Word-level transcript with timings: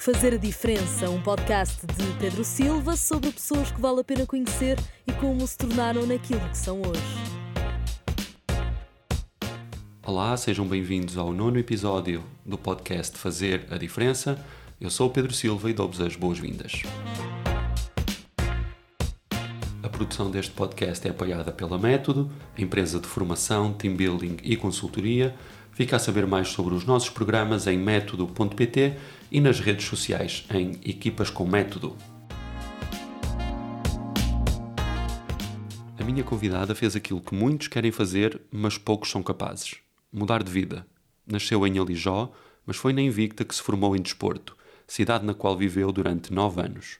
Fazer 0.00 0.32
a 0.32 0.38
Diferença, 0.38 1.10
um 1.10 1.20
podcast 1.20 1.86
de 1.86 2.18
Pedro 2.18 2.42
Silva 2.42 2.96
sobre 2.96 3.30
pessoas 3.30 3.70
que 3.70 3.78
vale 3.78 4.00
a 4.00 4.04
pena 4.04 4.24
conhecer 4.24 4.78
e 5.06 5.12
como 5.12 5.46
se 5.46 5.58
tornaram 5.58 6.06
naquilo 6.06 6.40
que 6.40 6.56
são 6.56 6.80
hoje. 6.80 7.02
Olá, 10.02 10.34
sejam 10.38 10.66
bem-vindos 10.66 11.18
ao 11.18 11.34
nono 11.34 11.58
episódio 11.58 12.24
do 12.46 12.56
podcast 12.56 13.18
Fazer 13.18 13.66
a 13.70 13.76
Diferença. 13.76 14.42
Eu 14.80 14.88
sou 14.88 15.08
o 15.08 15.10
Pedro 15.10 15.34
Silva 15.34 15.68
e 15.68 15.74
dou-vos 15.74 16.00
as 16.00 16.16
boas-vindas. 16.16 16.80
A 19.82 19.88
produção 19.90 20.30
deste 20.30 20.52
podcast 20.52 21.06
é 21.06 21.10
apoiada 21.10 21.52
pela 21.52 21.76
Método, 21.76 22.32
empresa 22.56 22.98
de 22.98 23.06
formação, 23.06 23.74
team 23.74 23.96
building 23.96 24.38
e 24.42 24.56
consultoria. 24.56 25.36
Fica 25.80 25.96
a 25.96 25.98
saber 25.98 26.26
mais 26.26 26.48
sobre 26.48 26.74
os 26.74 26.84
nossos 26.84 27.08
programas 27.08 27.66
em 27.66 27.78
método.pt 27.78 28.96
e 29.32 29.40
nas 29.40 29.60
redes 29.60 29.86
sociais 29.86 30.44
em 30.52 30.72
Equipas 30.84 31.30
com 31.30 31.46
Método. 31.46 31.96
A 35.98 36.04
minha 36.04 36.22
convidada 36.22 36.74
fez 36.74 36.94
aquilo 36.94 37.22
que 37.22 37.34
muitos 37.34 37.68
querem 37.68 37.90
fazer, 37.90 38.42
mas 38.52 38.76
poucos 38.76 39.10
são 39.10 39.22
capazes: 39.22 39.76
mudar 40.12 40.42
de 40.42 40.52
vida. 40.52 40.86
Nasceu 41.26 41.66
em 41.66 41.78
Alijó, 41.78 42.30
mas 42.66 42.76
foi 42.76 42.92
na 42.92 43.00
Invicta 43.00 43.42
que 43.42 43.54
se 43.54 43.62
formou 43.62 43.96
em 43.96 44.02
desporto, 44.02 44.54
cidade 44.86 45.24
na 45.24 45.32
qual 45.32 45.56
viveu 45.56 45.90
durante 45.90 46.30
nove 46.30 46.60
anos. 46.60 46.98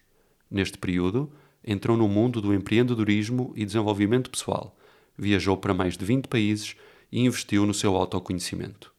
Neste 0.51 0.79
período, 0.79 1.31
entrou 1.63 1.99
no 1.99 2.09
mundo 2.09 2.41
do 2.41 2.55
empreendedorismo 2.55 3.53
e 3.55 3.67
desenvolvimento 3.67 4.31
pessoal, 4.31 4.75
viajou 5.19 5.59
para 5.59 5.75
mais 5.75 5.99
de 5.99 6.05
20 6.07 6.29
países 6.29 6.77
e 7.11 7.21
investiu 7.21 7.67
no 7.67 7.75
seu 7.75 7.97
autoconhecimento. 7.97 8.93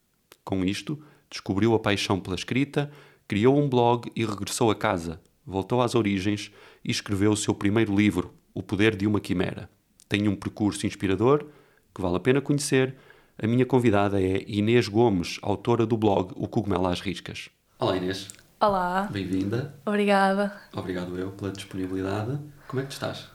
Com 0.43 0.65
isto, 0.65 1.01
descobriu 1.29 1.73
a 1.73 1.79
paixão 1.79 2.19
pela 2.19 2.35
escrita, 2.35 2.91
criou 3.27 3.57
um 3.57 3.69
blog 3.69 4.11
e 4.15 4.25
regressou 4.25 4.69
a 4.69 4.75
casa, 4.75 5.21
voltou 5.45 5.81
às 5.81 5.95
origens 5.95 6.51
e 6.83 6.91
escreveu 6.91 7.31
o 7.31 7.37
seu 7.37 7.53
primeiro 7.53 7.95
livro, 7.95 8.33
O 8.53 8.61
Poder 8.61 8.95
de 8.95 9.07
uma 9.07 9.19
Quimera. 9.19 9.69
Tem 10.09 10.27
um 10.27 10.35
percurso 10.35 10.85
inspirador 10.85 11.45
que 11.93 12.01
vale 12.01 12.17
a 12.17 12.19
pena 12.19 12.41
conhecer. 12.41 12.95
A 13.41 13.47
minha 13.47 13.65
convidada 13.65 14.21
é 14.21 14.43
Inês 14.47 14.87
Gomes, 14.87 15.39
autora 15.41 15.85
do 15.85 15.95
blog 15.95 16.33
O 16.35 16.47
Cogumelo 16.47 16.87
às 16.87 16.99
Riscas. 16.99 17.49
Olá 17.79 17.95
Inês. 17.95 18.27
Olá. 18.59 19.09
Bem-vinda. 19.11 19.73
Obrigada. 19.85 20.61
Obrigado 20.73 21.17
eu 21.17 21.31
pela 21.31 21.51
disponibilidade. 21.51 22.37
Como 22.67 22.81
é 22.81 22.83
que 22.83 22.89
tu 22.89 22.93
estás? 22.93 23.27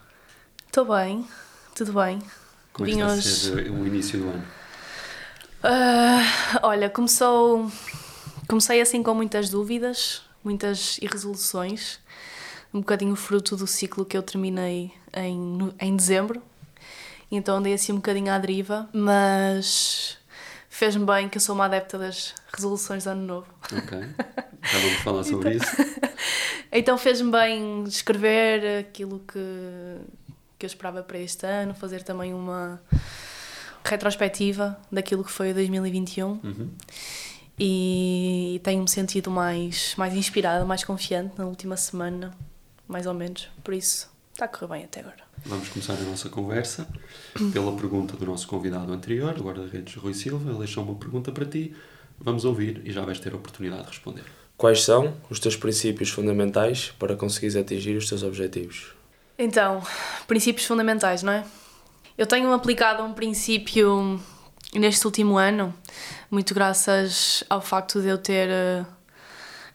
Estou 0.66 0.84
bem, 0.84 1.26
tudo 1.74 1.92
bem. 1.94 2.20
Como 2.72 2.88
é 2.88 2.92
que 2.92 2.98
está 2.98 3.12
a 3.12 3.22
ser 3.22 3.70
o 3.70 3.86
início 3.86 4.20
do 4.20 4.28
ano? 4.28 4.44
Uh, 5.66 6.60
olha, 6.62 6.88
começou. 6.88 7.70
Comecei 8.46 8.80
assim 8.80 9.02
com 9.02 9.12
muitas 9.12 9.48
dúvidas, 9.48 10.22
muitas 10.44 10.96
irresoluções, 10.98 11.98
um 12.72 12.78
bocadinho 12.78 13.16
fruto 13.16 13.56
do 13.56 13.66
ciclo 13.66 14.04
que 14.04 14.16
eu 14.16 14.22
terminei 14.22 14.92
em, 15.12 15.74
em 15.80 15.96
dezembro. 15.96 16.40
Então 17.28 17.56
andei 17.56 17.74
assim 17.74 17.90
um 17.90 17.96
bocadinho 17.96 18.32
à 18.32 18.38
deriva, 18.38 18.88
mas 18.92 20.16
fez-me 20.70 21.04
bem 21.04 21.28
que 21.28 21.38
eu 21.38 21.40
sou 21.40 21.56
uma 21.56 21.64
adepta 21.64 21.98
das 21.98 22.32
resoluções 22.54 23.02
de 23.02 23.08
ano 23.08 23.26
novo. 23.26 23.48
Ok, 23.64 23.98
já 24.62 24.78
vamos 24.78 24.98
falar 24.98 25.24
sobre 25.24 25.54
então, 25.56 25.66
isso. 25.66 26.00
então 26.70 26.98
fez-me 26.98 27.32
bem 27.32 27.82
escrever 27.82 28.78
aquilo 28.78 29.18
que, 29.26 29.96
que 30.56 30.64
eu 30.64 30.68
esperava 30.68 31.02
para 31.02 31.18
este 31.18 31.44
ano, 31.44 31.74
fazer 31.74 32.04
também 32.04 32.32
uma 32.32 32.80
retrospectiva 33.86 34.78
daquilo 34.90 35.24
que 35.24 35.30
foi 35.30 35.52
2021 35.54 36.26
Uhum. 36.42 36.70
e 37.58 38.60
tenho-me 38.62 38.88
sentido 38.88 39.30
mais, 39.30 39.94
mais 39.96 40.14
inspirada, 40.14 40.64
mais 40.64 40.84
confiante 40.84 41.34
na 41.38 41.46
última 41.46 41.76
semana, 41.76 42.32
mais 42.86 43.06
ou 43.06 43.14
menos. 43.14 43.48
Por 43.64 43.72
isso, 43.74 44.10
está 44.32 44.44
a 44.44 44.48
correr 44.48 44.66
bem 44.68 44.84
até 44.84 45.00
agora. 45.00 45.24
Vamos 45.44 45.68
começar 45.68 45.94
a 45.94 46.00
nossa 46.02 46.28
conversa 46.28 46.86
pela 47.52 47.72
pergunta 47.76 48.16
do 48.16 48.26
nosso 48.26 48.46
convidado 48.48 48.92
anterior, 48.92 49.34
o 49.38 49.42
guarda-redes 49.44 49.94
Rui 49.94 50.12
Silva. 50.14 50.50
Ele 50.50 50.58
deixou 50.58 50.82
uma 50.84 50.94
pergunta 50.96 51.30
para 51.32 51.44
ti. 51.44 51.74
Vamos 52.18 52.44
ouvir 52.44 52.80
e 52.84 52.92
já 52.92 53.02
vais 53.02 53.20
ter 53.20 53.32
a 53.32 53.36
oportunidade 53.36 53.82
de 53.82 53.88
responder. 53.88 54.24
Quais 54.56 54.82
são 54.82 55.14
os 55.28 55.38
teus 55.38 55.54
princípios 55.54 56.08
fundamentais 56.10 56.90
para 56.98 57.14
conseguires 57.14 57.56
atingir 57.56 57.94
os 57.96 58.08
teus 58.08 58.22
objetivos? 58.22 58.94
Então, 59.38 59.82
princípios 60.26 60.66
fundamentais, 60.66 61.22
não 61.22 61.32
é? 61.32 61.44
Eu 62.16 62.26
tenho 62.26 62.52
aplicado 62.52 63.02
um 63.02 63.12
princípio 63.12 64.20
neste 64.74 65.04
último 65.06 65.36
ano, 65.36 65.74
muito 66.30 66.54
graças 66.54 67.44
ao 67.48 67.60
facto 67.60 68.00
de 68.00 68.08
eu 68.08 68.18
ter 68.18 68.48
uh, 68.48 68.86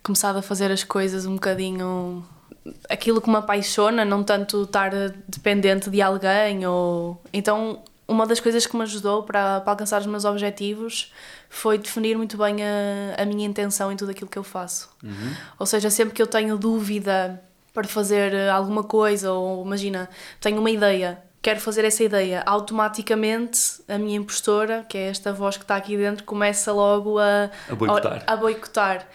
começado 0.03 0.37
a 0.37 0.41
fazer 0.41 0.71
as 0.71 0.83
coisas 0.83 1.25
um 1.25 1.35
bocadinho 1.35 2.25
aquilo 2.89 3.21
que 3.21 3.29
me 3.29 3.37
apaixona, 3.37 4.05
não 4.05 4.23
tanto 4.23 4.63
estar 4.63 4.91
dependente 5.27 5.89
de 5.89 6.01
alguém 6.01 6.65
ou 6.65 7.21
então 7.33 7.83
uma 8.07 8.27
das 8.27 8.39
coisas 8.39 8.67
que 8.67 8.75
me 8.75 8.83
ajudou 8.83 9.23
para, 9.23 9.61
para 9.61 9.71
alcançar 9.71 10.01
os 10.01 10.07
meus 10.07 10.25
objetivos 10.25 11.13
foi 11.49 11.77
definir 11.77 12.17
muito 12.17 12.37
bem 12.37 12.57
a, 12.61 13.21
a 13.21 13.25
minha 13.25 13.47
intenção 13.47 13.91
em 13.91 13.95
tudo 13.95 14.11
aquilo 14.11 14.29
que 14.29 14.37
eu 14.37 14.43
faço. 14.43 14.89
Uhum. 15.01 15.33
Ou 15.57 15.65
seja, 15.65 15.89
sempre 15.89 16.13
que 16.13 16.21
eu 16.21 16.27
tenho 16.27 16.57
dúvida 16.57 17.41
para 17.73 17.87
fazer 17.87 18.49
alguma 18.49 18.83
coisa, 18.83 19.31
ou 19.31 19.65
imagina, 19.65 20.09
tenho 20.41 20.59
uma 20.59 20.69
ideia, 20.69 21.21
quero 21.41 21.59
fazer 21.59 21.83
essa 21.85 22.03
ideia, 22.03 22.43
automaticamente 22.45 23.81
a 23.87 23.97
minha 23.97 24.17
impostora, 24.17 24.85
que 24.87 24.97
é 24.97 25.07
esta 25.09 25.33
voz 25.33 25.57
que 25.57 25.63
está 25.63 25.75
aqui 25.75 25.97
dentro, 25.97 26.23
começa 26.23 26.71
logo 26.71 27.17
a, 27.19 27.49
A 27.69 27.75
boicotar. 27.75 28.23
a, 28.27 28.33
a 28.33 28.35
boicotar. 28.35 29.07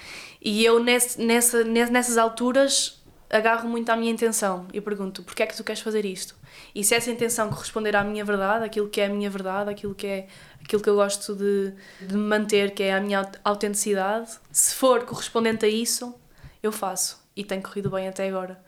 E 0.42 0.64
eu 0.64 0.82
nesse, 0.82 1.20
nessa, 1.20 1.62
nessas 1.64 2.18
alturas 2.18 3.02
agarro 3.30 3.68
muito 3.68 3.90
à 3.90 3.96
minha 3.96 4.10
intenção 4.12 4.66
e 4.72 4.80
pergunto 4.80 5.22
porquê 5.24 5.42
é 5.42 5.46
que 5.46 5.56
tu 5.56 5.64
queres 5.64 5.80
fazer 5.80 6.04
isto? 6.04 6.36
E 6.74 6.84
se 6.84 6.94
essa 6.94 7.10
intenção 7.10 7.48
corresponder 7.50 7.94
à 7.96 8.04
minha 8.04 8.24
verdade, 8.24 8.64
aquilo 8.64 8.88
que 8.88 9.00
é 9.00 9.06
a 9.06 9.08
minha 9.08 9.28
verdade, 9.28 9.70
aquilo 9.70 9.94
que 9.94 10.06
é 10.06 10.26
aquilo 10.62 10.82
que 10.82 10.88
eu 10.88 10.94
gosto 10.96 11.34
de, 11.34 11.72
de 12.00 12.16
manter, 12.16 12.72
que 12.72 12.82
é 12.82 12.94
a 12.94 13.00
minha 13.00 13.28
autenticidade, 13.44 14.30
se 14.50 14.74
for 14.74 15.04
correspondente 15.04 15.64
a 15.64 15.68
isso, 15.68 16.14
eu 16.62 16.72
faço. 16.72 17.24
E 17.36 17.44
tem 17.44 17.60
corrido 17.60 17.90
bem 17.90 18.08
até 18.08 18.28
agora. 18.28 18.58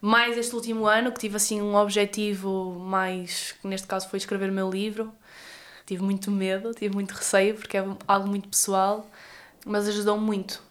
Mais 0.00 0.36
este 0.38 0.54
último 0.54 0.86
ano, 0.86 1.10
que 1.12 1.18
tive 1.18 1.36
assim 1.36 1.60
um 1.60 1.74
objetivo 1.74 2.78
mais, 2.78 3.52
que 3.60 3.66
neste 3.66 3.86
caso 3.86 4.08
foi 4.08 4.18
escrever 4.18 4.48
o 4.50 4.52
meu 4.52 4.70
livro, 4.70 5.12
tive 5.86 6.02
muito 6.02 6.30
medo, 6.30 6.72
tive 6.72 6.94
muito 6.94 7.12
receio, 7.12 7.54
porque 7.56 7.76
é 7.76 7.84
algo 8.06 8.28
muito 8.28 8.48
pessoal, 8.48 9.08
mas 9.66 9.88
ajudou-me 9.88 10.24
muito 10.24 10.62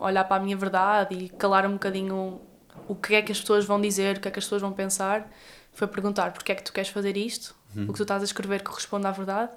a 0.00 0.04
olhar 0.06 0.24
para 0.24 0.36
a 0.40 0.44
minha 0.44 0.56
verdade 0.56 1.14
e 1.16 1.28
calar 1.28 1.66
um 1.66 1.72
bocadinho 1.72 2.40
o 2.88 2.94
que 2.94 3.14
é 3.14 3.22
que 3.22 3.32
as 3.32 3.40
pessoas 3.40 3.64
vão 3.64 3.80
dizer, 3.80 4.16
o 4.16 4.20
que 4.20 4.28
é 4.28 4.30
que 4.30 4.38
as 4.38 4.44
pessoas 4.44 4.62
vão 4.62 4.72
pensar. 4.72 5.28
Foi 5.72 5.88
perguntar 5.88 6.32
porque 6.32 6.52
é 6.52 6.54
que 6.54 6.62
tu 6.62 6.72
queres 6.72 6.90
fazer 6.90 7.16
isto, 7.16 7.54
Uhum. 7.74 7.84
o 7.84 7.92
que 7.92 7.96
tu 7.96 8.02
estás 8.02 8.20
a 8.20 8.24
escrever 8.26 8.62
corresponde 8.62 9.06
à 9.06 9.10
verdade, 9.10 9.50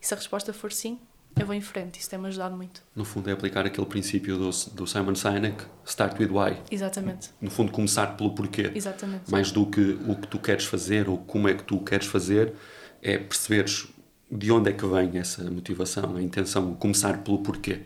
e 0.00 0.06
se 0.06 0.12
a 0.12 0.16
resposta 0.16 0.52
for 0.52 0.70
sim, 0.70 1.00
eu 1.38 1.46
vou 1.46 1.54
em 1.54 1.60
frente. 1.60 1.98
Isso 2.00 2.10
tem-me 2.10 2.26
ajudado 2.28 2.56
muito. 2.56 2.82
No 2.94 3.04
fundo, 3.04 3.28
é 3.28 3.32
aplicar 3.32 3.64
aquele 3.66 3.86
princípio 3.86 4.36
do, 4.38 4.50
do 4.74 4.86
Simon 4.86 5.14
Sinek, 5.14 5.64
start 5.84 6.18
with 6.20 6.28
why. 6.28 6.56
Exatamente, 6.70 7.30
No 7.40 7.50
fundo, 7.50 7.72
começar 7.72 8.16
pelo 8.16 8.34
porquê. 8.34 8.70
exatamente. 8.74 9.30
Mais 9.30 9.50
do 9.50 9.66
que 9.66 9.98
o 10.06 10.14
que 10.16 10.26
tu 10.28 10.38
queres 10.38 10.64
fazer 10.64 11.08
ou 11.08 11.18
como 11.18 11.48
é 11.48 11.54
que 11.54 11.64
tu 11.64 11.78
queres 11.80 12.06
fazer, 12.06 12.52
é 13.00 13.18
perceberes 13.18 13.88
de 14.30 14.50
onde 14.50 14.70
é 14.70 14.72
que 14.72 14.86
vem 14.86 15.18
essa 15.18 15.42
motivação, 15.50 16.16
a 16.16 16.22
intenção, 16.22 16.74
começar 16.74 17.18
pelo 17.22 17.38
porquê. 17.40 17.80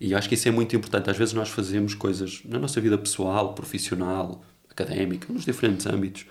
E 0.00 0.14
acho 0.14 0.28
que 0.28 0.34
isso 0.34 0.48
é 0.48 0.50
muito 0.50 0.74
importante. 0.74 1.08
Às 1.10 1.16
vezes 1.16 1.34
nós 1.34 1.48
fazemos 1.50 1.94
coisas 1.94 2.42
na 2.44 2.58
nossa 2.58 2.80
vida 2.80 2.98
pessoal, 2.98 3.54
profissional, 3.54 4.42
académica, 4.68 5.32
nos 5.32 5.44
diferentes 5.44 5.86
âmbitos, 5.86 6.26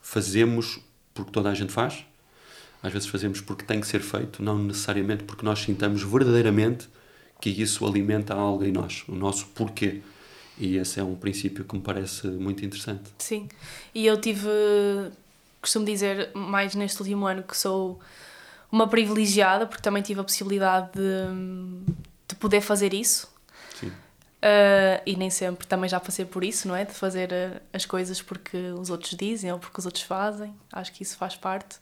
fazemos 0.00 0.80
porque 1.12 1.32
toda 1.32 1.50
a 1.50 1.54
gente 1.54 1.72
faz. 1.72 2.04
Às 2.82 2.92
vezes 2.92 3.08
fazemos 3.08 3.40
porque 3.40 3.64
tem 3.64 3.80
que 3.80 3.86
ser 3.86 4.00
feito, 4.00 4.42
não 4.42 4.58
necessariamente 4.58 5.24
porque 5.24 5.44
nós 5.44 5.58
sintamos 5.60 6.02
verdadeiramente 6.02 6.88
que 7.40 7.50
isso 7.50 7.86
alimenta 7.86 8.34
algo 8.34 8.64
em 8.64 8.72
nós, 8.72 9.04
o 9.08 9.14
nosso 9.14 9.46
porquê. 9.48 10.02
E 10.56 10.76
esse 10.76 10.98
é 10.98 11.04
um 11.04 11.14
princípio 11.14 11.64
que 11.64 11.74
me 11.74 11.80
parece 11.80 12.26
muito 12.26 12.64
interessante. 12.64 13.10
Sim, 13.18 13.48
e 13.94 14.06
eu 14.06 14.20
tive, 14.20 14.48
costumo 15.60 15.84
dizer 15.84 16.30
mais 16.34 16.74
neste 16.74 17.00
último 17.00 17.26
ano 17.26 17.42
que 17.42 17.56
sou 17.56 18.00
uma 18.70 18.86
privilegiada, 18.88 19.66
porque 19.66 19.82
também 19.82 20.02
tive 20.02 20.20
a 20.20 20.24
possibilidade 20.24 20.90
de, 20.92 21.94
de 22.28 22.34
poder 22.36 22.60
fazer 22.60 22.92
isso. 22.92 23.28
Sim. 23.78 23.88
Uh, 23.88 25.02
e 25.06 25.16
nem 25.16 25.30
sempre 25.30 25.66
também 25.66 25.88
já 25.88 25.98
passei 25.98 26.24
por 26.24 26.44
isso, 26.44 26.68
não 26.68 26.76
é? 26.76 26.84
De 26.84 26.92
fazer 26.92 27.30
uh, 27.30 27.60
as 27.72 27.86
coisas 27.86 28.20
porque 28.20 28.56
os 28.78 28.90
outros 28.90 29.16
dizem 29.16 29.50
ou 29.52 29.58
porque 29.58 29.78
os 29.78 29.86
outros 29.86 30.04
fazem. 30.04 30.54
Acho 30.72 30.92
que 30.92 31.02
isso 31.02 31.16
faz 31.16 31.34
parte. 31.34 31.78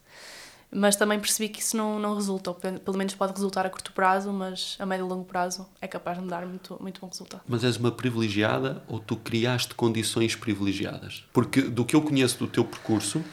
Mas 0.69 0.95
também 0.97 1.19
percebi 1.19 1.47
que 1.47 1.61
isso 1.61 1.77
não, 1.77 1.97
não 1.97 2.13
resulta, 2.13 2.53
pelo 2.53 2.97
menos 2.97 3.15
pode 3.15 3.31
resultar 3.31 3.65
a 3.65 3.69
curto 3.69 3.93
prazo, 3.93 4.33
mas 4.33 4.75
a 4.79 4.85
médio 4.85 5.05
e 5.05 5.09
longo 5.09 5.23
prazo 5.23 5.65
é 5.81 5.87
capaz 5.87 6.17
de 6.17 6.23
me 6.23 6.29
dar 6.29 6.45
muito, 6.45 6.77
muito 6.81 6.99
bom 6.99 7.07
resultado. 7.07 7.41
Mas 7.47 7.63
és 7.63 7.77
uma 7.77 7.91
privilegiada 7.91 8.83
ou 8.87 8.99
tu 8.99 9.15
criaste 9.15 9.73
condições 9.73 10.35
privilegiadas? 10.35 11.23
Porque 11.31 11.61
do 11.61 11.85
que 11.85 11.95
eu 11.95 12.01
conheço 12.01 12.37
do 12.39 12.47
teu 12.47 12.65
percurso, 12.65 13.23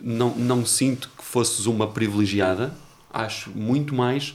não, 0.00 0.34
não 0.34 0.64
sinto 0.64 1.10
que 1.16 1.22
fosses 1.22 1.66
uma 1.66 1.88
privilegiada, 1.88 2.72
acho 3.12 3.50
muito 3.50 3.94
mais 3.94 4.34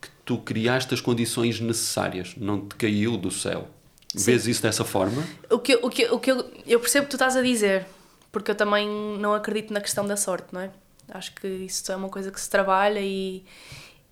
que 0.00 0.08
tu 0.24 0.38
criaste 0.38 0.92
as 0.92 1.00
condições 1.00 1.58
necessárias, 1.58 2.34
não 2.36 2.66
te 2.66 2.74
caiu 2.76 3.16
do 3.16 3.30
céu. 3.30 3.68
Vês 4.14 4.46
isso 4.46 4.60
dessa 4.60 4.84
forma? 4.84 5.24
O 5.50 5.58
que, 5.58 5.74
o 5.76 5.88
que, 5.88 6.04
o 6.06 6.18
que 6.18 6.30
eu, 6.30 6.50
eu 6.66 6.80
percebo 6.80 7.06
que 7.06 7.10
tu 7.10 7.16
estás 7.16 7.34
a 7.34 7.40
dizer, 7.40 7.86
porque 8.30 8.50
eu 8.50 8.54
também 8.54 8.86
não 9.18 9.32
acredito 9.32 9.72
na 9.72 9.80
questão 9.80 10.06
da 10.06 10.16
sorte, 10.18 10.48
não 10.52 10.60
é? 10.60 10.70
Acho 11.12 11.34
que 11.34 11.46
isso 11.46 11.90
é 11.92 11.96
uma 11.96 12.08
coisa 12.08 12.30
que 12.30 12.40
se 12.40 12.48
trabalha 12.48 13.00
e 13.00 13.44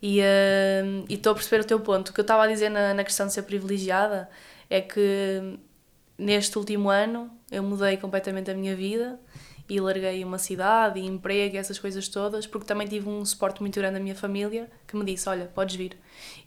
e 0.03 0.21
uh, 0.21 1.05
estou 1.09 1.33
a 1.33 1.35
perceber 1.35 1.63
o 1.63 1.67
teu 1.67 1.81
ponto. 1.81 2.09
O 2.09 2.13
que 2.13 2.21
eu 2.21 2.23
estava 2.23 2.45
a 2.45 2.47
dizer 2.47 2.71
na, 2.71 2.95
na 2.95 3.05
questão 3.05 3.27
de 3.27 3.33
ser 3.33 3.43
privilegiada 3.43 4.31
é 4.69 4.81
que 4.81 5.59
neste 6.17 6.57
último 6.59 6.89
ano 6.89 7.31
eu 7.51 7.63
mudei 7.63 7.97
completamente 7.97 8.51
a 8.51 8.55
minha 8.55 8.75
vida 8.75 9.21
e 9.69 9.79
larguei 9.79 10.25
uma 10.25 10.39
cidade 10.39 10.99
e 10.99 11.07
emprego 11.07 11.55
e 11.55 11.59
essas 11.59 11.79
coisas 11.79 12.09
todas, 12.09 12.47
porque 12.47 12.67
também 12.67 12.87
tive 12.89 13.09
um 13.09 13.25
suporte 13.25 13.61
muito 13.61 13.79
grande 13.79 13.95
da 13.95 14.01
minha 14.01 14.15
família 14.15 14.71
que 14.87 14.97
me 14.97 15.05
disse: 15.05 15.29
Olha, 15.29 15.47
podes 15.55 15.77
vir. 15.77 15.97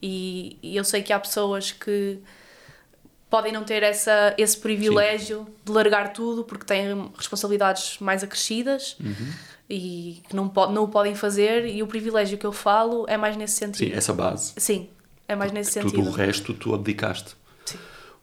E, 0.02 0.58
e 0.62 0.76
eu 0.76 0.84
sei 0.84 1.04
que 1.04 1.14
há 1.14 1.20
pessoas 1.20 1.72
que 1.72 2.20
podem 3.30 3.52
não 3.52 3.64
ter 3.64 3.82
essa, 3.82 4.34
esse 4.38 4.58
privilégio 4.58 5.46
Sim. 5.46 5.54
de 5.64 5.72
largar 5.72 6.12
tudo 6.12 6.44
porque 6.44 6.66
têm 6.66 7.12
responsabilidades 7.16 8.00
mais 8.00 8.24
acrescidas. 8.24 8.96
Uhum 9.00 9.53
e 9.70 10.22
que 10.28 10.36
não, 10.36 10.48
pode, 10.48 10.74
não 10.74 10.84
o 10.84 10.88
podem 10.88 11.16
fazer 11.16 11.66
e 11.66 11.82
o 11.82 11.88
privilégio 11.88 12.38
que 12.38 12.46
eu 12.46 12.52
falo 12.52 13.06
é 13.08 13.18
mais 13.18 13.36
nesse 13.38 13.56
sentido. 13.56 13.90
Sim, 13.90 13.96
essa 13.96 14.14
base. 14.14 14.54
Sim, 14.58 14.90
é 15.28 15.36
mais 15.36 15.52
nesse 15.52 15.72
sentido. 15.72 15.94
Tudo 15.94 16.10
o 16.10 16.12
resto 16.12 16.54
tu 16.54 16.74
abdicaste. 16.74 17.36
Sim. 17.66 17.78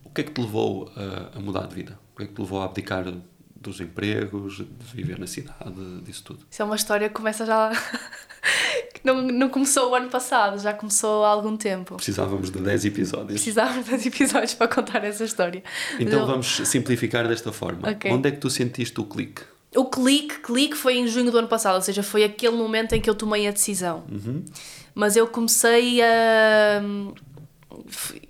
O 0.05 0.11
que 0.11 0.21
é 0.21 0.25
que 0.25 0.33
te 0.33 0.41
levou 0.41 0.91
a, 0.97 1.39
a, 1.39 1.41
mudar 1.41 1.67
de 1.67 1.75
vida? 1.75 1.99
O 2.15 2.17
que 2.19 2.25
é 2.25 2.27
que 2.27 2.35
te 2.35 2.41
levou 2.41 2.61
a 2.61 2.67
abdicar 2.67 3.13
dos 3.57 3.81
empregos, 3.81 4.59
de 4.59 4.95
viver 4.95 5.19
na 5.19 5.27
cidade, 5.27 6.01
disso 6.03 6.25
tudo? 6.25 6.47
Isso 6.51 6.63
é 6.63 6.65
uma 6.65 6.77
história 6.77 7.09
que 7.09 7.15
começa 7.15 7.45
já... 7.45 7.71
que 8.95 9.01
não, 9.05 9.23
não 9.23 9.49
começou 9.49 9.91
o 9.91 9.95
ano 9.95 10.09
passado, 10.09 10.59
já 10.59 10.73
começou 10.73 11.25
há 11.25 11.31
algum 11.31 11.57
tempo. 11.57 11.97
Precisávamos 11.97 12.51
de 12.51 12.59
10 12.59 12.85
episódios. 12.87 13.33
Precisávamos 13.33 13.85
de 13.85 13.91
10 13.91 14.07
episódios 14.07 14.55
para 14.55 14.69
contar 14.69 15.05
essa 15.05 15.25
história. 15.25 15.63
Então 15.99 16.21
eu... 16.21 16.27
vamos 16.27 16.47
simplificar 16.65 17.27
desta 17.27 17.53
forma. 17.53 17.91
Okay. 17.91 18.13
Onde 18.13 18.29
é 18.29 18.33
que 18.33 18.39
tu 18.39 18.51
sentiste 18.51 18.99
o 19.01 19.05
clique? 19.05 19.43
O 19.75 19.85
clique, 19.85 20.41
clique 20.41 20.77
foi 20.77 20.99
em 20.99 21.07
junho 21.07 21.31
do 21.31 21.39
ano 21.39 21.49
passado, 21.49 21.77
ou 21.77 21.83
seja, 21.83 22.03
foi 22.03 22.25
aquele 22.25 22.57
momento 22.57 22.93
em 22.95 23.01
que 23.01 23.09
eu 23.09 23.15
tomei 23.15 23.47
a 23.47 23.53
decisão. 23.53 24.05
Uhum. 24.11 24.45
Mas 24.95 25.17
eu 25.17 25.27
comecei 25.29 26.03
a. 26.03 26.83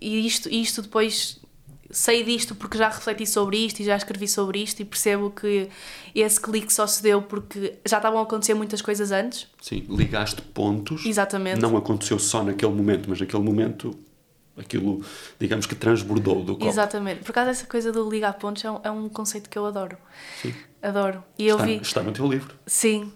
E 0.01 0.27
isto, 0.27 0.49
isto 0.49 0.83
depois. 0.83 1.39
Sei 1.93 2.23
disto 2.23 2.55
porque 2.55 2.79
já 2.79 2.89
refleti 2.89 3.27
sobre 3.27 3.57
isto 3.67 3.81
e 3.81 3.85
já 3.85 3.97
escrevi 3.97 4.29
sobre 4.29 4.63
isto 4.63 4.81
e 4.81 4.85
percebo 4.85 5.29
que 5.29 5.69
esse 6.15 6.41
clique 6.41 6.73
só 6.73 6.87
se 6.87 7.03
deu 7.03 7.21
porque 7.21 7.79
já 7.85 7.97
estavam 7.97 8.21
a 8.21 8.23
acontecer 8.23 8.55
muitas 8.55 8.81
coisas 8.81 9.11
antes. 9.11 9.49
Sim, 9.61 9.85
ligaste 9.89 10.41
pontos. 10.41 11.05
Exatamente. 11.05 11.61
Não 11.61 11.77
aconteceu 11.77 12.17
só 12.21 12.45
naquele 12.45 12.73
momento, 12.73 13.11
mas 13.11 13.19
naquele 13.19 13.43
momento 13.43 13.99
aquilo, 14.57 15.05
digamos 15.39 15.67
que 15.67 15.75
transbordou 15.75 16.45
do 16.45 16.55
copo. 16.55 16.69
Exatamente. 16.69 17.25
Por 17.25 17.33
causa 17.33 17.51
dessa 17.51 17.67
coisa 17.67 17.91
do 17.91 18.09
ligar 18.09 18.35
pontos 18.35 18.65
é 18.65 18.71
um, 18.71 18.81
é 18.85 18.91
um 18.91 19.09
conceito 19.09 19.51
que 19.51 19.59
eu 19.59 19.67
adoro. 19.67 19.97
Sim. 20.41 20.55
Adoro. 20.83 21.23
E 21.39 21.47
está, 21.47 21.63
eu 21.63 21.67
vi... 21.67 21.77
está 21.83 22.03
no 22.03 22.13
teu 22.13 22.27
livro. 22.27 22.55
Sim. 22.67 23.13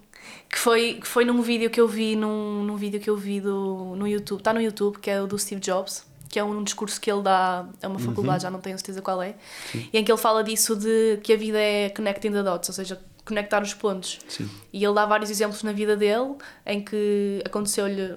Que 0.49 0.59
foi, 0.59 0.95
que 0.95 1.07
foi 1.07 1.25
num 1.25 1.43
vídeo 1.43 1.69
que 1.69 1.81
eu 1.81 1.89
vi, 1.89 2.15
num, 2.15 2.63
num 2.63 2.77
vídeo 2.77 3.01
que 3.01 3.11
eu 3.11 3.17
vi 3.17 3.41
do, 3.41 3.95
no 3.97 4.07
YouTube, 4.07 4.39
está 4.39 4.53
no 4.53 4.61
YouTube, 4.61 4.99
que 4.99 5.11
é 5.11 5.21
o 5.21 5.27
do 5.27 5.39
Steve 5.39 5.61
Jobs, 5.61 6.07
que 6.29 6.39
é 6.39 6.45
um 6.45 6.63
discurso 6.63 7.01
que 7.01 7.11
ele 7.11 7.23
dá 7.23 7.67
a 7.83 7.89
uma 7.89 7.99
faculdade, 7.99 8.39
uhum. 8.39 8.41
já 8.41 8.51
não 8.51 8.61
tenho 8.61 8.79
certeza 8.79 9.03
qual 9.03 9.21
é, 9.23 9.35
Sim. 9.71 9.89
e 9.93 9.99
em 9.99 10.05
que 10.05 10.11
ele 10.11 10.21
fala 10.21 10.43
disso 10.43 10.77
de 10.77 11.19
que 11.23 11.33
a 11.33 11.37
vida 11.37 11.59
é 11.59 11.91
connecting 11.91 12.33
the 12.33 12.43
dots, 12.43 12.69
ou 12.69 12.75
seja, 12.75 13.01
conectar 13.25 13.63
os 13.63 13.75
pontos. 13.75 14.19
Sim. 14.29 14.49
E 14.73 14.85
ele 14.85 14.95
dá 14.95 15.07
vários 15.07 15.31
exemplos 15.31 15.63
na 15.63 15.73
vida 15.73 15.97
dele 15.97 16.37
em 16.67 16.83
que 16.83 17.43
aconteceu-lhe 17.45 18.17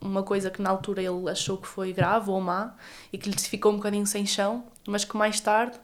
uma 0.00 0.22
coisa 0.22 0.50
que 0.50 0.62
na 0.62 0.70
altura 0.70 1.02
ele 1.02 1.28
achou 1.28 1.56
que 1.56 1.66
foi 1.66 1.92
grave 1.92 2.30
ou 2.30 2.40
má 2.40 2.74
e 3.12 3.18
que 3.18 3.30
lhe 3.30 3.38
ficou 3.38 3.72
um 3.72 3.76
bocadinho 3.76 4.06
sem 4.06 4.24
chão, 4.26 4.64
mas 4.86 5.04
que 5.04 5.16
mais 5.16 5.40
tarde 5.40 5.78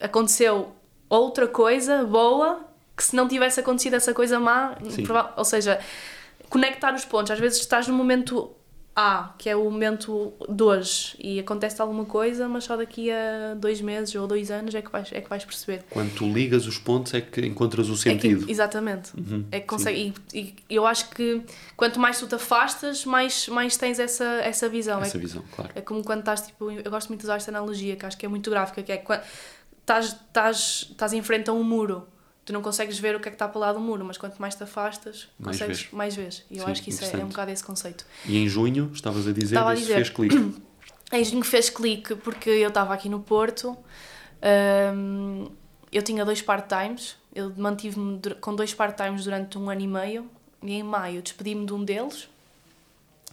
aconteceu 0.00 0.74
outra 1.16 1.46
coisa 1.46 2.04
boa 2.04 2.60
que 2.96 3.04
se 3.04 3.16
não 3.16 3.26
tivesse 3.26 3.60
acontecido 3.60 3.94
essa 3.94 4.12
coisa 4.14 4.38
má, 4.38 4.76
ou 5.36 5.44
seja, 5.44 5.78
conectar 6.48 6.94
os 6.94 7.04
pontos. 7.04 7.30
Às 7.30 7.38
vezes 7.38 7.58
estás 7.58 7.88
no 7.88 7.94
momento 7.94 8.50
A, 8.94 9.34
que 9.38 9.48
é 9.48 9.56
o 9.56 9.64
momento 9.64 10.34
de 10.48 10.62
hoje, 10.62 11.16
e 11.18 11.40
acontece 11.40 11.80
alguma 11.80 12.04
coisa, 12.04 12.46
mas 12.46 12.64
só 12.64 12.76
daqui 12.76 13.10
a 13.10 13.54
dois 13.54 13.80
meses 13.80 14.14
ou 14.14 14.26
dois 14.26 14.50
anos 14.50 14.74
é 14.74 14.82
que 14.82 14.92
vais, 14.92 15.10
é 15.12 15.20
que 15.22 15.30
vais 15.30 15.42
perceber. 15.44 15.82
Quando 15.88 16.14
tu 16.14 16.30
ligas 16.30 16.66
os 16.66 16.76
pontos 16.76 17.14
é 17.14 17.22
que 17.22 17.40
encontras 17.40 17.88
o 17.88 17.96
sentido. 17.96 18.42
É 18.42 18.46
que, 18.46 18.52
exatamente. 18.52 19.12
Uhum, 19.16 19.46
é 19.50 19.60
que 19.60 19.66
consegue, 19.66 20.12
e, 20.34 20.38
e, 20.38 20.54
eu 20.68 20.86
acho 20.86 21.08
que 21.10 21.42
quanto 21.74 21.98
mais 21.98 22.20
tu 22.20 22.26
te 22.26 22.34
afastas, 22.34 23.06
mais, 23.06 23.48
mais 23.48 23.78
tens 23.78 23.98
essa, 23.98 24.24
essa 24.42 24.68
visão. 24.68 25.00
Essa 25.00 25.16
é, 25.16 25.20
visão, 25.20 25.42
claro. 25.56 25.70
É 25.74 25.80
como 25.80 26.04
quando 26.04 26.20
estás, 26.20 26.42
tipo, 26.42 26.70
eu 26.70 26.90
gosto 26.90 27.08
muito 27.08 27.20
de 27.20 27.26
usar 27.26 27.36
esta 27.36 27.50
analogia, 27.50 27.96
que 27.96 28.04
acho 28.04 28.18
que 28.18 28.26
é 28.26 28.28
muito 28.28 28.50
gráfica, 28.50 28.82
que 28.82 28.92
é 28.92 28.98
quando 28.98 29.22
estás, 29.86 31.12
em 31.12 31.22
frente 31.22 31.50
a 31.50 31.52
um 31.52 31.62
muro 31.62 32.06
tu 32.44 32.52
não 32.52 32.62
consegues 32.62 32.98
ver 32.98 33.14
o 33.14 33.20
que 33.20 33.28
é 33.28 33.30
que 33.30 33.36
está 33.36 33.48
para 33.48 33.60
lá 33.60 33.72
do 33.72 33.80
muro, 33.80 34.04
mas 34.04 34.18
quanto 34.18 34.40
mais 34.40 34.54
te 34.54 34.62
afastas, 34.62 35.28
mais 35.38 35.56
consegues 35.56 35.82
vês. 35.82 35.92
mais 35.92 36.16
vês. 36.16 36.44
E 36.50 36.58
eu 36.58 36.64
Sim, 36.64 36.70
acho 36.72 36.82
que 36.82 36.90
isso 36.90 37.04
é, 37.04 37.20
é, 37.20 37.24
um 37.24 37.28
bocado 37.28 37.50
esse 37.50 37.62
conceito. 37.62 38.04
E 38.26 38.36
em 38.36 38.48
junho, 38.48 38.90
estavas 38.92 39.28
a 39.28 39.32
dizer, 39.32 39.58
a 39.58 39.74
dizer 39.74 39.94
fez 39.94 40.10
clique. 40.10 40.36
em 41.12 41.24
junho 41.24 41.44
fez 41.44 41.70
clique 41.70 42.14
porque 42.16 42.50
eu 42.50 42.68
estava 42.68 42.92
aqui 42.94 43.08
no 43.08 43.20
Porto, 43.20 43.76
hum, 44.94 45.48
eu 45.92 46.02
tinha 46.02 46.24
dois 46.24 46.42
part-times, 46.42 47.16
eu 47.34 47.52
mantive-me 47.56 48.20
com 48.40 48.54
dois 48.54 48.74
part-times 48.74 49.24
durante 49.24 49.56
um 49.56 49.70
ano 49.70 49.80
e 49.80 49.86
meio, 49.86 50.30
e 50.62 50.72
em 50.72 50.82
maio 50.82 51.22
despedi-me 51.22 51.64
de 51.64 51.72
um 51.72 51.84
deles. 51.84 52.28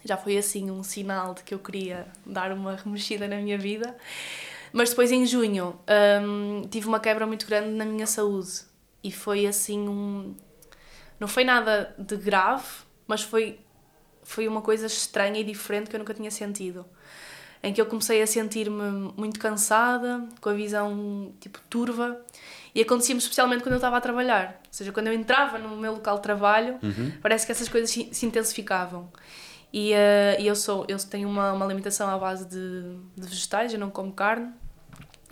Já 0.06 0.16
foi 0.16 0.38
assim 0.38 0.72
um 0.72 0.82
sinal 0.82 1.34
de 1.34 1.44
que 1.44 1.54
eu 1.54 1.60
queria 1.60 2.08
dar 2.26 2.54
uma 2.54 2.76
remexida 2.76 3.28
na 3.28 3.36
minha 3.38 3.58
vida. 3.58 3.96
Mas 4.72 4.90
depois 4.90 5.12
em 5.12 5.26
junho 5.26 5.80
hum, 6.24 6.62
tive 6.70 6.88
uma 6.88 7.00
quebra 7.00 7.26
muito 7.26 7.46
grande 7.46 7.70
na 7.70 7.86
minha 7.86 8.08
saúde 8.08 8.62
e 9.04 9.12
foi 9.12 9.46
assim 9.46 9.88
um. 9.88 10.36
Não 11.20 11.28
foi 11.28 11.44
nada 11.44 11.94
de 11.98 12.16
grave, 12.16 12.68
mas 13.08 13.22
foi, 13.22 13.60
foi 14.24 14.48
uma 14.48 14.62
coisa 14.62 14.86
estranha 14.88 15.40
e 15.40 15.44
diferente 15.44 15.90
que 15.90 15.96
eu 15.96 16.00
nunca 16.00 16.14
tinha 16.14 16.32
sentido. 16.32 16.86
Em 17.62 17.74
que 17.74 17.82
eu 17.82 17.86
comecei 17.86 18.22
a 18.22 18.28
sentir-me 18.28 19.12
muito 19.18 19.38
cansada, 19.38 20.26
com 20.40 20.50
a 20.50 20.54
visão 20.54 21.34
tipo 21.42 21.60
turva, 21.70 22.22
e 22.74 22.82
acontecia-me 22.82 23.20
especialmente 23.20 23.64
quando 23.64 23.74
eu 23.74 23.80
estava 23.80 23.98
a 23.98 24.02
trabalhar. 24.02 24.62
Ou 24.66 24.72
seja, 24.72 24.94
quando 24.94 25.08
eu 25.08 25.14
entrava 25.14 25.58
no 25.58 25.76
meu 25.76 25.94
local 25.94 26.16
de 26.18 26.24
trabalho, 26.24 26.80
uhum. 26.82 27.12
parece 27.22 27.46
que 27.46 27.52
essas 27.52 27.68
coisas 27.68 27.90
se 27.90 28.26
intensificavam. 28.26 29.12
E, 29.72 29.94
uh, 29.94 30.42
eu 30.42 30.56
sou 30.56 30.86
eu 30.88 30.98
tenho 30.98 31.30
uma, 31.30 31.54
uma 31.54 31.66
limitação 31.66 32.10
à 32.10 32.18
base 32.18 32.46
de, 32.48 32.98
de 33.16 33.28
vegetais, 33.28 33.74
eu 33.74 33.80
não 33.80 33.90
como 33.90 34.12
carne, 34.12 34.52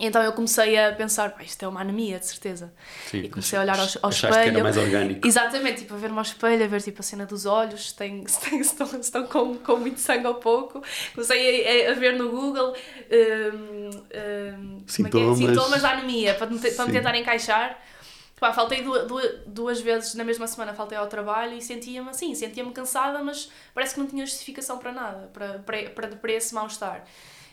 então 0.00 0.22
eu 0.22 0.32
comecei 0.32 0.78
a 0.78 0.92
pensar, 0.92 1.34
isto 1.40 1.64
é 1.64 1.66
uma 1.66 1.80
anemia, 1.80 2.20
de 2.20 2.26
certeza. 2.26 2.72
Sim, 3.10 3.18
e 3.18 3.28
comecei 3.28 3.58
a 3.58 3.62
olhar 3.62 3.78
ao, 3.78 3.86
ao 4.02 4.10
espelho. 4.10 4.32
que 4.32 4.48
era 4.48 4.62
mais 4.62 4.76
orgânico. 4.76 5.26
Exatamente, 5.26 5.80
tipo, 5.80 5.94
a 5.94 5.96
ver-me 5.96 6.16
ao 6.16 6.22
espelho, 6.22 6.64
a 6.64 6.68
ver 6.68 6.80
tipo, 6.80 7.00
a 7.00 7.02
cena 7.02 7.26
dos 7.26 7.46
olhos, 7.46 7.88
se, 7.88 7.96
tem, 7.96 8.24
se, 8.28 8.40
tem, 8.40 8.62
se 8.62 8.70
estão, 8.70 8.86
se 8.86 8.96
estão 9.00 9.26
com, 9.26 9.56
com 9.56 9.76
muito 9.76 9.98
sangue 9.98 10.26
ou 10.28 10.36
pouco. 10.36 10.80
Comecei 11.14 11.86
a, 11.86 11.90
a 11.90 11.94
ver 11.94 12.16
no 12.16 12.30
Google 12.30 12.76
um, 13.10 13.88
um, 13.88 14.82
sintomas. 14.86 15.40
É? 15.40 15.46
sintomas 15.46 15.82
da 15.82 15.90
anemia, 15.90 16.34
para 16.34 16.46
me, 16.46 16.58
para 16.58 16.86
me 16.86 16.92
tentar 16.92 17.16
encaixar. 17.16 17.76
Pá, 18.40 18.52
faltei 18.52 18.82
duas, 18.82 19.40
duas 19.46 19.80
vezes 19.80 20.14
na 20.14 20.24
mesma 20.24 20.46
semana, 20.46 20.74
faltei 20.74 20.96
ao 20.96 21.06
trabalho 21.06 21.54
e 21.54 21.62
sentia-me 21.62 22.10
assim, 22.10 22.34
sentia-me 22.34 22.72
cansada, 22.72 23.22
mas 23.22 23.50
parece 23.74 23.94
que 23.94 24.00
não 24.00 24.06
tinha 24.06 24.24
justificação 24.24 24.78
para 24.78 24.92
nada, 24.92 25.30
para, 25.32 25.58
para, 25.58 25.90
para, 25.90 26.08
para 26.08 26.32
esse 26.32 26.54
mal-estar. 26.54 27.04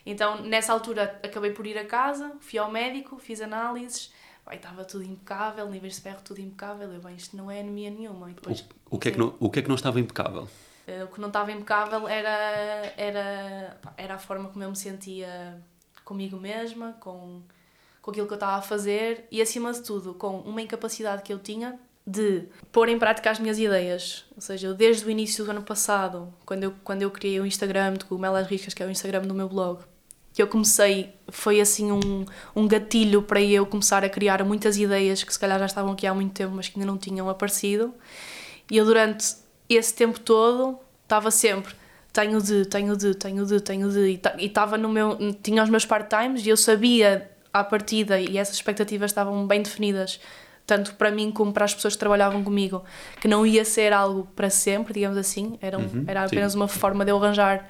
Então, 0.06 0.42
nessa 0.42 0.72
altura, 0.72 1.20
acabei 1.24 1.52
por 1.52 1.66
ir 1.66 1.78
a 1.78 1.86
casa, 1.86 2.32
fui 2.40 2.60
ao 2.60 2.72
médico, 2.72 3.18
fiz 3.18 3.42
análises, 3.42 4.12
Vai, 4.46 4.58
estava 4.58 4.86
tudo 4.86 5.04
impecável, 5.04 5.68
níveis 5.68 5.96
de 5.96 6.02
ferro 6.02 6.20
tudo 6.24 6.40
impecável. 6.40 6.94
Eu, 6.94 7.02
bem, 7.02 7.16
isto 7.16 7.36
não 7.36 7.50
é 7.50 7.60
anemia 7.60 7.90
nenhuma. 7.90 8.30
E 8.30 8.34
depois, 8.36 8.62
o, 8.92 8.96
o, 8.96 9.00
que 9.00 9.10
é 9.10 9.12
que 9.12 9.18
não, 9.18 9.36
o 9.40 9.50
que 9.50 9.60
é 9.60 9.62
que 9.64 9.68
não 9.68 9.76
estava 9.76 10.00
impecável? 10.00 10.44
Uh, 10.88 11.06
o 11.06 11.08
que 11.08 11.20
não 11.20 11.30
estava 11.30 11.52
impecável 11.52 12.08
era, 12.08 12.94
era, 12.96 13.80
era 13.98 14.14
a 14.14 14.20
forma 14.20 14.50
como 14.50 14.64
eu 14.64 14.70
me 14.70 14.76
sentia 14.76 15.60
comigo 16.04 16.38
mesma, 16.38 16.96
com, 17.00 17.42
com 18.06 18.12
aquilo 18.12 18.28
que 18.28 18.34
eu 18.34 18.36
estava 18.36 18.58
a 18.58 18.62
fazer 18.62 19.26
e, 19.32 19.42
acima 19.42 19.74
de 19.74 19.82
tudo, 19.82 20.14
com 20.14 20.38
uma 20.42 20.62
incapacidade 20.62 21.24
que 21.24 21.34
eu 21.34 21.40
tinha 21.40 21.80
de 22.06 22.44
pôr 22.72 22.88
em 22.88 23.00
prática 23.00 23.32
as 23.32 23.40
minhas 23.40 23.58
ideias. 23.58 24.26
Ou 24.36 24.42
seja, 24.44 24.68
eu 24.68 24.76
desde 24.76 25.04
o 25.04 25.10
início 25.10 25.44
do 25.44 25.50
ano 25.50 25.64
passado, 25.64 26.32
quando 26.46 26.66
eu, 26.66 26.74
quando 26.84 27.02
eu 27.02 27.10
criei 27.10 27.40
o 27.40 27.48
Instagram 27.48 27.94
de 27.94 28.06
Cogumelas 28.06 28.46
Riscas, 28.46 28.76
que 28.76 28.84
é 28.84 28.86
o 28.86 28.92
Instagram 28.92 29.24
do 29.24 29.34
meu 29.34 29.50
blog, 29.50 29.80
que 30.32 30.40
eu 30.40 30.48
comecei, 30.48 31.16
foi 31.30 31.60
assim 31.60 31.92
um, 31.92 32.26
um 32.56 32.68
gatilho 32.68 33.24
para 33.24 33.42
eu 33.42 33.66
começar 33.66 34.04
a 34.04 34.10
criar 34.10 34.44
muitas 34.44 34.78
ideias 34.78 35.24
que 35.24 35.34
se 35.34 35.40
calhar 35.40 35.58
já 35.58 35.66
estavam 35.66 35.94
aqui 35.94 36.06
há 36.06 36.14
muito 36.14 36.34
tempo, 36.34 36.54
mas 36.54 36.70
que 36.70 36.80
ainda 36.80 36.92
não 36.92 37.00
tinham 37.00 37.28
aparecido. 37.28 37.92
E 38.70 38.78
eu 38.78 38.86
durante 38.86 39.36
esse 39.68 39.96
tempo 39.96 40.20
todo 40.20 40.78
estava 41.02 41.32
sempre 41.32 41.74
tenho 42.14 42.40
de, 42.40 42.66
tenho 42.66 42.96
de, 42.96 43.16
tenho 43.16 43.46
de, 43.46 43.60
tenho 43.60 43.90
de 43.90 44.22
e 44.38 44.46
estava 44.46 44.78
no 44.78 44.88
meu, 44.88 45.18
tinha 45.42 45.64
os 45.64 45.70
meus 45.70 45.86
part-times 45.86 46.46
e 46.46 46.50
eu 46.50 46.56
sabia 46.56 47.35
à 47.60 47.64
partida 47.64 48.20
e 48.20 48.38
essas 48.38 48.56
expectativas 48.56 49.12
estavam 49.12 49.48
bem 49.48 49.62
definidas 49.62 50.20
tanto 50.66 50.96
para 50.96 51.12
mim 51.12 51.32
como 51.32 51.54
para 51.54 51.66
as 51.66 51.74
pessoas 51.74 51.94
que 51.94 52.00
trabalhavam 52.00 52.44
comigo 52.44 52.84
que 53.22 53.28
não 53.28 53.46
ia 53.46 53.64
ser 53.64 53.94
algo 53.94 54.28
para 54.36 54.50
sempre, 54.50 54.94
digamos 54.96 55.18
assim, 55.18 55.58
era, 55.62 55.78
um, 55.78 55.82
uhum, 55.82 56.06
era 56.08 56.26
apenas 56.26 56.54
sim. 56.54 56.58
uma 56.58 56.68
forma 56.68 57.06
de 57.06 57.12
eu 57.12 57.24
arranjar 57.24 57.68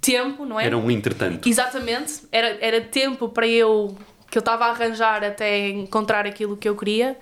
tempo, 0.00 0.44
não 0.44 0.58
é? 0.58 0.66
Era 0.66 0.78
um 0.78 0.90
entretanto. 0.90 1.48
Exatamente, 1.48 2.22
era, 2.30 2.58
era 2.60 2.80
tempo 2.80 3.28
para 3.28 3.46
eu 3.46 3.96
que 4.30 4.38
eu 4.38 4.40
estava 4.40 4.64
a 4.64 4.70
arranjar 4.70 5.22
até 5.22 5.68
encontrar 5.68 6.26
aquilo 6.26 6.56
que 6.56 6.66
eu 6.66 6.74
queria 6.74 7.18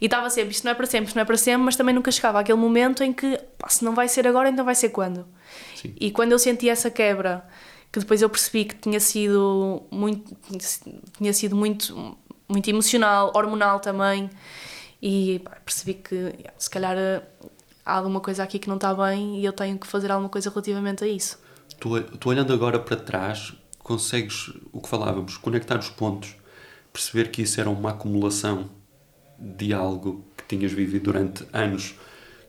e 0.00 0.06
estava 0.06 0.30
sempre, 0.30 0.52
isto 0.52 0.64
não 0.64 0.72
é 0.72 0.74
para 0.74 0.86
sempre, 0.86 1.06
isto 1.08 1.16
não 1.16 1.22
é 1.22 1.24
para 1.24 1.36
sempre, 1.36 1.62
mas 1.62 1.76
também 1.76 1.94
nunca 1.94 2.10
chegava 2.10 2.40
àquele 2.40 2.58
momento 2.58 3.02
em 3.02 3.12
que 3.12 3.38
pá, 3.58 3.68
se 3.68 3.84
não 3.84 3.94
vai 3.94 4.08
ser 4.08 4.26
agora, 4.26 4.48
então 4.48 4.64
vai 4.64 4.74
ser 4.74 4.88
quando? 4.88 5.26
Sim. 5.74 5.94
E 6.00 6.10
quando 6.10 6.32
eu 6.32 6.38
senti 6.38 6.68
essa 6.70 6.90
quebra, 6.90 7.46
que 7.92 8.00
depois 8.00 8.22
eu 8.22 8.28
percebi 8.28 8.64
que 8.64 8.74
tinha 8.74 9.00
sido 9.00 9.82
muito, 9.90 10.36
tinha 11.16 11.32
sido 11.32 11.56
muito, 11.56 12.16
muito 12.48 12.68
emocional, 12.68 13.32
hormonal 13.34 13.80
também, 13.80 14.30
e 15.00 15.40
pá, 15.40 15.52
percebi 15.64 15.94
que 15.94 16.34
se 16.58 16.70
calhar 16.70 16.96
há 17.84 17.92
alguma 17.92 18.20
coisa 18.20 18.42
aqui 18.42 18.58
que 18.58 18.68
não 18.68 18.76
está 18.76 18.92
bem 18.94 19.40
e 19.40 19.44
eu 19.44 19.52
tenho 19.52 19.78
que 19.78 19.86
fazer 19.86 20.10
alguma 20.10 20.28
coisa 20.28 20.50
relativamente 20.50 21.04
a 21.04 21.06
isso. 21.06 21.38
Tu, 21.78 22.02
tu 22.02 22.28
olhando 22.28 22.52
agora 22.52 22.78
para 22.78 22.96
trás, 22.96 23.52
consegues, 23.78 24.52
o 24.72 24.80
que 24.80 24.88
falávamos, 24.88 25.36
conectar 25.36 25.78
os 25.78 25.88
pontos, 25.88 26.34
perceber 26.92 27.30
que 27.30 27.42
isso 27.42 27.60
era 27.60 27.70
uma 27.70 27.90
acumulação 27.90 28.70
de 29.38 29.72
algo 29.72 30.24
que 30.36 30.44
tinhas 30.56 30.72
vivido 30.72 31.04
durante 31.04 31.46
anos 31.52 31.94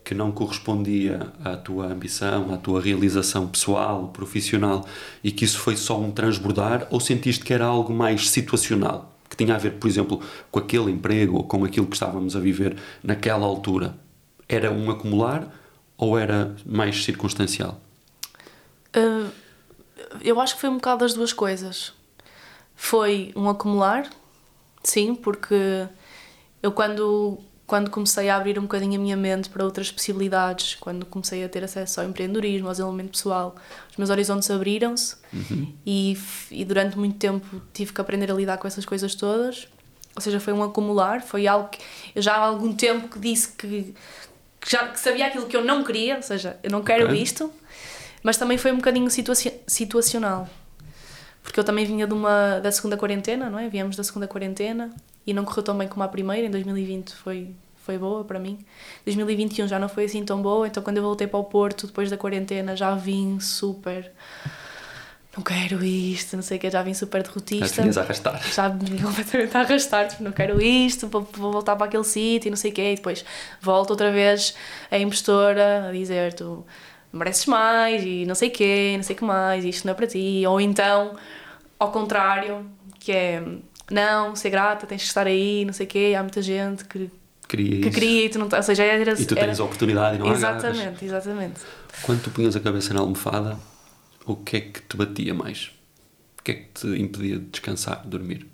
que 0.07 0.15
não 0.15 0.31
correspondia 0.31 1.33
à 1.43 1.57
tua 1.57 1.87
ambição, 1.87 2.53
à 2.53 2.55
tua 2.55 2.79
realização 2.79 3.45
pessoal, 3.45 4.07
profissional 4.07 4.87
e 5.21 5.33
que 5.33 5.43
isso 5.43 5.59
foi 5.59 5.75
só 5.75 5.99
um 5.99 6.11
transbordar 6.11 6.87
ou 6.89 7.01
sentiste 7.01 7.43
que 7.43 7.53
era 7.53 7.65
algo 7.65 7.93
mais 7.93 8.29
situacional, 8.29 9.13
que 9.29 9.35
tinha 9.35 9.53
a 9.53 9.57
ver, 9.57 9.71
por 9.71 9.85
exemplo, 9.85 10.21
com 10.49 10.59
aquele 10.59 10.91
emprego 10.91 11.35
ou 11.35 11.43
com 11.43 11.65
aquilo 11.65 11.87
que 11.87 11.95
estávamos 11.97 12.37
a 12.37 12.39
viver 12.39 12.77
naquela 13.03 13.45
altura? 13.45 13.97
Era 14.47 14.71
um 14.71 14.89
acumular 14.89 15.53
ou 15.97 16.17
era 16.17 16.55
mais 16.65 17.03
circunstancial? 17.03 17.77
Uh, 18.95 19.29
eu 20.21 20.39
acho 20.39 20.55
que 20.55 20.61
foi 20.61 20.69
um 20.69 20.75
bocado 20.75 20.99
das 20.99 21.13
duas 21.13 21.33
coisas. 21.33 21.91
Foi 22.77 23.33
um 23.35 23.49
acumular, 23.49 24.09
sim, 24.85 25.13
porque 25.13 25.85
eu 26.63 26.71
quando 26.71 27.41
quando 27.67 27.91
comecei 27.91 28.29
a 28.29 28.37
abrir 28.37 28.57
um 28.57 28.61
bocadinho 28.61 28.97
a 28.97 29.03
minha 29.03 29.17
mente 29.17 29.49
para 29.49 29.61
outras 29.61 29.91
possibilidades, 29.91 30.75
quando 30.75 31.05
comecei 31.05 31.43
a 31.43 31.49
ter 31.49 31.65
acesso 31.65 31.99
ao 31.99 32.07
empreendedorismo, 32.07 32.67
ao 32.67 32.71
desenvolvimento 32.71 33.11
pessoal, 33.11 33.55
os 33.91 33.97
meus 33.97 34.09
horizontes 34.09 34.49
abriram-se 34.49 35.17
uhum. 35.33 35.73
e, 35.85 36.17
e 36.49 36.63
durante 36.63 36.97
muito 36.97 37.17
tempo 37.17 37.61
tive 37.73 37.91
que 37.91 37.99
aprender 37.99 38.31
a 38.31 38.33
lidar 38.33 38.57
com 38.57 38.67
essas 38.67 38.85
coisas 38.85 39.13
todas. 39.13 39.67
Ou 40.15 40.21
seja, 40.21 40.39
foi 40.39 40.53
um 40.53 40.63
acumular, 40.63 41.21
foi 41.21 41.45
algo 41.45 41.67
que 41.67 41.79
eu 42.15 42.21
já 42.21 42.35
há 42.35 42.39
algum 42.39 42.73
tempo 42.73 43.09
que 43.09 43.19
disse 43.19 43.49
que, 43.49 43.93
que 44.61 44.71
já 44.71 44.87
que 44.87 44.97
sabia 44.97 45.27
aquilo 45.27 45.45
que 45.45 45.55
eu 45.55 45.63
não 45.63 45.83
queria, 45.83 46.15
ou 46.15 46.23
seja, 46.23 46.57
eu 46.63 46.71
não 46.71 46.81
quero 46.81 47.07
Ok. 47.07 47.21
isto, 47.21 47.51
mas 48.23 48.37
também 48.37 48.57
foi 48.57 48.71
um 48.71 48.77
bocadinho 48.77 49.09
situa- 49.11 49.35
situacional. 49.35 50.49
Porque 51.43 51.59
eu 51.59 51.63
também 51.65 51.85
vinha 51.85 52.07
de 52.07 52.13
uma, 52.13 52.59
da 52.59 52.71
segunda 52.71 52.95
quarentena, 52.95 53.49
não 53.49 53.59
é? 53.59 53.67
Viemos 53.69 53.95
da 53.97 54.03
segunda 54.03 54.27
quarentena 54.27 54.89
e 55.27 55.33
não 55.33 55.43
correu 55.43 55.61
tão 55.61 55.77
bem 55.77 55.87
como 55.89 56.03
a 56.03 56.07
primeira. 56.07 56.47
Em 56.47 56.49
2020 56.49 57.13
foi, 57.13 57.53
foi 57.75 57.97
boa 57.97 58.23
para 58.23 58.39
mim. 58.39 58.57
2021 59.05 59.67
já 59.67 59.77
não 59.77 59.89
foi 59.89 60.05
assim 60.05 60.23
tão 60.23 60.41
boa, 60.41 60.65
então 60.65 60.81
quando 60.81 60.97
eu 60.97 61.03
voltei 61.03 61.27
para 61.27 61.37
o 61.37 61.43
Porto, 61.43 61.85
depois 61.87 62.09
da 62.09 62.17
quarentena, 62.17 62.75
já 62.75 62.95
vim 62.95 63.39
super. 63.41 64.11
Não 65.35 65.43
quero 65.43 65.83
isto, 65.83 66.35
não 66.35 66.41
sei 66.41 66.57
o 66.57 66.59
que, 66.59 66.71
já 66.71 66.81
vim 66.81 66.95
super 66.95 67.21
Já 67.21 67.27
derrotista 67.27 67.81
a 67.81 68.03
arrastar. 68.03 68.41
já 68.51 68.69
vim 68.69 68.97
completamente 69.03 69.55
a 69.55 69.59
arrastar, 69.59 70.07
tipo, 70.07 70.23
não 70.23 70.31
quero 70.31 70.59
isto, 70.59 71.07
vou, 71.07 71.21
vou 71.33 71.51
voltar 71.51 71.75
para 71.75 71.85
aquele 71.85 72.03
sítio 72.03 72.47
e 72.47 72.49
não 72.49 72.57
sei 72.57 72.71
o 72.71 72.73
quê, 72.73 72.93
e 72.93 72.95
depois 72.95 73.23
volto 73.61 73.91
outra 73.91 74.11
vez 74.11 74.55
a 74.89 74.97
impostora 74.97 75.89
a 75.89 75.91
dizer 75.91 76.33
tu 76.33 76.65
mereces 77.13 77.45
mais 77.45 78.03
e 78.03 78.25
não 78.25 78.33
sei 78.33 78.49
o 78.49 78.51
quê, 78.51 78.93
não 78.97 79.03
sei 79.03 79.15
o 79.15 79.19
que 79.19 79.23
mais, 79.25 79.63
isto 79.63 79.85
não 79.85 79.91
é 79.91 79.95
para 79.95 80.07
ti, 80.07 80.43
ou 80.47 80.59
então, 80.59 81.15
ao 81.77 81.91
contrário, 81.91 82.65
que 82.99 83.11
é 83.11 83.43
não, 83.91 84.35
ser 84.35 84.49
grata, 84.49 84.85
tens 84.87 85.01
que 85.01 85.07
estar 85.07 85.25
aí, 85.27 85.63
não 85.65 85.73
sei 85.73 85.85
o 85.85 85.89
quê, 85.89 86.13
há 86.17 86.21
muita 86.21 86.41
gente 86.41 86.85
que, 86.85 87.09
Queria 87.47 87.69
que 87.81 87.87
isso. 87.87 87.91
queria 87.91 88.25
e 88.25 88.29
tu 88.29 88.39
não, 88.39 88.49
ou 88.51 88.63
seja, 88.63 88.83
era, 88.83 89.13
E 89.13 89.25
tu 89.25 89.33
era- 89.37 89.45
tens 89.47 89.59
a 89.59 89.63
oportunidade 89.63 90.17
e 90.17 90.19
não 90.19 90.27
agarras. 90.27 90.63
Exatamente, 90.63 91.05
exatamente. 91.05 91.61
Quando 92.01 92.21
tu 92.23 92.29
punhas 92.31 92.55
a 92.55 92.59
cabeça 92.59 92.93
na 92.93 92.99
almofada, 92.99 93.57
o 94.25 94.35
que 94.35 94.57
é 94.57 94.61
que 94.61 94.81
te 94.81 94.97
batia 94.97 95.33
mais? 95.33 95.71
O 96.39 96.43
que 96.43 96.51
é 96.51 96.55
que 96.55 96.65
te 96.73 96.87
impedia 97.01 97.39
de 97.39 97.45
descansar, 97.45 98.01
de 98.03 98.09
dormir? 98.09 98.45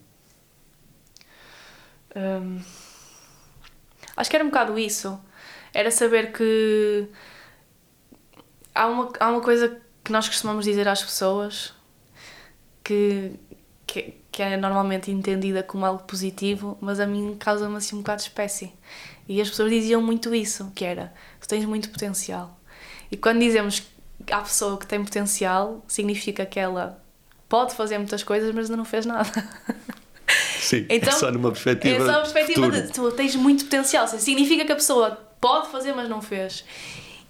Hum, 2.15 2.59
acho 4.15 4.29
que 4.29 4.35
era 4.35 4.45
um 4.45 4.49
bocado 4.49 4.77
isso. 4.77 5.19
Era 5.73 5.89
saber 5.89 6.31
que 6.31 7.07
há 8.75 8.85
uma, 8.87 9.11
há 9.19 9.29
uma 9.29 9.41
coisa 9.41 9.81
que 10.03 10.11
nós 10.11 10.27
costumamos 10.27 10.65
dizer 10.65 10.87
às 10.87 11.01
pessoas 11.01 11.73
que, 12.83 13.31
que, 13.87 14.13
que 14.33 14.41
é 14.41 14.57
normalmente 14.57 15.11
entendida 15.11 15.61
como 15.61 15.85
algo 15.85 16.03
positivo, 16.03 16.75
mas 16.81 16.99
a 16.99 17.05
mim 17.05 17.37
causa-me 17.39 17.77
assim 17.77 17.95
um 17.95 17.99
bocado 17.99 18.17
de 18.17 18.29
espécie. 18.29 18.73
E 19.29 19.39
as 19.39 19.47
pessoas 19.47 19.69
diziam 19.69 20.01
muito 20.01 20.33
isso, 20.33 20.71
que 20.73 20.83
era, 20.83 21.13
tu 21.39 21.47
tens 21.47 21.63
muito 21.65 21.87
potencial. 21.91 22.59
E 23.11 23.15
quando 23.15 23.39
dizemos 23.39 23.83
há 24.31 24.41
pessoa 24.41 24.77
que 24.79 24.87
tem 24.87 25.03
potencial, 25.03 25.85
significa 25.87 26.47
que 26.47 26.59
ela 26.59 26.99
pode 27.47 27.75
fazer 27.75 27.99
muitas 27.99 28.23
coisas, 28.23 28.53
mas 28.55 28.65
ainda 28.65 28.77
não 28.77 28.85
fez 28.85 29.05
nada. 29.05 29.29
Sim, 30.59 30.87
Então, 30.89 31.13
é 31.13 31.15
só 31.15 31.31
numa 31.31 31.51
perspectiva, 31.51 32.03
É 32.03 32.05
só 32.05 32.17
a 32.17 32.21
perspectiva 32.21 32.65
futuro. 32.65 32.81
de 32.87 32.91
tu 32.91 33.11
tens 33.11 33.35
muito 33.35 33.65
potencial. 33.65 34.07
Significa 34.07 34.65
que 34.65 34.71
a 34.71 34.75
pessoa 34.75 35.11
pode 35.39 35.67
fazer, 35.69 35.93
mas 35.93 36.09
não 36.09 36.23
fez. 36.23 36.65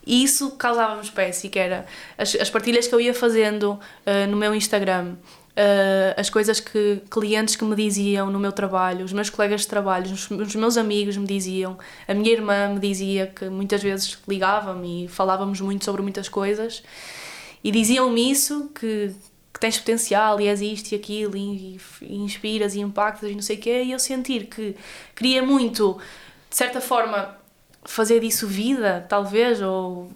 E 0.06 0.24
isso 0.24 0.52
causava-me 0.52 1.02
espécie, 1.02 1.50
que 1.50 1.60
era 1.60 1.86
as, 2.18 2.34
as 2.36 2.50
partilhas 2.50 2.88
que 2.88 2.96
eu 2.96 3.02
ia 3.02 3.14
fazendo 3.14 3.78
ah, 4.06 4.26
no 4.28 4.38
meu 4.38 4.56
Instagram, 4.56 5.16
ah, 5.56 6.20
as 6.20 6.30
coisas 6.30 6.60
que 6.60 7.02
clientes 7.10 7.56
que 7.56 7.64
me 7.64 7.76
diziam 7.76 8.30
no 8.32 8.40
meu 8.40 8.52
trabalho, 8.52 9.06
os 9.06 9.14
meus 9.14 9.30
colegas 9.30 9.62
de 9.62 9.68
trabalho, 9.68 10.12
os, 10.12 10.30
os 10.30 10.56
meus 10.56 10.78
amigos 10.78 11.16
me 11.16 11.28
diziam, 11.28 11.78
a 12.08 12.14
minha 12.14 12.32
irmã 12.32 12.70
me 12.70 12.80
dizia 12.80 13.28
que 13.28 13.46
muitas 13.50 13.82
vezes 13.82 14.18
ligava-me 14.28 15.06
e 15.06 15.08
falávamos 15.08 15.62
muito 15.62 15.86
sobre 15.86 16.02
muitas 16.02 16.28
coisas 16.28 16.84
e 17.64 17.72
diziam-me 17.72 18.32
isso, 18.32 18.70
que, 18.74 19.14
que 19.54 19.60
tens 19.60 19.78
potencial 19.78 20.42
e 20.42 20.48
és 20.48 20.60
isto 20.60 20.92
e 20.92 20.96
aquilo 20.96 21.38
e, 21.38 21.80
e 22.02 22.16
inspiras 22.16 22.74
e 22.74 22.80
impactas 22.80 23.30
e 23.30 23.36
não 23.36 23.42
sei 23.42 23.58
o 23.58 23.60
quê, 23.60 23.84
e 23.84 23.92
eu 23.92 24.00
sentir 24.00 24.48
que 24.48 24.76
queria 25.16 25.44
muito, 25.44 26.00
de 26.50 26.56
certa 26.56 26.82
forma, 26.82 27.38
fazer 27.86 28.20
disso 28.20 28.48
vida, 28.48 29.06
talvez, 29.08 29.62
ou 29.62 30.12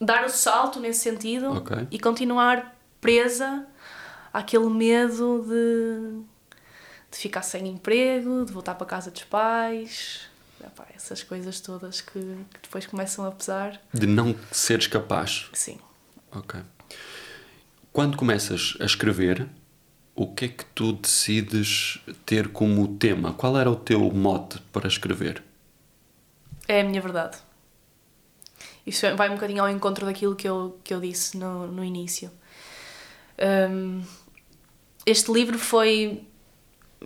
dar 0.00 0.24
o 0.24 0.28
salto 0.30 0.80
nesse 0.80 1.00
sentido 1.00 1.52
Ok. 1.52 1.86
e 1.90 1.98
continuar 1.98 2.74
presa 3.00 3.66
àquele 4.34 4.68
medo 4.68 5.46
de, 5.48 6.20
de 7.10 7.16
ficar 7.16 7.42
sem 7.42 7.68
emprego, 7.68 8.44
de 8.44 8.52
voltar 8.52 8.74
para 8.74 8.84
a 8.84 8.90
casa 8.90 9.10
dos 9.10 9.22
pais, 9.22 10.28
Epá, 10.66 10.86
essas 10.94 11.22
coisas 11.22 11.60
todas 11.60 12.00
que, 12.00 12.18
que 12.18 12.60
depois 12.62 12.86
começam 12.86 13.24
a 13.26 13.30
pesar. 13.30 13.80
De 13.92 14.06
não 14.06 14.34
seres 14.50 14.86
capaz. 14.86 15.48
Sim. 15.52 15.78
Ok. 16.32 16.60
Quando 17.92 18.16
começas 18.16 18.76
a 18.80 18.84
escrever, 18.84 19.46
o 20.16 20.26
que 20.34 20.46
é 20.46 20.48
que 20.48 20.64
tu 20.66 20.94
decides 20.94 22.00
ter 22.26 22.48
como 22.48 22.96
tema? 22.96 23.34
Qual 23.34 23.56
era 23.56 23.70
o 23.70 23.76
teu 23.76 24.00
mote 24.10 24.58
para 24.72 24.88
escrever? 24.88 25.42
É 26.66 26.80
a 26.80 26.84
minha 26.84 27.00
verdade. 27.00 27.36
Isso 28.86 29.14
vai 29.16 29.28
um 29.28 29.34
bocadinho 29.34 29.62
ao 29.62 29.68
encontro 29.68 30.06
daquilo 30.06 30.34
que 30.34 30.48
eu, 30.48 30.78
que 30.82 30.92
eu 30.92 31.00
disse 31.00 31.36
no, 31.36 31.66
no 31.66 31.84
início. 31.84 32.30
Hum, 33.38 34.02
este 35.06 35.32
livro 35.32 35.58
foi. 35.58 36.22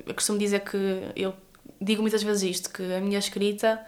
Eu 0.06 0.14
costumo 0.14 0.38
dizer 0.38 0.60
que. 0.60 0.76
Eu 1.16 1.34
digo 1.80 2.02
muitas 2.02 2.22
vezes 2.22 2.42
isto: 2.42 2.70
que 2.70 2.82
a 2.94 3.00
minha 3.00 3.18
escrita, 3.18 3.84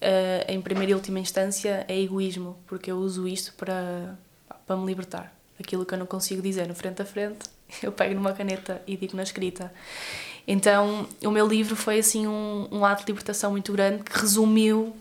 eh, 0.00 0.46
em 0.48 0.60
primeira 0.60 0.92
e 0.92 0.94
última 0.94 1.18
instância, 1.18 1.84
é 1.88 2.00
egoísmo, 2.00 2.58
porque 2.66 2.90
eu 2.90 2.96
uso 2.96 3.26
isto 3.28 3.52
para, 3.54 4.18
para 4.66 4.76
me 4.76 4.86
libertar. 4.86 5.34
Aquilo 5.58 5.84
que 5.84 5.94
eu 5.94 5.98
não 5.98 6.06
consigo 6.06 6.42
dizer 6.42 6.66
no 6.66 6.74
frente 6.74 7.02
a 7.02 7.04
frente, 7.04 7.48
eu 7.82 7.92
pego 7.92 8.14
numa 8.14 8.32
caneta 8.32 8.82
e 8.86 8.96
digo 8.96 9.16
na 9.16 9.22
escrita. 9.22 9.72
Então, 10.46 11.06
o 11.24 11.30
meu 11.30 11.46
livro 11.46 11.76
foi 11.76 12.00
assim 12.00 12.26
um, 12.26 12.68
um 12.70 12.84
ato 12.84 13.04
de 13.04 13.12
libertação 13.12 13.52
muito 13.52 13.72
grande 13.72 14.02
que 14.02 14.18
resumiu 14.18 14.96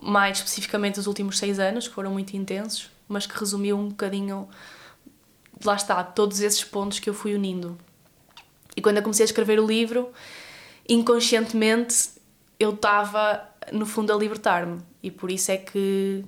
mais 0.00 0.38
especificamente 0.38 1.00
os 1.00 1.06
últimos 1.06 1.38
seis 1.38 1.58
anos, 1.58 1.88
que 1.88 1.94
foram 1.94 2.12
muito 2.12 2.36
intensos, 2.36 2.90
mas 3.08 3.26
que 3.26 3.36
resumiu 3.38 3.76
um 3.76 3.88
bocadinho, 3.88 4.48
lá 5.64 5.74
está, 5.74 6.02
todos 6.04 6.40
esses 6.40 6.62
pontos 6.64 6.98
que 6.98 7.08
eu 7.10 7.14
fui 7.14 7.34
unindo. 7.34 7.76
E 8.76 8.80
quando 8.80 8.96
eu 8.98 9.02
comecei 9.02 9.24
a 9.24 9.26
escrever 9.26 9.58
o 9.58 9.66
livro, 9.66 10.10
inconscientemente 10.88 12.10
eu 12.58 12.70
estava, 12.70 13.42
no 13.72 13.86
fundo, 13.86 14.12
a 14.12 14.16
libertar-me. 14.16 14.80
E 15.02 15.10
por 15.10 15.30
isso 15.30 15.50
é 15.50 15.56
que, 15.56 16.24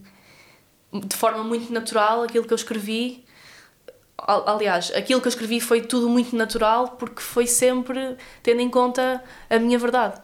de 0.93 1.17
forma 1.17 1.43
muito 1.43 1.73
natural, 1.73 2.23
aquilo 2.23 2.45
que 2.45 2.53
eu 2.53 2.57
escrevi. 2.57 3.25
al- 4.19 4.49
Aliás, 4.49 4.93
aquilo 4.95 5.21
que 5.21 5.27
eu 5.27 5.31
escrevi 5.31 5.61
foi 5.61 5.81
tudo 5.83 6.09
muito 6.09 6.37
natural 6.37 6.91
porque 6.99 7.21
foi 7.21 7.47
sempre 7.47 8.17
tendo 8.43 8.61
em 8.61 8.69
conta 8.71 9.23
a 9.49 9.59
minha 9.59 9.79
verdade. 9.79 10.21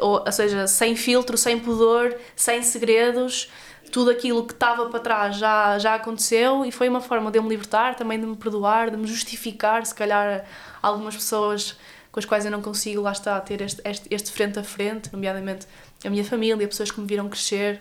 Ou, 0.00 0.22
ou 0.24 0.32
seja, 0.32 0.66
sem 0.66 0.96
filtro, 0.96 1.36
sem 1.36 1.58
pudor, 1.58 2.14
sem 2.34 2.62
segredos, 2.62 3.50
tudo 3.92 4.10
aquilo 4.10 4.46
que 4.46 4.52
estava 4.52 4.86
para 4.86 5.00
trás 5.00 5.36
já, 5.36 5.78
já 5.78 5.94
aconteceu 5.96 6.64
e 6.64 6.70
foi 6.72 6.88
uma 6.88 7.00
forma 7.00 7.30
de 7.30 7.38
eu 7.38 7.42
me 7.42 7.48
libertar, 7.48 7.94
também 7.96 8.18
de 8.20 8.26
me 8.26 8.36
perdoar, 8.36 8.90
de 8.90 8.96
me 8.96 9.06
justificar, 9.06 9.84
se 9.84 9.94
calhar 9.94 10.44
algumas 10.80 11.14
pessoas 11.16 11.76
com 12.12 12.18
as 12.18 12.24
quais 12.24 12.44
eu 12.44 12.50
não 12.50 12.62
consigo, 12.62 13.02
lá 13.02 13.12
está, 13.12 13.40
ter 13.40 13.60
este, 13.60 13.80
este, 13.84 14.08
este 14.10 14.30
frente 14.32 14.58
a 14.58 14.64
frente, 14.64 15.12
nomeadamente 15.12 15.66
a 16.04 16.10
minha 16.10 16.24
família, 16.24 16.66
pessoas 16.66 16.90
que 16.90 17.00
me 17.00 17.06
viram 17.06 17.28
crescer, 17.28 17.80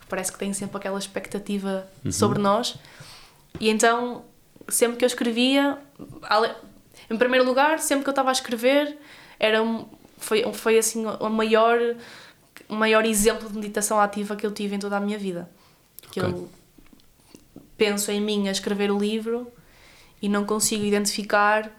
que 0.00 0.06
parece 0.06 0.32
que 0.32 0.38
têm 0.38 0.52
sempre 0.52 0.76
aquela 0.76 0.98
expectativa 0.98 1.86
Uhum. 2.04 2.12
sobre 2.12 2.38
nós. 2.38 2.76
E 3.58 3.68
então, 3.70 4.24
sempre 4.68 4.96
que 4.98 5.04
eu 5.04 5.06
escrevia, 5.06 5.78
em 7.10 7.16
primeiro 7.16 7.44
lugar, 7.44 7.78
sempre 7.78 8.04
que 8.04 8.08
eu 8.08 8.12
estava 8.12 8.30
a 8.30 8.32
escrever, 8.32 8.98
era 9.38 9.62
foi, 10.20 10.44
foi 10.52 10.78
assim 10.78 11.04
o 11.04 11.28
maior, 11.28 11.78
o 12.68 12.74
maior 12.74 13.04
exemplo 13.04 13.48
de 13.48 13.56
meditação 13.56 13.98
ativa 13.98 14.36
que 14.36 14.46
eu 14.46 14.52
tive 14.52 14.76
em 14.76 14.78
toda 14.78 14.96
a 14.96 15.00
minha 15.00 15.18
vida. 15.18 15.50
Que 16.12 16.20
eu 16.20 16.48
penso 17.76 18.10
em 18.10 18.20
mim 18.20 18.48
a 18.48 18.52
escrever 18.52 18.90
o 18.90 18.98
livro 18.98 19.50
e 20.20 20.28
não 20.28 20.44
consigo 20.44 20.84
identificar 20.84 21.70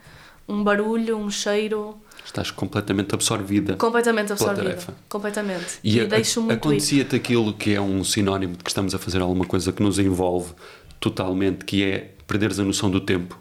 um 0.48 0.62
barulho, 0.62 1.16
um 1.16 1.30
cheiro 1.30 1.96
Estás 2.24 2.50
completamente 2.50 3.14
absorvida. 3.14 3.76
completamente 3.76 4.32
absorvida. 4.32 4.62
tarefa. 4.62 4.94
Completamente. 5.08 5.78
E, 5.82 5.98
E, 5.98 6.06
deixo 6.06 6.40
muito 6.40 6.54
acontecia-te 6.54 7.16
aquilo 7.16 7.52
que 7.52 7.74
é 7.74 7.80
um 7.80 8.04
sinónimo 8.04 8.56
de 8.56 8.62
que 8.64 8.70
estamos 8.70 8.94
a 8.94 8.98
fazer 8.98 9.20
alguma 9.20 9.44
coisa 9.44 9.72
que 9.72 9.82
nos 9.82 9.98
envolve 9.98 10.52
totalmente, 11.00 11.64
que 11.64 11.82
é 11.82 12.14
perderes 12.26 12.58
a 12.58 12.64
noção 12.64 12.90
do 12.90 13.00
tempo. 13.00 13.38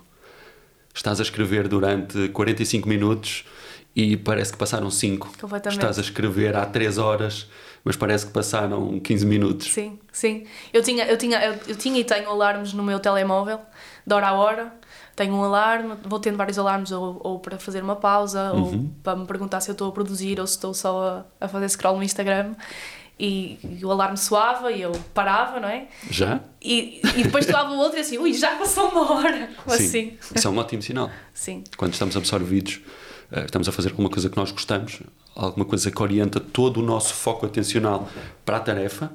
Estás 0.94 1.20
a 1.20 1.24
escrever 1.24 1.68
durante 1.68 2.30
45 2.30 2.90
minutos 2.90 3.46
e 3.96 4.16
parece 4.16 4.52
que 4.52 4.58
passaram 4.58 4.90
5. 4.90 5.34
Completamente. 5.40 5.80
Estás 5.80 6.00
a 6.00 6.02
escrever 6.02 6.56
há 6.56 6.66
3 6.66 6.98
horas, 6.98 7.48
mas 7.84 7.96
parece 7.96 8.26
que 8.26 8.32
passaram 8.32 9.00
15 9.00 9.26
minutos. 9.26 9.72
Sim, 9.72 10.00
sim. 10.12 10.46
Eu 10.74 10.82
tinha, 10.82 11.06
eu 11.06 11.18
tinha, 11.18 11.44
eu, 11.44 11.60
eu 11.68 11.76
tinha 11.76 12.00
e 12.00 12.04
tenho 12.04 12.30
alarmes 12.30 12.74
no 12.74 12.84
meu 12.84 13.00
telemóvel, 13.00 13.60
de 14.06 14.14
hora 14.14 14.28
a 14.28 14.34
hora. 14.34 14.74
Tenho 15.14 15.34
um 15.34 15.44
alarme, 15.44 15.96
vou 16.06 16.20
tendo 16.20 16.38
vários 16.38 16.58
alarmes 16.58 16.92
ou, 16.92 17.20
ou 17.22 17.40
para 17.40 17.60
fazer 17.60 17.84
uma 17.84 17.98
pausa, 17.98 18.54
ou 18.54 18.90
para 19.04 19.16
me 19.16 19.26
perguntar 19.28 19.60
se 19.60 19.70
eu 19.70 19.74
estou 19.74 19.90
a 19.90 19.92
produzir 19.92 20.40
ou 20.40 20.48
se 20.48 20.56
estou 20.56 20.74
só 20.74 21.26
a, 21.40 21.46
a 21.46 21.48
fazer 21.50 21.70
scroll 21.70 21.98
no 21.98 22.04
Instagram. 22.04 22.56
E, 23.20 23.60
e 23.80 23.86
o 23.86 23.92
alarme 23.92 24.18
soava 24.18 24.72
e 24.72 24.82
eu 24.82 24.94
parava, 25.14 25.60
não 25.60 25.68
é? 25.68 25.88
Já? 26.10 26.40
E, 26.60 27.02
e 27.16 27.24
depois 27.24 27.46
soava 27.46 27.72
o 27.72 27.78
outro 27.78 28.00
e 28.00 28.02
assim, 28.02 28.18
ui, 28.18 28.34
já 28.34 28.56
passou 28.56 28.88
uma 28.90 29.12
hora. 29.12 29.50
Sim. 29.68 29.74
assim? 29.74 30.18
Isso 30.34 30.48
é 30.48 30.50
um 30.50 30.58
ótimo 30.58 30.82
sinal. 30.82 31.12
Sim. 31.32 31.64
Quando 31.78 31.94
estamos 31.94 32.18
absorvidos, 32.18 32.80
estamos 33.32 33.68
a 33.68 33.72
fazer 33.72 33.90
alguma 33.90 34.10
coisa 34.10 34.30
que 34.30 34.38
nós 34.38 34.52
gostamos, 34.52 35.00
alguma 35.36 35.66
coisa 35.66 35.90
que 35.90 36.02
orienta 36.02 36.40
todo 36.40 36.82
o 36.82 36.84
nosso 36.84 37.14
foco 37.14 37.46
atencional 37.46 38.10
para 38.46 38.58
a 38.58 38.60
tarefa, 38.60 39.12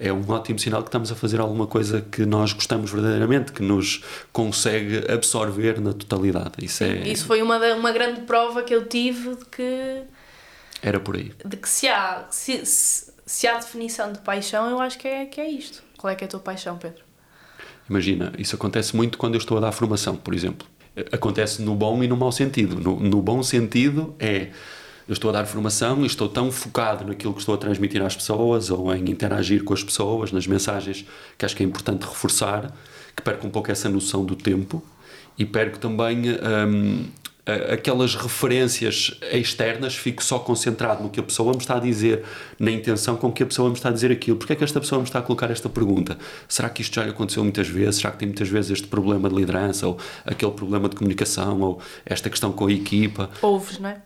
é 0.00 0.12
um 0.12 0.28
ótimo 0.30 0.58
sinal 0.58 0.82
que 0.82 0.88
estamos 0.88 1.10
a 1.10 1.14
fazer 1.16 1.40
alguma 1.40 1.66
coisa 1.66 2.00
que 2.00 2.24
nós 2.24 2.52
gostamos 2.52 2.90
verdadeiramente, 2.90 3.52
que 3.52 3.62
nos 3.62 4.02
consegue 4.32 5.10
absorver 5.10 5.80
na 5.80 5.92
totalidade. 5.92 6.64
Isso 6.64 6.84
é. 6.84 7.08
Isso 7.08 7.26
foi 7.26 7.42
uma, 7.42 7.58
uma 7.74 7.90
grande 7.92 8.20
prova 8.22 8.62
que 8.62 8.74
eu 8.74 8.86
tive 8.86 9.34
de 9.34 9.44
que 9.46 10.02
Era 10.80 11.00
por 11.00 11.16
aí. 11.16 11.32
de 11.44 11.56
que 11.56 11.68
se 11.68 11.88
há, 11.88 12.26
se, 12.30 12.64
se, 12.64 13.12
se 13.26 13.46
há 13.48 13.58
definição 13.58 14.12
de 14.12 14.20
paixão, 14.20 14.70
eu 14.70 14.80
acho 14.80 14.96
que 14.98 15.08
é, 15.08 15.26
que 15.26 15.40
é 15.40 15.50
isto. 15.50 15.82
Qual 15.96 16.10
é 16.12 16.14
que 16.14 16.22
é 16.22 16.26
a 16.26 16.30
tua 16.30 16.40
paixão, 16.40 16.78
Pedro? 16.78 17.02
Imagina, 17.90 18.32
isso 18.38 18.54
acontece 18.54 18.94
muito 18.94 19.18
quando 19.18 19.34
eu 19.34 19.38
estou 19.38 19.56
a 19.58 19.60
dar 19.60 19.72
formação, 19.72 20.14
por 20.14 20.32
exemplo. 20.32 20.66
Acontece 21.12 21.62
no 21.62 21.74
bom 21.74 22.02
e 22.02 22.08
no 22.08 22.16
mau 22.16 22.32
sentido. 22.32 22.76
No, 22.80 22.98
no 22.98 23.22
bom 23.22 23.42
sentido 23.42 24.14
é 24.18 24.48
eu 25.08 25.14
estou 25.14 25.30
a 25.30 25.32
dar 25.32 25.46
formação 25.46 26.02
e 26.02 26.06
estou 26.06 26.28
tão 26.28 26.52
focado 26.52 27.06
naquilo 27.06 27.32
que 27.32 27.40
estou 27.40 27.54
a 27.54 27.58
transmitir 27.58 28.02
às 28.02 28.14
pessoas 28.14 28.70
ou 28.70 28.94
em 28.94 29.08
interagir 29.10 29.64
com 29.64 29.72
as 29.72 29.82
pessoas, 29.82 30.30
nas 30.32 30.46
mensagens, 30.46 31.06
que 31.38 31.46
acho 31.46 31.56
que 31.56 31.62
é 31.62 31.66
importante 31.66 32.02
reforçar, 32.02 32.70
que 33.16 33.22
perco 33.22 33.46
um 33.46 33.50
pouco 33.50 33.70
essa 33.72 33.88
noção 33.88 34.22
do 34.22 34.36
tempo 34.36 34.84
e 35.38 35.46
perco 35.46 35.78
também 35.78 36.24
hum, 36.32 37.06
aquelas 37.72 38.14
referências 38.14 39.18
externas, 39.32 39.94
fico 39.94 40.22
só 40.22 40.38
concentrado 40.38 41.02
no 41.02 41.10
que 41.10 41.20
a 41.20 41.22
pessoa 41.22 41.52
me 41.52 41.58
está 41.58 41.76
a 41.76 41.80
dizer, 41.80 42.24
na 42.58 42.70
intenção 42.70 43.16
com 43.16 43.32
que 43.32 43.42
a 43.42 43.46
pessoa 43.46 43.68
me 43.68 43.74
está 43.74 43.88
a 43.88 43.92
dizer 43.92 44.12
aquilo. 44.12 44.36
Porque 44.36 44.52
é 44.52 44.56
que 44.56 44.64
esta 44.64 44.80
pessoa 44.80 45.00
me 45.00 45.06
está 45.06 45.18
a 45.18 45.22
colocar 45.22 45.50
esta 45.50 45.68
pergunta? 45.68 46.18
Será 46.48 46.68
que 46.68 46.82
isto 46.82 46.94
já 46.94 47.04
lhe 47.04 47.10
aconteceu 47.10 47.42
muitas 47.42 47.68
vezes? 47.68 47.96
Será 47.96 48.10
que 48.10 48.18
tem 48.18 48.28
muitas 48.28 48.48
vezes 48.48 48.70
este 48.70 48.86
problema 48.86 49.28
de 49.28 49.34
liderança 49.34 49.86
ou 49.86 49.98
aquele 50.24 50.52
problema 50.52 50.88
de 50.88 50.96
comunicação 50.96 51.60
ou 51.60 51.80
esta 52.04 52.28
questão 52.28 52.52
com 52.52 52.66
a 52.66 52.72
equipa? 52.72 53.30
Ouves, 53.42 53.78
não 53.78 53.88
é? 53.88 54.02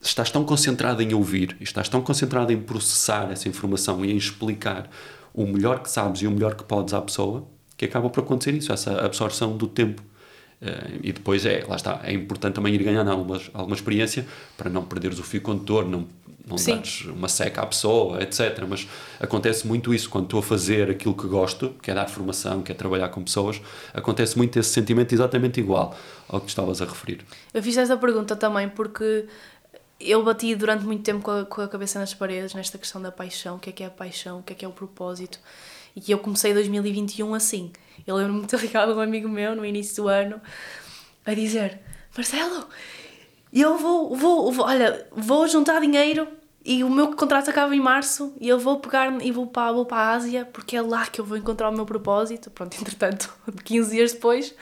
estás 0.00 0.30
tão 0.30 0.44
concentrado 0.44 1.02
em 1.02 1.12
ouvir 1.12 1.56
estás 1.60 1.88
tão 1.88 2.00
concentrado 2.00 2.52
em 2.52 2.56
processar 2.56 3.32
essa 3.32 3.48
informação 3.48 4.04
e 4.04 4.12
em 4.12 4.16
explicar 4.16 4.88
o 5.34 5.44
melhor 5.44 5.80
que 5.80 5.90
sabes 5.90 6.22
e 6.22 6.26
o 6.28 6.30
melhor 6.30 6.54
que 6.54 6.62
podes 6.62 6.94
à 6.94 7.02
pessoa 7.02 7.48
que 7.78 7.84
acaba 7.84 8.10
por 8.10 8.24
acontecer 8.24 8.54
isso, 8.54 8.72
essa 8.72 9.00
absorção 9.04 9.56
do 9.56 9.68
tempo. 9.68 10.02
Eh, 10.60 10.98
e 11.04 11.12
depois 11.12 11.46
é, 11.46 11.64
lá 11.68 11.76
está, 11.76 12.00
é 12.02 12.12
importante 12.12 12.54
também 12.54 12.74
ir 12.74 12.82
ganhando 12.82 13.10
alguma, 13.10 13.40
alguma 13.54 13.76
experiência 13.76 14.26
para 14.56 14.68
não 14.68 14.84
perderes 14.84 15.18
o 15.18 15.22
fio 15.22 15.40
condutor, 15.40 15.86
não, 15.86 16.06
não 16.46 16.58
Sim. 16.58 16.76
dares 16.76 17.04
uma 17.04 17.28
seca 17.28 17.62
à 17.62 17.66
pessoa, 17.66 18.20
etc. 18.22 18.64
Mas 18.68 18.88
acontece 19.20 19.66
muito 19.66 19.94
isso 19.94 20.10
quando 20.10 20.24
estou 20.24 20.40
a 20.40 20.42
fazer 20.42 20.90
aquilo 20.90 21.14
que 21.14 21.26
gosto, 21.26 21.70
que 21.82 21.90
é 21.90 21.94
dar 21.94 22.08
formação, 22.08 22.62
que 22.62 22.72
é 22.72 22.74
trabalhar 22.74 23.08
com 23.10 23.22
pessoas, 23.22 23.60
acontece 23.94 24.36
muito 24.36 24.58
esse 24.58 24.70
sentimento 24.70 25.12
exatamente 25.14 25.60
igual 25.60 25.96
ao 26.28 26.40
que 26.40 26.48
estavas 26.48 26.82
a 26.82 26.84
referir. 26.84 27.24
Eu 27.54 27.62
fiz 27.62 27.76
essa 27.76 27.96
pergunta 27.96 28.34
também 28.34 28.68
porque 28.68 29.26
eu 30.00 30.24
bati 30.24 30.54
durante 30.56 30.84
muito 30.84 31.02
tempo 31.02 31.22
com 31.22 31.30
a, 31.30 31.44
com 31.44 31.60
a 31.60 31.68
cabeça 31.68 31.98
nas 32.00 32.14
paredes 32.14 32.54
nesta 32.54 32.78
questão 32.78 33.00
da 33.00 33.12
paixão, 33.12 33.56
o 33.56 33.58
que 33.58 33.70
é 33.70 33.72
que 33.72 33.82
é 33.82 33.86
a 33.86 33.90
paixão, 33.90 34.40
o 34.40 34.42
que 34.42 34.52
é 34.52 34.56
que 34.56 34.64
é 34.64 34.68
o 34.68 34.72
propósito. 34.72 35.38
E 36.06 36.12
eu 36.12 36.18
comecei 36.18 36.52
2021 36.52 37.34
assim. 37.34 37.72
Eu 38.06 38.16
lembro-me 38.16 38.42
de 38.42 38.46
ter 38.46 38.58
ligado 38.60 38.92
a 38.92 38.94
um 38.94 39.00
amigo 39.00 39.28
meu 39.28 39.54
no 39.54 39.64
início 39.64 40.02
do 40.02 40.08
ano 40.08 40.40
a 41.24 41.34
dizer: 41.34 41.78
Marcelo, 42.16 42.66
eu 43.52 43.76
vou, 43.76 44.14
vou, 44.14 44.52
vou 44.52 44.66
olha, 44.66 45.06
vou 45.12 45.46
juntar 45.48 45.80
dinheiro 45.80 46.28
e 46.64 46.84
o 46.84 46.90
meu 46.90 47.14
contrato 47.14 47.48
acaba 47.48 47.74
em 47.74 47.80
março 47.80 48.34
e 48.40 48.48
eu 48.48 48.58
vou 48.58 48.78
pegar 48.78 49.22
e 49.22 49.30
vou 49.30 49.46
para, 49.46 49.72
vou 49.72 49.86
para 49.86 49.98
a 49.98 50.12
Ásia 50.12 50.48
porque 50.52 50.76
é 50.76 50.82
lá 50.82 51.06
que 51.06 51.20
eu 51.20 51.24
vou 51.24 51.36
encontrar 51.36 51.70
o 51.70 51.72
meu 51.72 51.86
propósito. 51.86 52.50
Pronto, 52.50 52.76
entretanto, 52.80 53.32
15 53.64 53.90
dias 53.90 54.12
depois, 54.12 54.54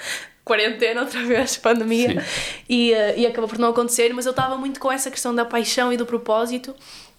quarentena 0.44 1.00
outra 1.00 1.22
vez, 1.24 1.56
pandemia, 1.58 2.24
e, 2.68 2.92
eh, 2.92 3.20
e 3.20 3.26
acabou 3.26 3.48
por 3.48 3.58
não 3.58 3.70
acontecer, 3.70 4.12
mas 4.12 4.26
eu 4.26 4.30
estava 4.30 4.56
muito 4.56 4.78
com 4.78 4.90
essa 4.90 5.10
questão 5.10 5.34
da 5.34 5.44
paixão 5.44 5.92
e 5.92 5.96
do 5.96 6.06
propósito 6.06 6.74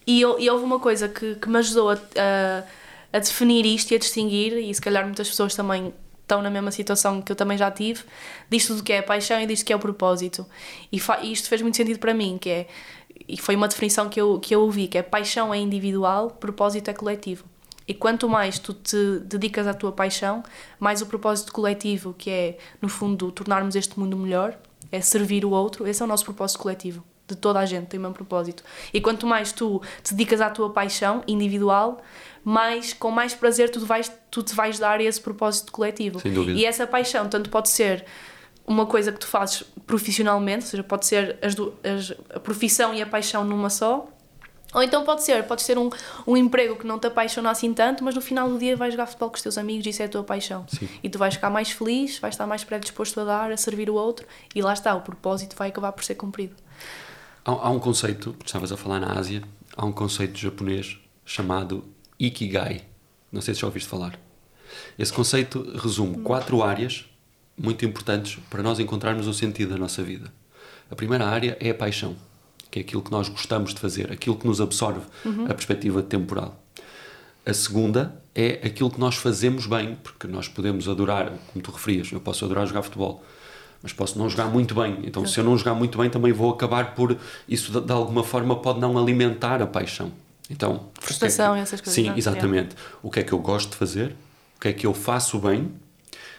e, 0.05 0.21
eu, 0.21 0.39
e 0.39 0.49
houve 0.49 0.63
uma 0.63 0.79
coisa 0.79 1.09
que, 1.09 1.35
que 1.35 1.49
me 1.49 1.57
ajudou 1.57 1.91
a, 1.91 1.95
a, 1.95 2.63
a 3.17 3.19
definir 3.19 3.65
isto 3.65 3.91
e 3.91 3.95
a 3.95 3.99
distinguir, 3.99 4.53
e 4.53 4.73
se 4.73 4.81
calhar 4.81 5.03
muitas 5.03 5.27
pessoas 5.27 5.55
também 5.55 5.93
estão 6.21 6.41
na 6.41 6.49
mesma 6.49 6.71
situação 6.71 7.21
que 7.21 7.31
eu 7.31 7.35
também 7.35 7.57
já 7.57 7.71
tive, 7.71 8.03
disto 8.49 8.75
do 8.75 8.83
que 8.83 8.91
é 8.91 8.99
a 8.99 9.03
paixão 9.03 9.39
e 9.39 9.45
disto 9.45 9.65
que 9.65 9.71
é 9.71 9.75
o 9.75 9.79
propósito. 9.79 10.45
E, 10.91 11.01
isto 11.31 11.47
fez 11.47 11.61
muito 11.61 11.77
sentido 11.77 11.99
para 11.99 12.13
mim, 12.13 12.37
que 12.37 12.49
é, 12.49 12.67
e 13.27 13.37
foi 13.37 13.55
uma 13.55 13.67
definição 13.67 14.09
que 14.09 14.19
eu, 14.19 14.39
que 14.39 14.53
eu 14.53 14.61
ouvi, 14.61 14.87
que 14.87 14.97
é 14.97 15.01
paixão 15.01 15.53
é 15.53 15.57
individual, 15.57 16.31
propósito 16.31 16.89
é 16.89 16.93
coletivo. 16.93 17.45
E 17.87 17.93
quanto 17.93 18.27
mais 18.27 18.59
tu 18.59 18.73
te 18.73 19.19
dedicas 19.19 19.65
à 19.65 19.73
tua 19.73 19.93
paixão, 19.93 20.43
mais 20.77 21.01
o 21.01 21.05
propósito 21.05 21.53
coletivo, 21.53 22.13
que 22.13 22.29
é, 22.29 22.57
no 22.81 22.89
fundo, 22.89 23.31
tornarmos 23.31 23.75
este 23.75 23.97
mundo 23.97 24.17
melhor, 24.17 24.57
é 24.91 24.99
servir 24.99 25.45
o 25.45 25.51
outro, 25.51 25.87
esse 25.87 26.01
é 26.01 26.05
o 26.05 26.07
nosso 26.07 26.25
propósito 26.25 26.59
coletivo. 26.59 27.03
De 27.25 27.35
toda 27.35 27.59
a 27.59 27.65
gente 27.65 27.87
tem 27.87 27.97
o 27.97 28.01
mesmo 28.01 28.15
propósito. 28.15 28.63
E 28.93 29.01
quanto 29.01 29.25
mais 29.27 29.51
tu 29.51 29.81
te 30.01 30.13
dedicas 30.13 30.39
à 30.39 30.49
tua 30.49 30.69
paixão 30.69 31.23
individual, 31.27 32.01
mais, 32.49 32.93
com 32.93 33.11
mais 33.11 33.33
prazer 33.35 33.69
tu, 33.69 33.85
vais, 33.85 34.09
tu 34.31 34.41
te 34.41 34.55
vais 34.55 34.79
dar 34.79 35.01
esse 35.01 35.19
propósito 35.19 35.69
coletivo. 35.69 36.17
Sem 36.21 36.31
dúvida. 36.31 36.57
E 36.57 36.63
essa 36.63 36.87
paixão 36.87 37.27
tanto 37.27 37.49
pode 37.49 37.67
ser 37.67 38.05
uma 38.65 38.85
coisa 38.85 39.11
que 39.11 39.19
tu 39.19 39.27
fazes 39.27 39.63
profissionalmente, 39.85 40.63
ou 40.63 40.69
seja, 40.71 40.83
pode 40.83 41.05
ser 41.05 41.37
as 41.41 41.55
as- 41.83 42.13
a 42.33 42.39
profissão 42.39 42.93
e 42.93 43.01
a 43.01 43.05
paixão 43.05 43.43
numa 43.43 43.69
só, 43.69 44.07
ou 44.73 44.81
então 44.81 45.03
pode 45.03 45.23
ser, 45.23 45.43
pode 45.43 45.61
ser 45.61 45.77
um, 45.77 45.89
um 46.25 46.37
emprego 46.37 46.77
que 46.77 46.87
não 46.87 46.97
te 46.97 47.07
apaixona 47.07 47.49
assim 47.51 47.73
tanto, 47.73 48.01
mas 48.01 48.15
no 48.15 48.21
final 48.21 48.47
do 48.49 48.57
dia 48.57 48.77
vais 48.77 48.93
jogar 48.93 49.07
futebol 49.07 49.29
com 49.29 49.35
os 49.35 49.41
teus 49.41 49.57
amigos 49.57 49.85
e 49.85 49.89
isso 49.89 50.01
é 50.01 50.05
a 50.05 50.09
tua 50.09 50.23
paixão. 50.23 50.65
Sim. 50.69 50.87
E 51.03 51.09
tu 51.09 51.17
vais 51.17 51.33
ficar 51.33 51.49
mais 51.49 51.69
feliz, 51.71 52.17
vais 52.19 52.33
estar 52.33 52.47
mais 52.47 52.63
predisposto 52.63 53.19
a 53.19 53.25
dar, 53.25 53.51
a 53.51 53.57
servir 53.57 53.89
o 53.89 53.93
outro 53.95 54.25
e 54.55 54.61
lá 54.61 54.71
está, 54.71 54.95
o 54.95 55.01
propósito 55.01 55.53
vai 55.57 55.67
acabar 55.67 55.91
por 55.91 56.03
ser 56.05 56.15
cumprido. 56.15 56.55
Há, 57.43 57.51
há 57.51 57.69
um 57.69 57.79
conceito, 57.79 58.33
que 58.39 58.45
estavas 58.45 58.71
a 58.71 58.77
falar 58.77 59.01
na 59.01 59.19
Ásia, 59.19 59.41
há 59.75 59.85
um 59.85 59.91
conceito 59.91 60.37
japonês 60.37 60.97
chamado 61.25 61.83
Ikigai. 62.19 62.81
Não 63.31 63.41
sei 63.41 63.53
se 63.53 63.61
já 63.61 63.67
ouviste 63.67 63.89
falar. 63.89 64.19
Esse 64.97 65.13
conceito 65.13 65.77
resume 65.77 66.17
quatro 66.19 66.63
áreas 66.63 67.05
muito 67.57 67.85
importantes 67.85 68.37
para 68.49 68.61
nós 68.61 68.79
encontrarmos 68.79 69.27
o 69.27 69.33
sentido 69.33 69.71
da 69.73 69.77
nossa 69.77 70.03
vida. 70.03 70.31
A 70.89 70.95
primeira 70.95 71.25
área 71.25 71.57
é 71.59 71.71
a 71.71 71.75
paixão, 71.75 72.15
que 72.69 72.79
é 72.79 72.81
aquilo 72.81 73.01
que 73.01 73.11
nós 73.11 73.27
gostamos 73.27 73.73
de 73.73 73.79
fazer, 73.79 74.11
aquilo 74.11 74.37
que 74.37 74.47
nos 74.47 74.61
absorve 74.61 75.05
a 75.49 75.53
perspectiva 75.53 76.01
temporal. 76.01 76.61
A 77.45 77.53
segunda 77.53 78.21
é 78.35 78.59
aquilo 78.63 78.91
que 78.91 78.99
nós 78.99 79.15
fazemos 79.15 79.65
bem, 79.65 79.97
porque 80.03 80.27
nós 80.27 80.47
podemos 80.47 80.87
adorar, 80.87 81.31
como 81.51 81.63
tu 81.63 81.71
referias, 81.71 82.11
eu 82.11 82.19
posso 82.19 82.45
adorar 82.45 82.67
jogar 82.67 82.83
futebol, 82.83 83.23
mas 83.81 83.93
posso 83.93 84.17
não 84.17 84.29
jogar 84.29 84.45
muito 84.45 84.75
bem. 84.75 84.99
Então, 85.03 85.25
se 85.25 85.39
eu 85.39 85.43
não 85.43 85.57
jogar 85.57 85.73
muito 85.73 85.97
bem, 85.97 86.09
também 86.09 86.33
vou 86.33 86.51
acabar 86.51 86.93
por. 86.93 87.17
Isso, 87.47 87.71
de, 87.71 87.81
de 87.81 87.91
alguma 87.91 88.23
forma, 88.23 88.55
pode 88.55 88.79
não 88.79 88.97
alimentar 88.97 89.61
a 89.61 89.67
paixão. 89.67 90.11
Então, 90.49 90.71
o 90.71 90.79
que 90.79 90.85
é 90.85 90.91
que- 90.99 91.05
Frustração 91.05 91.55
essas 91.55 91.81
coisas, 91.81 91.93
Sim, 91.93 92.11
é? 92.11 92.17
exatamente. 92.17 92.75
O 93.03 93.11
que 93.11 93.19
é 93.19 93.23
que 93.23 93.33
eu 93.33 93.39
gosto 93.39 93.71
de 93.71 93.75
fazer 93.77 94.15
o 94.57 94.59
que 94.59 94.67
é 94.69 94.73
que 94.73 94.85
eu 94.87 94.93
faço 94.93 95.37
bem. 95.39 95.71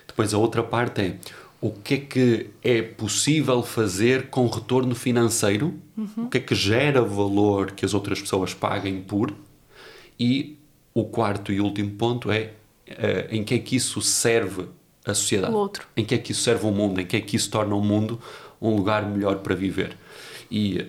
Depois 0.07 0.35
a 0.35 0.39
outra 0.39 0.63
parte 0.63 1.01
é 1.01 1.17
o 1.61 1.71
que 1.71 1.95
é 1.95 1.99
que 1.99 2.51
é 2.63 2.83
possível 2.83 3.63
fazer 3.63 4.29
com 4.29 4.47
retorno 4.49 4.95
financeiro, 4.95 5.75
o 6.17 6.29
que 6.29 6.39
é 6.39 6.41
que 6.41 6.55
gera 6.55 7.03
valor 7.03 7.73
que 7.73 7.85
as 7.85 7.95
outras 7.95 8.21
pessoas 8.21 8.53
paguem 8.55 9.01
por. 9.01 9.33
E 10.19 10.59
o 10.93 11.05
quarto 11.05 11.53
e 11.53 11.61
último 11.61 11.91
ponto 11.93 12.31
é 12.31 12.53
uh, 12.89 12.95
em 13.31 13.45
que 13.45 13.55
é 13.55 13.59
que 13.59 13.77
isso 13.77 14.01
serve 14.03 14.67
a 15.05 15.15
sociedade. 15.15 15.53
O 15.53 15.57
outro. 15.57 15.87
Em 15.97 16.05
que 16.05 16.15
é 16.15 16.19
que 16.19 16.33
isso 16.33 16.43
serve 16.43 16.67
o 16.67 16.73
mundo, 16.73 17.01
em 17.01 17.07
que 17.07 17.17
é 17.17 17.21
que 17.21 17.37
isso 17.37 17.51
torna 17.51 17.75
o 17.75 17.81
mundo 17.81 18.21
um 18.61 18.75
lugar 18.75 19.07
melhor 19.09 19.37
para 19.39 19.55
viver. 19.55 19.97
E 20.51 20.87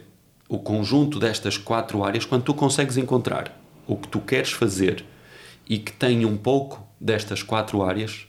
o 0.50 0.58
conjunto 0.58 1.20
destas 1.20 1.58
quatro 1.58 2.04
áreas, 2.04 2.26
quando 2.26 2.44
tu 2.44 2.56
consegues 2.56 2.98
encontrar 2.98 3.56
o 3.88 3.96
que 3.96 4.08
tu 4.08 4.20
queres 4.20 4.52
fazer 4.52 5.06
e 5.68 5.78
que 5.78 5.94
tem 5.94 6.26
um 6.26 6.36
pouco 6.36 6.86
destas 7.00 7.44
quatro 7.44 7.84
áreas, 7.84 8.28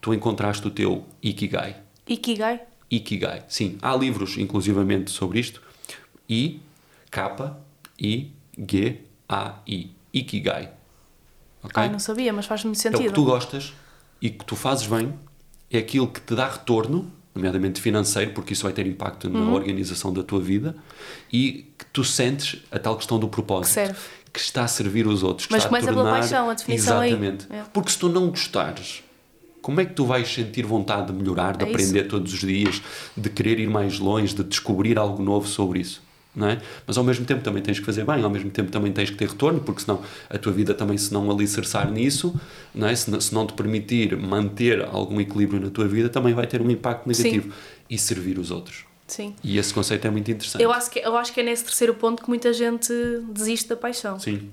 tu 0.00 0.12
encontraste 0.12 0.66
o 0.66 0.70
teu 0.70 1.06
Ikigai. 1.22 1.76
Ikigai? 2.08 2.62
Ikigai, 2.90 3.44
sim. 3.46 3.78
Há 3.80 3.94
livros, 3.94 4.36
inclusivamente, 4.36 5.12
sobre 5.12 5.38
isto. 5.38 5.62
I, 6.28 6.60
K, 7.08 7.56
I, 8.00 8.32
G, 8.58 9.00
A, 9.28 9.60
I. 9.64 9.94
Ikigai. 10.12 10.70
Okay? 11.62 11.84
Ah, 11.84 11.88
não 11.88 12.00
sabia, 12.00 12.32
mas 12.32 12.46
faz 12.46 12.64
muito 12.64 12.80
sentido. 12.80 13.02
É 13.02 13.06
o 13.06 13.08
que 13.10 13.14
tu 13.14 13.24
gostas 13.24 13.72
e 14.20 14.28
que 14.28 14.44
tu 14.44 14.56
fazes 14.56 14.88
bem, 14.88 15.14
é 15.70 15.78
aquilo 15.78 16.08
que 16.08 16.20
te 16.20 16.34
dá 16.34 16.48
retorno 16.48 17.12
nomeadamente 17.34 17.80
financeiro, 17.80 18.32
porque 18.32 18.52
isso 18.52 18.64
vai 18.64 18.72
ter 18.72 18.86
impacto 18.86 19.28
na 19.28 19.40
uhum. 19.40 19.54
organização 19.54 20.12
da 20.12 20.22
tua 20.22 20.40
vida, 20.40 20.74
e 21.32 21.72
que 21.78 21.86
tu 21.92 22.02
sentes 22.04 22.62
a 22.70 22.78
tal 22.78 22.96
questão 22.96 23.18
do 23.18 23.28
propósito. 23.28 23.94
Que, 23.94 24.30
que 24.32 24.40
está 24.40 24.64
a 24.64 24.68
servir 24.68 25.06
os 25.06 25.22
outros. 25.22 25.48
Mas 25.50 25.64
começa 25.64 25.86
tornar... 25.86 26.02
pela 26.02 26.18
paixão, 26.20 26.50
a 26.50 26.54
definição 26.54 27.02
Exatamente. 27.02 27.46
É. 27.50 27.64
Porque 27.72 27.90
se 27.90 27.98
tu 27.98 28.08
não 28.08 28.28
gostares, 28.28 29.02
como 29.62 29.80
é 29.80 29.84
que 29.84 29.92
tu 29.92 30.04
vais 30.04 30.32
sentir 30.32 30.64
vontade 30.64 31.08
de 31.08 31.12
melhorar, 31.12 31.56
de 31.56 31.64
é 31.64 31.68
aprender 31.68 32.00
isso. 32.00 32.08
todos 32.08 32.32
os 32.32 32.40
dias, 32.40 32.82
de 33.16 33.28
querer 33.28 33.58
ir 33.58 33.68
mais 33.68 33.98
longe, 33.98 34.34
de 34.34 34.44
descobrir 34.44 34.98
algo 34.98 35.22
novo 35.22 35.46
sobre 35.46 35.80
isso? 35.80 36.02
É? 36.42 36.60
Mas 36.86 36.96
ao 36.96 37.04
mesmo 37.04 37.24
tempo 37.26 37.42
também 37.42 37.62
tens 37.62 37.80
que 37.80 37.84
fazer 37.84 38.04
bem, 38.04 38.22
ao 38.22 38.30
mesmo 38.30 38.50
tempo 38.50 38.70
também 38.70 38.92
tens 38.92 39.10
que 39.10 39.16
ter 39.16 39.28
retorno, 39.28 39.60
porque 39.60 39.82
senão 39.82 40.02
a 40.28 40.38
tua 40.38 40.52
vida 40.52 40.72
também, 40.74 40.96
se 40.96 41.12
não 41.12 41.30
alicerçar 41.30 41.90
nisso, 41.90 42.38
não 42.74 42.86
é? 42.86 42.94
se, 42.94 43.10
não, 43.10 43.20
se 43.20 43.34
não 43.34 43.46
te 43.46 43.52
permitir 43.54 44.16
manter 44.16 44.84
algum 44.84 45.20
equilíbrio 45.20 45.60
na 45.60 45.70
tua 45.70 45.88
vida, 45.88 46.08
também 46.08 46.32
vai 46.32 46.46
ter 46.46 46.62
um 46.62 46.70
impacto 46.70 47.08
negativo. 47.08 47.50
Sim. 47.50 47.58
E 47.90 47.98
servir 47.98 48.38
os 48.38 48.52
outros. 48.52 48.84
Sim. 49.08 49.34
E 49.42 49.58
esse 49.58 49.74
conceito 49.74 50.06
é 50.06 50.10
muito 50.10 50.30
interessante. 50.30 50.62
Eu 50.62 50.72
acho, 50.72 50.88
que, 50.88 51.00
eu 51.00 51.16
acho 51.16 51.32
que 51.32 51.40
é 51.40 51.42
nesse 51.42 51.64
terceiro 51.64 51.94
ponto 51.94 52.22
que 52.22 52.28
muita 52.28 52.52
gente 52.52 52.92
desiste 53.32 53.68
da 53.68 53.76
paixão. 53.76 54.20
Sim. 54.20 54.48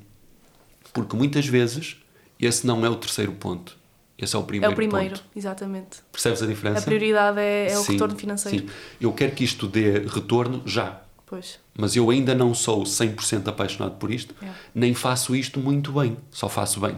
Porque 0.92 1.16
muitas 1.16 1.46
vezes 1.46 1.98
esse 2.40 2.66
não 2.66 2.84
é 2.84 2.90
o 2.90 2.96
terceiro 2.96 3.32
ponto. 3.34 3.78
Esse 4.18 4.36
é 4.36 4.40
o 4.40 4.44
primeiro. 4.44 4.72
É 4.72 4.74
o 4.74 4.76
primeiro, 4.76 5.16
ponto. 5.16 5.30
exatamente. 5.36 6.00
Percebes 6.12 6.42
a 6.42 6.48
diferença? 6.48 6.80
A 6.80 6.82
prioridade 6.82 7.40
é, 7.40 7.72
é 7.72 7.78
o 7.78 7.84
sim, 7.84 7.92
retorno 7.92 8.16
financeiro. 8.16 8.68
Sim. 8.68 8.74
Eu 9.00 9.14
quero 9.14 9.34
que 9.34 9.44
isto 9.44 9.68
dê 9.68 10.00
retorno 10.00 10.64
já. 10.66 11.02
Pois. 11.28 11.60
Mas 11.78 11.96
eu 11.96 12.10
ainda 12.10 12.34
não 12.34 12.56
sou 12.56 12.84
100% 12.84 13.48
apaixonado 13.50 13.98
por 13.98 14.10
isto, 14.10 14.34
é. 14.42 14.50
nem 14.74 14.94
faço 14.94 15.36
isto 15.36 15.60
muito 15.60 15.92
bem, 15.92 16.18
só 16.32 16.48
faço 16.48 16.80
bem. 16.80 16.96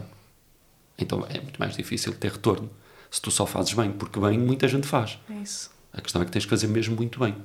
Então 0.98 1.26
é 1.28 1.42
muito 1.42 1.58
mais 1.60 1.76
difícil 1.76 2.14
ter 2.14 2.32
retorno 2.32 2.70
se 3.10 3.20
tu 3.20 3.32
só 3.32 3.46
fazes 3.46 3.74
bem, 3.74 3.92
porque 3.92 4.20
bem 4.20 4.38
muita 4.38 4.68
gente 4.68 4.86
faz. 4.86 5.18
É 5.30 5.34
isso. 5.34 5.72
A 5.92 6.00
questão 6.00 6.22
é 6.22 6.26
que 6.26 6.32
tens 6.32 6.46
que 6.46 6.50
fazer 6.50 6.68
mesmo 6.68 6.96
muito 6.96 7.20
bem. 7.20 7.36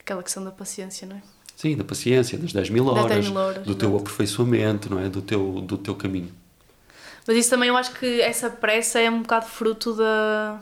Aquela 0.00 0.22
questão 0.22 0.42
da 0.42 0.50
paciência, 0.50 1.06
não 1.06 1.16
é? 1.16 1.22
Sim, 1.54 1.76
da 1.76 1.84
paciência, 1.84 2.36
das 2.36 2.52
10 2.52 2.70
mil 2.70 2.86
horas, 2.86 3.06
10 3.06 3.28
mil 3.28 3.38
horas 3.38 3.64
do 3.64 3.74
teu 3.74 3.96
aperfeiçoamento, 3.96 4.90
não 4.90 4.98
é? 4.98 5.08
do, 5.08 5.22
teu, 5.22 5.60
do 5.60 5.78
teu 5.78 5.94
caminho. 5.94 6.32
Mas 7.26 7.36
isso 7.36 7.50
também 7.50 7.68
eu 7.68 7.76
acho 7.76 7.92
que 7.92 8.20
essa 8.20 8.50
pressa 8.50 8.98
é 8.98 9.10
um 9.10 9.22
bocado 9.22 9.46
fruto 9.46 9.94
da, 9.94 10.60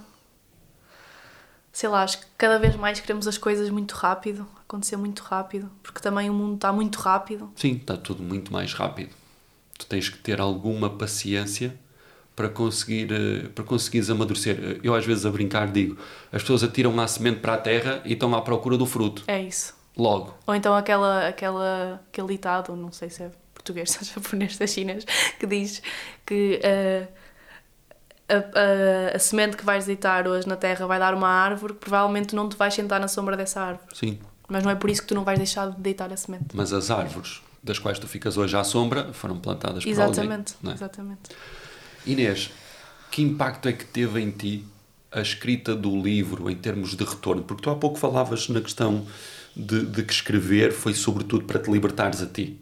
sei 1.72 1.88
lá, 1.88 2.02
acho 2.02 2.20
que 2.20 2.26
cada 2.36 2.58
vez 2.58 2.74
mais 2.76 3.00
queremos 3.00 3.26
as 3.26 3.38
coisas 3.38 3.70
muito 3.70 3.92
rápido, 3.92 4.46
acontecer 4.66 4.96
muito 4.96 5.22
rápido, 5.22 5.70
porque 5.82 6.00
também 6.00 6.28
o 6.28 6.34
mundo 6.34 6.56
está 6.56 6.72
muito 6.72 6.98
rápido. 6.98 7.50
Sim, 7.54 7.76
está 7.76 7.96
tudo 7.96 8.22
muito 8.22 8.52
mais 8.52 8.72
rápido. 8.72 9.10
Tu 9.78 9.86
tens 9.86 10.08
que 10.08 10.18
ter 10.18 10.40
alguma 10.40 10.90
paciência 10.90 11.78
para 12.34 12.48
conseguir 12.48 13.10
eh, 13.12 13.48
para 13.54 13.64
conseguires 13.64 14.10
amadurecer. 14.10 14.80
Eu 14.82 14.94
às 14.94 15.06
vezes 15.06 15.24
a 15.24 15.30
brincar 15.30 15.70
digo, 15.70 15.96
as 16.32 16.42
pessoas 16.42 16.62
atiram 16.62 16.98
a 17.00 17.06
semente 17.06 17.40
para 17.40 17.54
a 17.54 17.58
terra 17.58 18.02
e 18.04 18.12
estão 18.12 18.34
à 18.34 18.42
procura 18.42 18.76
do 18.76 18.84
fruto. 18.84 19.22
É 19.26 19.40
isso. 19.40 19.74
Logo. 19.96 20.34
Ou 20.46 20.54
então 20.54 20.74
aquela 20.74 21.28
aquela 21.28 22.00
aquele 22.08 22.28
ditado, 22.28 22.76
não 22.76 22.92
sei 22.92 23.08
se 23.08 23.22
é 23.22 23.30
português, 23.54 23.90
se 23.92 24.02
é 24.02 24.14
japonês, 24.14 24.58
das 24.58 24.70
chinas, 24.70 25.06
que 25.38 25.46
diz 25.46 25.80
que 26.26 26.60
uh, 26.62 27.08
a, 28.28 28.34
a, 28.34 29.16
a, 29.16 29.18
semente 29.18 29.56
que 29.56 29.64
vais 29.64 29.86
deitar 29.86 30.26
hoje 30.26 30.46
na 30.46 30.56
terra 30.56 30.86
vai 30.86 30.98
dar 30.98 31.14
uma 31.14 31.28
árvore 31.28 31.74
que 31.74 31.80
provavelmente 31.80 32.34
não 32.34 32.48
te 32.48 32.56
vais 32.56 32.74
sentar 32.74 33.00
na 33.00 33.08
sombra 33.08 33.36
dessa 33.36 33.60
árvore. 33.60 33.88
Sim. 33.94 34.18
Mas 34.48 34.62
não 34.62 34.70
é 34.70 34.74
por 34.74 34.90
isso 34.90 35.02
que 35.02 35.08
tu 35.08 35.14
não 35.14 35.24
vais 35.24 35.38
deixar 35.38 35.70
de 35.70 35.80
deitar 35.80 36.12
a 36.12 36.16
semente. 36.16 36.46
Mas 36.54 36.72
as 36.72 36.90
árvores 36.90 37.40
das 37.62 37.78
quais 37.78 37.98
tu 37.98 38.06
ficas 38.06 38.36
hoje 38.36 38.56
à 38.56 38.62
sombra 38.62 39.12
foram 39.12 39.38
plantadas 39.38 39.82
por 39.82 39.90
exatamente, 39.90 40.54
alguém. 40.58 40.70
É? 40.70 40.74
Exatamente. 40.74 41.30
Inês, 42.06 42.50
que 43.10 43.22
impacto 43.22 43.68
é 43.68 43.72
que 43.72 43.84
teve 43.84 44.20
em 44.20 44.30
ti 44.30 44.64
a 45.10 45.20
escrita 45.20 45.74
do 45.74 46.00
livro 46.00 46.48
em 46.48 46.54
termos 46.54 46.94
de 46.94 47.04
retorno? 47.04 47.42
Porque 47.42 47.62
tu 47.62 47.70
há 47.70 47.74
pouco 47.74 47.98
falavas 47.98 48.48
na 48.48 48.60
questão 48.60 49.04
de, 49.56 49.84
de 49.84 50.02
que 50.04 50.12
escrever 50.12 50.72
foi 50.72 50.94
sobretudo 50.94 51.44
para 51.44 51.58
te 51.58 51.70
libertares 51.70 52.22
a 52.22 52.26
ti. 52.26 52.60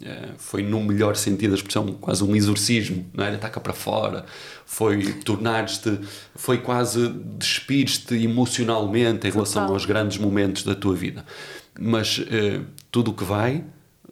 É, 0.00 0.30
foi 0.38 0.62
no 0.62 0.82
melhor 0.82 1.14
sentido 1.16 1.50
da 1.50 1.56
expressão 1.56 1.86
quase 2.00 2.24
um 2.24 2.34
exorcismo 2.34 3.04
não 3.12 3.24
era 3.24 3.36
taca 3.36 3.60
para 3.60 3.74
fora 3.74 4.24
foi 4.64 5.12
tornar-te 5.20 6.00
foi 6.34 6.56
quase 6.62 7.08
despires-te 7.08 8.14
emocionalmente 8.14 9.28
em 9.28 9.30
relação 9.30 9.62
Total. 9.64 9.74
aos 9.74 9.84
grandes 9.84 10.16
momentos 10.16 10.64
da 10.64 10.74
tua 10.74 10.94
vida 10.94 11.26
mas 11.78 12.16
uh, 12.16 12.64
tudo 12.90 13.10
o 13.10 13.14
que 13.14 13.22
vai 13.22 13.66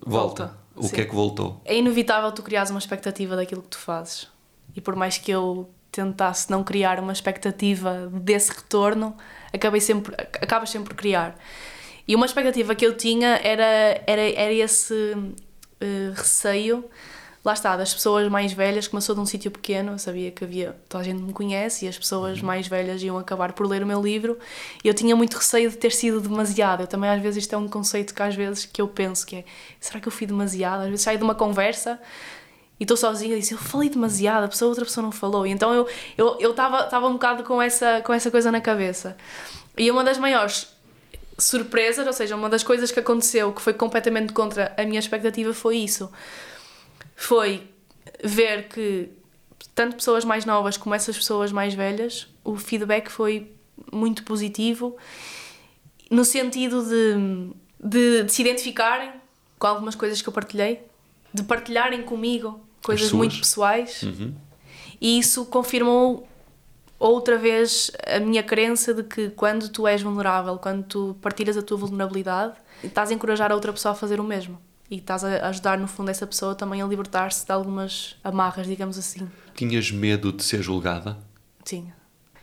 volta, 0.04 0.48
volta. 0.48 0.58
o 0.76 0.82
Sim. 0.82 0.94
que 0.96 1.00
é 1.00 1.04
que 1.06 1.14
voltou 1.14 1.62
é 1.64 1.78
inevitável 1.78 2.30
tu 2.32 2.42
criares 2.42 2.68
uma 2.68 2.78
expectativa 2.78 3.34
daquilo 3.34 3.62
que 3.62 3.68
tu 3.68 3.78
fazes 3.78 4.28
e 4.76 4.82
por 4.82 4.94
mais 4.94 5.16
que 5.16 5.30
eu 5.30 5.70
tentasse 5.90 6.50
não 6.50 6.62
criar 6.62 7.00
uma 7.00 7.14
expectativa 7.14 8.10
desse 8.12 8.52
retorno 8.52 9.16
acabei 9.50 9.80
sempre 9.80 10.14
acabas 10.14 10.68
sempre 10.68 10.90
por 10.90 10.96
criar 10.96 11.38
e 12.06 12.14
uma 12.14 12.26
expectativa 12.26 12.74
que 12.74 12.84
eu 12.84 12.94
tinha 12.94 13.40
era 13.42 14.02
era 14.06 14.20
era 14.20 14.52
esse 14.52 15.16
uh, 15.82 16.12
receio, 16.14 16.84
lá 17.44 17.52
está, 17.52 17.76
das 17.76 17.92
pessoas 17.92 18.28
mais 18.28 18.52
velhas, 18.52 18.86
como 18.86 18.98
eu 18.98 19.02
sou 19.02 19.14
de 19.14 19.20
um 19.20 19.26
sítio 19.26 19.50
pequeno, 19.50 19.92
eu 19.92 19.98
sabia 19.98 20.30
que 20.30 20.44
havia, 20.44 20.76
toda 20.88 21.02
a 21.02 21.04
gente 21.04 21.22
me 21.22 21.32
conhece 21.32 21.86
e 21.86 21.88
as 21.88 21.98
pessoas 21.98 22.40
uhum. 22.40 22.46
mais 22.46 22.68
velhas 22.68 23.02
iam 23.02 23.18
acabar 23.18 23.52
por 23.52 23.66
ler 23.66 23.82
o 23.82 23.86
meu 23.86 24.00
livro 24.02 24.38
e 24.84 24.88
eu 24.88 24.94
tinha 24.94 25.16
muito 25.16 25.36
receio 25.36 25.70
de 25.70 25.76
ter 25.76 25.92
sido 25.92 26.20
demasiado. 26.20 26.82
Eu 26.82 26.86
também, 26.86 27.08
às 27.08 27.20
vezes, 27.20 27.44
isto 27.44 27.54
é 27.54 27.58
um 27.58 27.68
conceito 27.68 28.14
que 28.14 28.22
às 28.22 28.34
vezes 28.34 28.66
que 28.66 28.80
eu 28.80 28.88
penso 28.88 29.26
que 29.26 29.36
é, 29.36 29.44
será 29.80 30.00
que 30.00 30.08
eu 30.08 30.12
fui 30.12 30.26
demasiado? 30.26 30.82
Às 30.82 30.88
vezes 30.88 31.02
saio 31.02 31.18
de 31.18 31.24
uma 31.24 31.34
conversa 31.34 31.98
e 32.78 32.84
estou 32.84 32.96
sozinha 32.96 33.36
e 33.36 33.40
disse, 33.40 33.52
eu 33.52 33.58
falei 33.58 33.88
demasiado, 33.88 34.44
a 34.44 34.48
pessoa, 34.48 34.68
outra 34.70 34.84
pessoa 34.84 35.02
não 35.02 35.12
falou. 35.12 35.46
E 35.46 35.50
então 35.50 35.72
eu 35.72 35.88
eu 36.18 36.36
eu 36.40 36.50
estava 36.50 37.06
um 37.08 37.14
bocado 37.14 37.42
com 37.44 37.60
essa, 37.60 38.02
com 38.02 38.12
essa 38.12 38.30
coisa 38.30 38.52
na 38.52 38.60
cabeça. 38.60 39.16
E 39.76 39.90
uma 39.90 40.04
das 40.04 40.18
maiores 40.18 40.69
surpresas, 41.40 42.06
ou 42.06 42.12
seja, 42.12 42.36
uma 42.36 42.48
das 42.48 42.62
coisas 42.62 42.90
que 42.90 43.00
aconteceu 43.00 43.52
que 43.52 43.60
foi 43.60 43.72
completamente 43.72 44.32
contra 44.32 44.74
a 44.76 44.84
minha 44.84 44.98
expectativa 44.98 45.52
foi 45.52 45.78
isso. 45.78 46.10
Foi 47.16 47.68
ver 48.22 48.68
que 48.68 49.10
tanto 49.74 49.96
pessoas 49.96 50.24
mais 50.24 50.44
novas 50.44 50.76
como 50.76 50.94
essas 50.94 51.16
pessoas 51.16 51.52
mais 51.52 51.74
velhas, 51.74 52.28
o 52.44 52.56
feedback 52.56 53.10
foi 53.10 53.52
muito 53.92 54.22
positivo 54.24 54.96
no 56.10 56.24
sentido 56.24 56.84
de, 56.84 57.54
de, 57.82 58.24
de 58.24 58.32
se 58.32 58.42
identificarem 58.42 59.12
com 59.58 59.66
algumas 59.66 59.94
coisas 59.94 60.20
que 60.20 60.28
eu 60.28 60.32
partilhei, 60.32 60.80
de 61.32 61.42
partilharem 61.42 62.02
comigo 62.02 62.60
coisas 62.82 63.12
muito 63.12 63.38
pessoais. 63.38 64.02
Uhum. 64.02 64.34
E 65.00 65.18
isso 65.18 65.46
confirmou 65.46 66.28
outra 67.08 67.38
vez 67.38 67.90
a 68.06 68.20
minha 68.20 68.42
crença 68.42 68.92
de 68.92 69.02
que 69.02 69.30
quando 69.30 69.68
tu 69.70 69.88
és 69.88 70.02
vulnerável, 70.02 70.58
quando 70.58 70.84
tu 70.84 71.16
partilhas 71.20 71.56
a 71.56 71.62
tua 71.62 71.78
vulnerabilidade, 71.78 72.54
estás 72.84 73.10
a 73.10 73.14
encorajar 73.14 73.50
a 73.50 73.54
outra 73.54 73.72
pessoa 73.72 73.92
a 73.92 73.94
fazer 73.94 74.20
o 74.20 74.24
mesmo. 74.24 74.60
E 74.90 74.96
estás 74.96 75.24
a 75.24 75.48
ajudar, 75.48 75.78
no 75.78 75.86
fundo, 75.86 76.10
essa 76.10 76.26
pessoa 76.26 76.54
também 76.54 76.82
a 76.82 76.86
libertar-se 76.86 77.46
de 77.46 77.52
algumas 77.52 78.16
amarras, 78.22 78.66
digamos 78.66 78.98
assim. 78.98 79.28
Tinhas 79.54 79.90
medo 79.90 80.32
de 80.32 80.42
ser 80.42 80.62
julgada? 80.62 81.16
Tinha. 81.64 81.94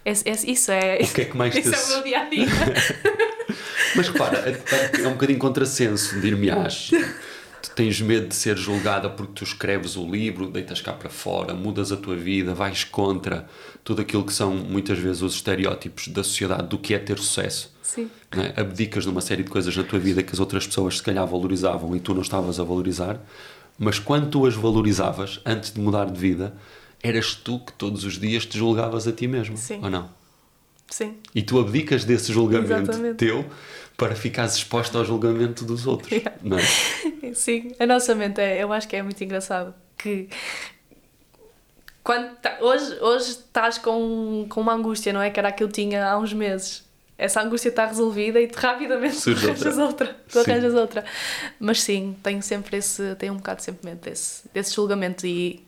Esse, 0.03 0.27
esse, 0.29 0.49
isso 0.49 0.71
é. 0.71 0.99
O 1.01 1.13
que 1.13 1.21
é 1.21 1.25
que 1.25 1.35
mais 1.37 1.53
Isso 1.55 1.69
te... 1.69 1.75
é 1.75 1.83
o 1.83 1.87
meu 1.89 2.03
dia 2.03 2.19
a 2.21 2.29
dia. 2.29 2.47
Mas 3.95 4.07
repara, 4.09 4.37
é, 4.49 5.01
é 5.01 5.07
um 5.07 5.13
bocadinho 5.13 5.39
contrassenso, 5.39 6.19
dir-me-ás 6.19 6.91
tens 7.75 8.01
medo 8.01 8.27
de 8.27 8.35
ser 8.35 8.57
julgada 8.57 9.09
porque 9.09 9.33
tu 9.33 9.43
escreves 9.43 9.95
o 9.95 10.09
livro, 10.09 10.49
deitas 10.49 10.81
cá 10.81 10.93
para 10.93 11.09
fora, 11.09 11.53
mudas 11.53 11.91
a 11.91 11.97
tua 11.97 12.15
vida, 12.15 12.53
vais 12.53 12.83
contra 12.83 13.47
tudo 13.83 14.01
aquilo 14.01 14.23
que 14.23 14.33
são 14.33 14.53
muitas 14.55 14.97
vezes 14.99 15.21
os 15.21 15.35
estereótipos 15.35 16.07
da 16.09 16.23
sociedade 16.23 16.67
do 16.67 16.77
que 16.77 16.93
é 16.93 16.99
ter 16.99 17.17
sucesso. 17.17 17.75
Sim. 17.81 18.09
É? 18.31 18.59
Abdicas 18.59 19.03
de 19.03 19.09
uma 19.09 19.21
série 19.21 19.43
de 19.43 19.49
coisas 19.49 19.75
na 19.75 19.83
tua 19.83 19.99
vida 19.99 20.21
que 20.21 20.33
as 20.33 20.39
outras 20.39 20.67
pessoas 20.67 20.97
se 20.97 21.03
calhar 21.03 21.25
valorizavam 21.25 21.95
e 21.95 21.99
tu 21.99 22.13
não 22.13 22.21
estavas 22.21 22.59
a 22.59 22.63
valorizar, 22.63 23.19
mas 23.77 23.99
quando 23.99 24.29
tu 24.29 24.45
as 24.45 24.55
valorizavas, 24.55 25.39
antes 25.45 25.71
de 25.71 25.79
mudar 25.79 26.05
de 26.05 26.19
vida, 26.19 26.53
eras 27.01 27.35
tu 27.35 27.59
que 27.59 27.73
todos 27.73 28.03
os 28.03 28.19
dias 28.19 28.45
te 28.45 28.57
julgavas 28.57 29.07
a 29.07 29.11
ti 29.11 29.27
mesmo, 29.27 29.55
Sim. 29.55 29.79
ou 29.83 29.89
não? 29.89 30.09
Sim. 30.89 31.15
E 31.35 31.41
tu 31.41 31.59
abdicas 31.59 32.05
desse 32.05 32.31
julgamento 32.31 32.91
Exatamente. 32.91 33.17
teu 33.17 33.45
para 33.97 34.15
ficares 34.15 34.53
exposta 34.55 34.97
ao 34.97 35.03
julgamento 35.03 35.65
dos 35.65 35.87
outros, 35.87 36.11
Yeah. 36.11 36.33
não 36.43 36.57
é? 36.59 36.63
Sim, 37.33 37.71
a 37.79 37.85
nossa 37.85 38.13
mente 38.15 38.39
é, 38.39 38.61
eu 38.63 38.71
acho 38.71 38.87
que 38.87 38.95
é 38.95 39.01
muito 39.01 39.21
engraçado 39.23 39.73
que 39.97 40.29
quando 42.03 42.35
tá- 42.37 42.57
hoje, 42.61 42.97
hoje 43.01 43.29
estás 43.31 43.77
com, 43.77 44.45
com 44.49 44.61
uma 44.61 44.73
angústia, 44.73 45.11
não 45.11 45.21
é? 45.21 45.29
Que 45.29 45.39
era 45.39 45.49
a 45.49 45.51
que 45.51 45.63
eu 45.63 45.67
tinha 45.67 46.05
há 46.07 46.17
uns 46.17 46.31
meses. 46.31 46.85
Essa 47.17 47.41
angústia 47.41 47.69
está 47.69 47.85
resolvida 47.87 48.39
e 48.39 48.49
rapidamente 48.55 49.19
tu 49.19 49.31
arranjas 49.31 49.77
outra. 49.77 49.81
outra. 49.81 50.17
Tu 50.29 50.43
Sim. 50.43 50.51
arranjas 50.51 50.73
outra. 50.75 51.05
Mas 51.59 51.81
sim, 51.81 52.15
tenho 52.23 52.41
sempre 52.43 52.77
esse, 52.77 53.15
tenho 53.15 53.33
um 53.33 53.37
bocado 53.37 53.61
sempre 53.63 53.89
mente 53.89 54.01
desse, 54.09 54.47
desse 54.53 54.75
julgamento 54.75 55.25
e 55.25 55.65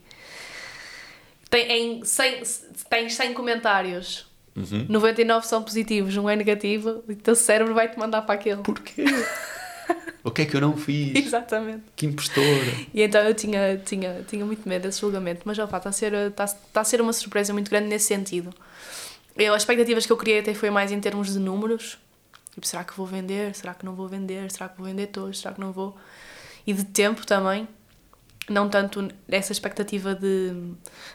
tem, 1.50 1.72
em 2.00 2.06
100, 2.06 2.44
tens 2.90 3.16
100 3.16 3.34
comentários. 3.34 4.29
Uhum. 4.56 4.86
99 4.90 5.48
são 5.48 5.64
positivos, 5.64 6.16
um 6.18 6.30
é 6.30 6.36
negativo, 6.36 7.04
e 7.08 7.14
o 7.14 7.16
teu 7.16 7.36
cérebro 7.36 7.74
vai-te 7.74 7.98
mandar 7.98 8.22
para 8.24 8.36
aquele. 8.36 8.62
Porquê? 8.62 9.06
o 10.24 10.32
que 10.32 10.42
é 10.42 10.46
que 10.46 10.56
eu 10.56 10.62
não 10.62 10.76
fiz? 10.76 11.16
Exatamente. 11.16 11.84
Que 11.96 12.06
impostora. 12.06 12.74
E 12.94 13.02
então 13.02 13.22
eu 13.22 13.34
tinha, 13.34 13.78
tinha, 13.86 14.24
tinha 14.28 14.46
muito 14.46 14.68
medo 14.68 14.84
desse 14.84 15.02
julgamento, 15.02 15.42
mas 15.46 15.58
opa, 15.60 15.78
está 15.78 15.90
a, 15.90 15.94
ser, 15.94 16.14
está, 16.14 16.46
está 16.46 16.82
a 16.82 16.84
ser 16.84 17.02
uma 17.02 17.14
surpresa 17.14 17.54
muito 17.54 17.70
grande 17.70 17.88
nesse 17.88 18.08
sentido. 18.08 18.54
Eu, 19.36 19.54
as 19.54 19.62
expectativas 19.62 20.06
que 20.06 20.12
eu 20.12 20.18
criei 20.18 20.40
até 20.40 20.54
foi 20.54 20.70
mais 20.70 20.92
em 20.92 21.00
termos 21.00 21.32
de 21.32 21.40
números. 21.40 21.98
Tipo, 22.54 22.68
será 22.68 22.84
que 22.84 22.96
vou 22.96 23.06
vender? 23.06 23.56
Será 23.56 23.74
que 23.74 23.86
não 23.86 23.96
vou 23.96 24.08
vender? 24.08 24.52
Será 24.52 24.68
que 24.68 24.78
vou 24.78 24.86
vender 24.86 25.08
todos? 25.08 25.40
Será 25.40 25.54
que 25.54 25.62
não 25.62 25.72
vou? 25.72 25.96
E 26.68 26.74
de 26.74 26.84
tempo 26.84 27.26
também. 27.26 27.68
Não 28.50 28.68
tanto 28.70 29.08
essa 29.28 29.52
expectativa 29.52 30.16
de, 30.16 30.54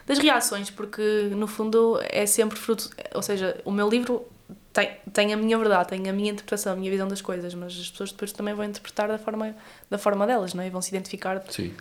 das 0.07 0.19
reações, 0.19 0.71
porque 0.71 1.31
no 1.33 1.47
fundo 1.47 2.01
é 2.09 2.27
sempre 2.27 2.59
fruto. 2.59 2.91
Ou 3.15 3.23
seja, 3.23 3.61
o 3.65 3.71
meu 3.71 3.89
livro 3.89 4.27
tem, 4.75 4.91
tem 5.13 5.33
a 5.33 5.37
minha 5.37 5.57
verdade, 5.57 5.89
tem 5.91 6.09
a 6.09 6.13
minha 6.13 6.33
interpretação, 6.33 6.73
a 6.73 6.77
minha 6.77 6.91
visão 6.91 7.07
das 7.07 7.23
coisas, 7.23 7.55
mas 7.55 7.73
as 7.79 7.91
pessoas 7.91 8.11
depois 8.11 8.33
também 8.33 8.53
vão 8.55 8.65
interpretar 8.65 9.07
da 9.07 9.17
forma, 9.17 9.55
da 9.89 9.97
forma 9.97 10.27
delas, 10.27 10.53
não 10.53 10.65
é? 10.65 10.67
E 10.67 10.71
vão 10.71 10.83
se 10.83 10.89
identificar 10.91 11.39
de, 11.39 11.73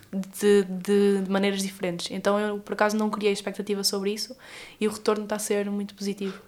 de, 0.64 0.64
de 1.24 1.30
maneiras 1.30 1.64
diferentes. 1.64 2.12
Então 2.12 2.40
eu, 2.40 2.60
por 2.60 2.74
acaso, 2.74 2.96
não 2.96 3.10
criei 3.10 3.34
expectativa 3.34 3.84
sobre 3.84 4.12
isso 4.14 4.38
e 4.80 4.88
o 4.88 4.92
retorno 4.92 5.24
está 5.24 5.38
a 5.38 5.40
ser 5.40 5.70
muito 5.72 5.96
positivo. 5.96 6.40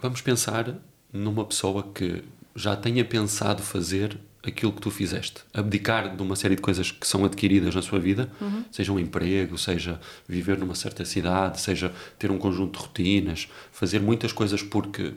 Vamos 0.00 0.20
pensar 0.20 0.74
numa 1.12 1.44
pessoa 1.44 1.84
que 1.94 2.24
já 2.56 2.74
tenha 2.74 3.04
pensado 3.04 3.62
fazer 3.62 4.18
aquilo 4.48 4.72
que 4.72 4.80
tu 4.80 4.90
fizeste, 4.90 5.42
abdicar 5.52 6.14
de 6.14 6.22
uma 6.22 6.36
série 6.36 6.56
de 6.56 6.62
coisas 6.62 6.90
que 6.90 7.06
são 7.06 7.24
adquiridas 7.24 7.74
na 7.74 7.82
sua 7.82 7.98
vida, 7.98 8.30
seja 8.70 8.92
um 8.92 8.98
emprego, 8.98 9.56
seja 9.58 10.00
viver 10.28 10.58
numa 10.58 10.74
certa 10.74 11.04
cidade, 11.04 11.60
seja 11.60 11.92
ter 12.18 12.30
um 12.30 12.38
conjunto 12.38 12.78
de 12.78 12.84
rotinas, 12.84 13.48
fazer 13.72 14.00
muitas 14.00 14.32
coisas 14.32 14.62
porque 14.62 15.14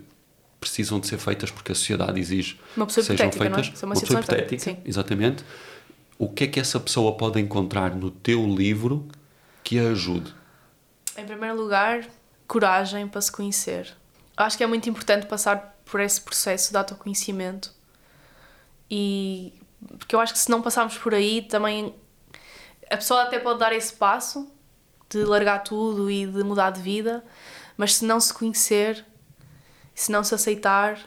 precisam 0.59 0.99
de 0.99 1.07
ser 1.07 1.17
feitas 1.17 1.49
porque 1.51 1.71
a 1.71 1.75
sociedade 1.75 2.19
exige 2.19 2.59
Uma 2.75 2.85
pessoa 2.85 3.03
que 3.03 3.11
sejam 3.11 3.27
é? 3.27 3.31
feitas. 3.31 3.67
É 3.81 3.85
uma 3.85 3.93
uma 3.93 3.99
pessoa 3.99 4.19
hipotética, 4.19 4.55
hipotética, 4.55 4.71
sim. 4.71 4.77
exatamente. 4.85 5.43
O 6.17 6.27
que 6.27 6.43
é 6.43 6.47
que 6.47 6.59
essa 6.59 6.79
pessoa 6.79 7.15
pode 7.15 7.39
encontrar 7.39 7.95
no 7.95 8.11
teu 8.11 8.45
livro 8.45 9.07
que 9.63 9.79
a 9.79 9.89
ajude? 9.89 10.33
Em 11.17 11.25
primeiro 11.25 11.55
lugar, 11.55 12.05
coragem 12.47 13.07
para 13.07 13.21
se 13.21 13.31
conhecer. 13.31 13.93
Eu 14.37 14.43
acho 14.45 14.57
que 14.57 14.63
é 14.63 14.67
muito 14.67 14.89
importante 14.89 15.27
passar 15.27 15.77
por 15.85 15.99
esse 15.99 16.19
processo 16.19 16.71
de 16.71 16.77
autoconhecimento 16.77 17.73
e 18.89 19.53
porque 19.97 20.15
eu 20.15 20.19
acho 20.19 20.33
que 20.33 20.39
se 20.39 20.49
não 20.49 20.61
passarmos 20.61 20.97
por 20.97 21.13
aí 21.13 21.41
também 21.41 21.95
a 22.89 22.97
pessoa 22.97 23.23
até 23.23 23.39
pode 23.39 23.59
dar 23.59 23.71
esse 23.71 23.93
passo 23.93 24.51
de 25.09 25.23
largar 25.23 25.63
tudo 25.63 26.09
e 26.09 26.25
de 26.25 26.43
mudar 26.43 26.71
de 26.71 26.81
vida, 26.81 27.23
mas 27.77 27.95
se 27.95 28.05
não 28.05 28.19
se 28.19 28.33
conhecer, 28.33 29.05
se 29.93 30.11
não 30.11 30.23
se 30.23 30.33
aceitar, 30.35 30.99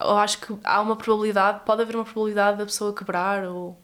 eu 0.00 0.16
acho 0.16 0.38
que 0.38 0.56
há 0.64 0.80
uma 0.80 0.96
probabilidade, 0.96 1.60
pode 1.64 1.82
haver 1.82 1.96
uma 1.96 2.04
probabilidade 2.04 2.58
da 2.58 2.64
pessoa 2.64 2.94
quebrar 2.94 3.44
ou, 3.44 3.76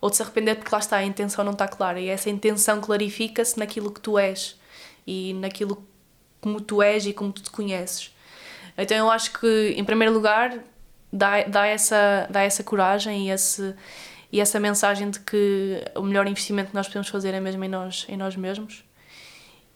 ou 0.00 0.10
de 0.10 0.16
se 0.16 0.22
arrepender 0.22 0.56
porque 0.56 0.70
lá 0.72 0.78
está, 0.78 0.96
a 0.96 1.04
intenção 1.04 1.44
não 1.44 1.52
está 1.52 1.66
clara 1.66 2.00
e 2.00 2.08
essa 2.08 2.30
intenção 2.30 2.80
clarifica-se 2.80 3.58
naquilo 3.58 3.90
que 3.90 4.00
tu 4.00 4.18
és 4.18 4.58
e 5.06 5.34
naquilo 5.34 5.86
como 6.40 6.60
tu 6.60 6.82
és 6.82 7.06
e 7.06 7.12
como 7.12 7.32
tu 7.32 7.42
te 7.42 7.50
conheces. 7.50 8.14
Então 8.78 8.96
eu 8.96 9.10
acho 9.10 9.32
que, 9.38 9.74
em 9.76 9.84
primeiro 9.84 10.12
lugar, 10.12 10.58
dá, 11.16 11.42
dá, 11.44 11.66
essa, 11.66 12.26
dá 12.30 12.42
essa 12.42 12.62
coragem 12.62 13.26
e, 13.26 13.30
esse, 13.30 13.74
e 14.30 14.40
essa 14.40 14.60
mensagem 14.60 15.10
de 15.10 15.20
que 15.20 15.82
o 15.94 16.02
melhor 16.02 16.26
investimento 16.26 16.70
que 16.70 16.74
nós 16.74 16.86
podemos 16.86 17.08
fazer 17.08 17.34
é 17.34 17.40
mesmo 17.40 17.64
em 17.64 17.68
nós, 17.68 18.06
em 18.08 18.16
nós 18.16 18.36
mesmos. 18.36 18.84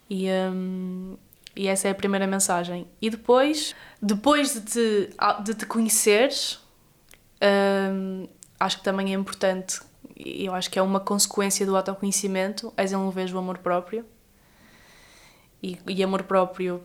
E, 0.09 0.29
hum, 0.29 1.17
e 1.57 1.67
essa 1.67 1.89
é 1.89 1.91
a 1.91 1.95
primeira 1.95 2.27
mensagem. 2.27 2.87
E 3.01 3.09
depois, 3.09 3.75
depois 4.01 4.53
de 4.53 4.61
te, 4.61 5.11
de 5.43 5.55
te 5.55 5.67
conheceres, 5.67 6.61
hum, 7.93 8.29
acho 8.59 8.79
que 8.79 8.85
também 8.85 9.13
é 9.13 9.17
importante, 9.17 9.81
e 10.17 10.45
eu 10.45 10.55
acho 10.55 10.71
que 10.71 10.79
é 10.79 10.83
uma 10.83 11.01
consequência 11.01 11.65
do 11.65 11.77
autoconhecimento, 11.77 12.73
é 12.77 12.85
desenvolver 12.85 13.33
o 13.33 13.39
amor 13.39 13.59
próprio. 13.59 14.05
E, 15.63 15.79
e 15.87 16.03
amor 16.03 16.23
próprio 16.25 16.83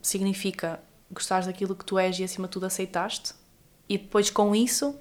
significa 0.00 0.80
gostares 1.10 1.46
daquilo 1.46 1.74
que 1.74 1.84
tu 1.84 1.98
és 1.98 2.18
e 2.18 2.24
acima 2.24 2.46
de 2.46 2.52
tudo 2.52 2.66
aceitaste. 2.66 3.34
E 3.92 3.98
depois 3.98 4.30
com 4.30 4.56
isso 4.56 4.94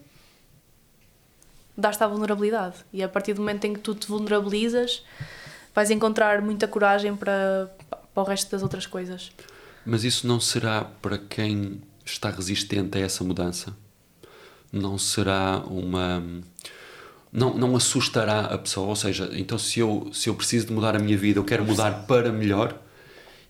dás-te 1.77 2.03
à 2.03 2.07
vulnerabilidade. 2.07 2.75
E 2.91 3.01
a 3.01 3.07
partir 3.07 3.33
do 3.33 3.39
momento 3.39 3.63
em 3.63 3.73
que 3.73 3.79
tu 3.79 3.95
te 3.95 4.05
vulnerabilizas, 4.05 5.01
vais 5.73 5.89
encontrar 5.89 6.41
muita 6.41 6.67
coragem 6.67 7.15
para, 7.15 7.73
para 8.13 8.21
o 8.21 8.25
resto 8.25 8.51
das 8.51 8.61
outras 8.61 8.85
coisas. 8.85 9.31
Mas 9.85 10.03
isso 10.03 10.27
não 10.27 10.41
será 10.41 10.83
para 11.01 11.17
quem 11.17 11.81
está 12.03 12.29
resistente 12.29 12.97
a 12.97 13.01
essa 13.01 13.23
mudança? 13.23 13.73
Não 14.73 14.97
será 14.97 15.59
uma. 15.59 16.21
Não, 17.31 17.57
não 17.57 17.77
assustará 17.77 18.41
a 18.41 18.57
pessoa? 18.57 18.87
Ou 18.87 18.95
seja, 18.97 19.29
então 19.31 19.57
se 19.57 19.79
eu, 19.79 20.09
se 20.11 20.27
eu 20.27 20.35
preciso 20.35 20.67
de 20.67 20.73
mudar 20.73 20.97
a 20.97 20.99
minha 20.99 21.17
vida, 21.17 21.39
eu 21.39 21.45
quero 21.45 21.63
mudar 21.63 22.05
para 22.05 22.29
melhor, 22.29 22.77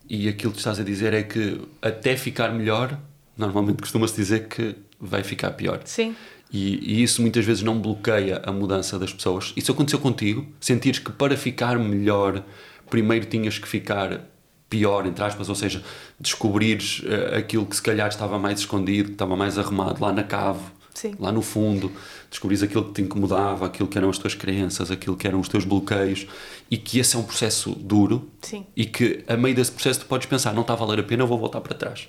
e 0.08 0.30
aquilo 0.30 0.52
que 0.52 0.60
estás 0.60 0.80
a 0.80 0.84
dizer 0.84 1.16
é 1.16 1.24
que 1.24 1.60
até 1.82 2.16
ficar 2.16 2.50
melhor, 2.50 2.96
normalmente 3.36 3.82
costuma-se 3.82 4.16
dizer 4.16 4.48
que 4.48 4.76
vai 5.02 5.24
ficar 5.24 5.52
pior. 5.52 5.82
Sim. 5.86 6.16
E, 6.52 6.98
e, 6.98 7.04
isso 7.04 7.22
muitas 7.22 7.46
vezes 7.46 7.64
não 7.64 7.80
bloqueia 7.80 8.42
a 8.46 8.52
mudança 8.52 9.00
das 9.00 9.14
pessoas. 9.14 9.54
Isso 9.56 9.72
aconteceu 9.72 10.00
contigo? 10.00 10.46
Sentires 10.60 11.00
que 11.00 11.12
para 11.12 11.38
ficar 11.38 11.80
melhor, 11.80 12.44
primeiro 12.90 13.26
tinhas 13.26 13.58
que 13.58 13.68
ficar 13.68 14.30
pior, 14.70 15.06
entre 15.06 15.24
aspas, 15.24 15.50
ou 15.50 15.56
seja, 15.56 15.84
descobrires 16.20 17.00
uh, 17.00 17.38
aquilo 17.38 17.66
que 17.66 17.76
se 17.76 17.82
calhar 17.82 18.08
estava 18.08 18.40
mais 18.40 18.60
escondido, 18.60 19.10
que 19.10 19.16
estava 19.16 19.36
mais 19.36 19.58
arrumado 19.58 20.02
lá 20.02 20.14
na 20.14 20.24
cave, 20.24 20.62
Sim. 20.94 21.14
lá 21.20 21.32
no 21.32 21.42
fundo, 21.42 21.92
descobrires 22.30 22.64
aquilo 22.64 22.86
que 22.86 22.94
te 22.94 23.02
incomodava, 23.02 23.66
aquilo 23.66 23.90
que 23.90 23.98
eram 23.98 24.10
as 24.10 24.18
tuas 24.18 24.34
crenças, 24.34 24.90
aquilo 24.90 25.18
que 25.18 25.28
eram 25.28 25.42
os 25.42 25.50
teus 25.50 25.66
bloqueios, 25.66 26.26
e 26.70 26.78
que 26.78 27.00
esse 27.00 27.18
é 27.18 27.20
um 27.20 27.24
processo 27.24 27.72
duro 27.72 28.30
Sim. 28.42 28.66
e 28.76 28.86
que 28.86 29.24
a 29.28 29.36
meio 29.36 29.54
desse 29.54 29.72
processo 29.72 30.02
tu 30.02 30.06
podes 30.06 30.28
pensar, 30.28 30.54
não 30.54 30.62
está 30.62 30.74
a 30.74 30.78
valer 30.78 31.00
a 31.00 31.04
pena, 31.04 31.24
eu 31.24 31.28
vou 31.28 31.38
voltar 31.38 31.60
para 31.60 31.76
trás. 31.76 32.08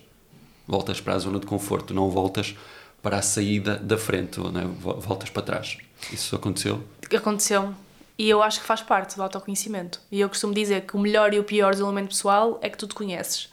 Voltas 0.67 1.01
para 1.01 1.15
a 1.15 1.19
zona 1.19 1.41
de 1.41 1.47
conforto, 1.47 1.93
não 1.93 2.09
voltas 2.11 2.55
para 3.03 3.19
a 3.19 3.23
saída 3.23 3.77
da 3.77 3.99
frente, 3.99 4.39
não 4.39 4.61
é? 4.61 4.65
voltas 4.65 5.29
para 5.29 5.43
trás. 5.43 5.77
Isso 6.13 6.37
aconteceu? 6.37 6.83
Aconteceu. 7.15 7.75
E 8.19 8.31
eu 8.31 8.43
acho 8.43 8.61
que 8.61 8.67
faz 8.67 8.81
parte 8.81 9.17
do 9.17 9.23
autoconhecimento. 9.23 10.01
E 10.11 10.21
eu 10.21 10.29
costumo 10.29 10.55
dizer 10.55 10.83
que 10.83 10.97
o 10.97 10.99
melhor 10.99 11.35
e 11.35 11.39
o 11.39 11.45
pior 11.45 11.73
desenvolvimento 11.73 12.11
pessoal 12.11 12.59
é 12.63 12.71
que 12.71 12.79
tu 12.79 12.87
te 12.87 12.95
conheces. 12.95 13.51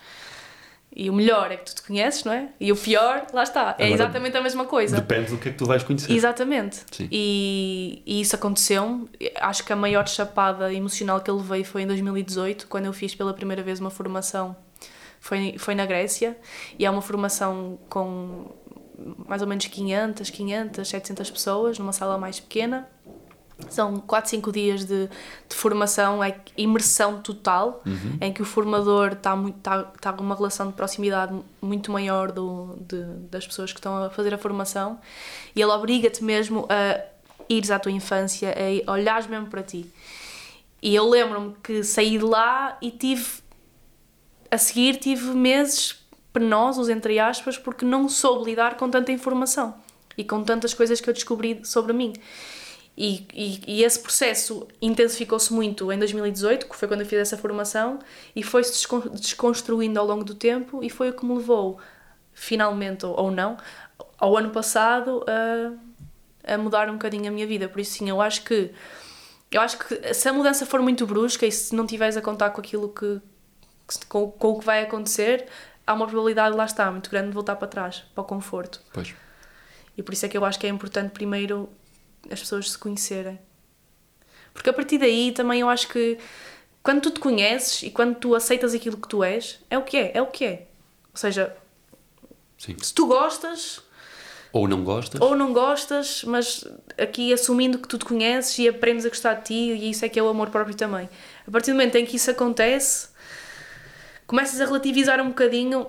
E 0.95 1.09
o 1.09 1.13
melhor 1.13 1.51
é 1.51 1.57
que 1.57 1.65
tu 1.65 1.75
te 1.75 1.83
conheces, 1.83 2.23
não 2.23 2.33
é? 2.33 2.49
E 2.59 2.71
o 2.71 2.75
pior, 2.75 3.27
lá 3.31 3.43
está. 3.43 3.75
É 3.77 3.85
Agora, 3.85 3.93
exatamente 3.93 4.37
a 4.37 4.41
mesma 4.41 4.65
coisa. 4.65 4.95
Depende 4.95 5.31
do 5.31 5.37
que 5.37 5.49
é 5.49 5.51
que 5.51 5.57
tu 5.57 5.65
vais 5.65 5.83
conhecer. 5.83 6.11
Exatamente. 6.11 6.83
Sim. 6.91 7.07
E, 7.11 8.01
e 8.05 8.21
isso 8.21 8.35
aconteceu. 8.35 9.07
Acho 9.39 9.63
que 9.63 9.71
a 9.71 9.75
maior 9.75 10.07
chapada 10.07 10.73
emocional 10.73 11.21
que 11.21 11.29
eu 11.29 11.37
levei 11.37 11.63
foi 11.63 11.83
em 11.83 11.87
2018, 11.87 12.67
quando 12.67 12.85
eu 12.85 12.93
fiz 12.93 13.13
pela 13.13 13.33
primeira 13.33 13.61
vez 13.61 13.79
uma 13.79 13.91
formação. 13.91 14.55
Foi, 15.19 15.55
foi 15.59 15.75
na 15.75 15.85
Grécia. 15.85 16.35
E 16.77 16.85
é 16.85 16.89
uma 16.89 17.01
formação 17.01 17.77
com 17.87 18.51
mais 19.27 19.41
ou 19.41 19.47
menos 19.47 19.65
500, 19.65 20.29
500, 20.29 20.87
700 20.87 21.31
pessoas, 21.31 21.79
numa 21.79 21.93
sala 21.93 22.17
mais 22.17 22.39
pequena. 22.39 22.87
São 23.69 23.99
4, 23.99 24.29
5 24.29 24.51
dias 24.53 24.85
de, 24.85 25.07
de 25.07 25.55
formação, 25.55 26.23
é 26.23 26.33
imersão 26.57 27.21
total, 27.21 27.81
uhum. 27.85 28.17
em 28.21 28.31
que 28.31 28.41
o 28.41 28.45
formador 28.45 29.11
está 29.11 29.35
está 29.93 30.13
com 30.13 30.23
uma 30.23 30.33
relação 30.33 30.67
de 30.67 30.73
proximidade 30.73 31.37
muito 31.61 31.91
maior 31.91 32.31
do, 32.31 32.77
de, 32.79 33.03
das 33.29 33.45
pessoas 33.45 33.73
que 33.73 33.79
estão 33.79 34.05
a 34.05 34.09
fazer 34.09 34.33
a 34.33 34.37
formação 34.37 34.97
e 35.53 35.61
ele 35.61 35.71
obriga-te 35.71 36.23
mesmo 36.23 36.65
a 36.69 37.01
ires 37.49 37.69
à 37.69 37.79
tua 37.79 37.91
infância, 37.91 38.55
a 38.87 38.91
olhares 38.91 39.27
mesmo 39.27 39.47
para 39.47 39.61
ti. 39.61 39.91
E 40.81 40.95
eu 40.95 41.09
lembro-me 41.09 41.55
que 41.61 41.83
saí 41.83 42.17
de 42.17 42.23
lá 42.23 42.77
e 42.81 42.91
tive, 42.91 43.25
a 44.49 44.57
seguir, 44.57 44.95
tive 44.97 45.31
meses 45.31 45.98
penosos, 46.31 46.89
entre 46.89 47.19
aspas, 47.19 47.57
porque 47.57 47.85
não 47.85 48.07
soube 48.07 48.49
lidar 48.49 48.77
com 48.77 48.89
tanta 48.89 49.11
informação 49.11 49.75
e 50.17 50.23
com 50.23 50.43
tantas 50.43 50.73
coisas 50.73 50.99
que 51.01 51.09
eu 51.09 51.13
descobri 51.13 51.61
sobre 51.63 51.93
mim. 51.93 52.13
E, 52.97 53.25
e, 53.33 53.61
e 53.65 53.83
esse 53.83 53.99
processo 53.99 54.67
intensificou-se 54.81 55.53
muito 55.53 55.89
em 55.91 55.97
2018, 55.97 56.67
que 56.67 56.75
foi 56.75 56.87
quando 56.87 56.99
eu 56.99 57.05
fiz 57.05 57.19
essa 57.19 57.37
formação, 57.37 57.99
e 58.35 58.43
foi-se 58.43 58.73
descon- 58.73 59.09
desconstruindo 59.13 59.97
ao 59.97 60.05
longo 60.05 60.23
do 60.25 60.35
tempo, 60.35 60.83
e 60.83 60.89
foi 60.89 61.09
o 61.09 61.13
que 61.13 61.25
me 61.25 61.33
levou, 61.35 61.79
finalmente 62.33 63.05
ou 63.05 63.31
não, 63.31 63.55
ao 64.17 64.35
ano 64.35 64.49
passado 64.49 65.23
a, 66.45 66.53
a 66.53 66.57
mudar 66.57 66.89
um 66.89 66.93
bocadinho 66.93 67.29
a 67.29 67.31
minha 67.31 67.47
vida. 67.47 67.69
Por 67.69 67.79
isso, 67.79 67.93
sim, 67.93 68.09
eu 68.09 68.19
acho 68.21 68.43
que 68.43 68.71
eu 69.51 69.61
acho 69.61 69.79
que 69.79 70.13
se 70.13 70.29
a 70.29 70.33
mudança 70.33 70.65
for 70.65 70.81
muito 70.81 71.07
brusca 71.07 71.45
e 71.45 71.51
se 71.51 71.73
não 71.75 71.87
tiveres 71.87 72.15
a 72.17 72.21
contar 72.21 72.51
com 72.51 72.61
aquilo 72.61 72.89
que, 72.89 73.19
com, 74.07 74.29
com 74.29 74.49
o 74.49 74.59
que 74.59 74.65
vai 74.65 74.83
acontecer, 74.83 75.47
há 75.89 75.93
uma 75.93 76.05
probabilidade, 76.05 76.55
lá 76.55 76.65
está, 76.65 76.91
muito 76.91 77.09
grande 77.09 77.29
de 77.29 77.33
voltar 77.33 77.55
para 77.55 77.67
trás, 77.67 78.03
para 78.13 78.21
o 78.21 78.23
conforto. 78.25 78.79
Pois. 78.93 79.15
E 79.97 80.03
por 80.03 80.13
isso 80.13 80.23
é 80.23 80.29
que 80.29 80.37
eu 80.37 80.45
acho 80.45 80.59
que 80.59 80.67
é 80.67 80.69
importante 80.69 81.09
primeiro 81.11 81.67
as 82.31 82.39
pessoas 82.39 82.69
se 82.69 82.77
conhecerem. 82.77 83.39
Porque 84.53 84.69
a 84.69 84.73
partir 84.73 84.99
daí 84.99 85.31
também 85.31 85.61
eu 85.61 85.69
acho 85.69 85.87
que 85.87 86.19
quando 86.83 87.01
tu 87.01 87.09
te 87.11 87.19
conheces 87.19 87.81
e 87.81 87.89
quando 87.89 88.15
tu 88.15 88.35
aceitas 88.35 88.73
aquilo 88.75 88.97
que 88.97 89.07
tu 89.07 89.23
és, 89.23 89.59
é 89.67 89.79
o 89.79 89.81
que 89.81 89.97
é, 89.97 90.11
é 90.13 90.21
o 90.21 90.27
que 90.27 90.45
é. 90.45 90.67
Ou 91.11 91.17
seja, 91.17 91.55
Sim. 92.55 92.77
se 92.79 92.93
tu 92.93 93.07
gostas 93.07 93.81
Ou 94.53 94.67
não 94.67 94.83
gostas? 94.83 95.19
ou 95.19 95.35
não 95.35 95.51
gostas, 95.51 96.23
mas 96.23 96.65
aqui 96.99 97.33
assumindo 97.33 97.79
que 97.79 97.87
tu 97.87 97.97
te 97.97 98.05
conheces 98.05 98.59
e 98.59 98.67
aprendes 98.67 99.07
a 99.07 99.09
gostar 99.09 99.33
de 99.35 99.45
ti, 99.45 99.53
e 99.53 99.89
isso 99.89 100.05
é 100.05 100.09
que 100.09 100.19
é 100.19 100.23
o 100.23 100.27
amor 100.29 100.51
próprio 100.51 100.75
também. 100.75 101.09
A 101.47 101.51
partir 101.51 101.71
do 101.71 101.77
momento 101.77 101.95
em 101.95 102.05
que 102.05 102.15
isso 102.15 102.29
acontece, 102.29 103.09
começas 104.29 104.61
a 104.61 104.65
relativizar 104.65 105.19
um 105.19 105.29
bocadinho. 105.29 105.87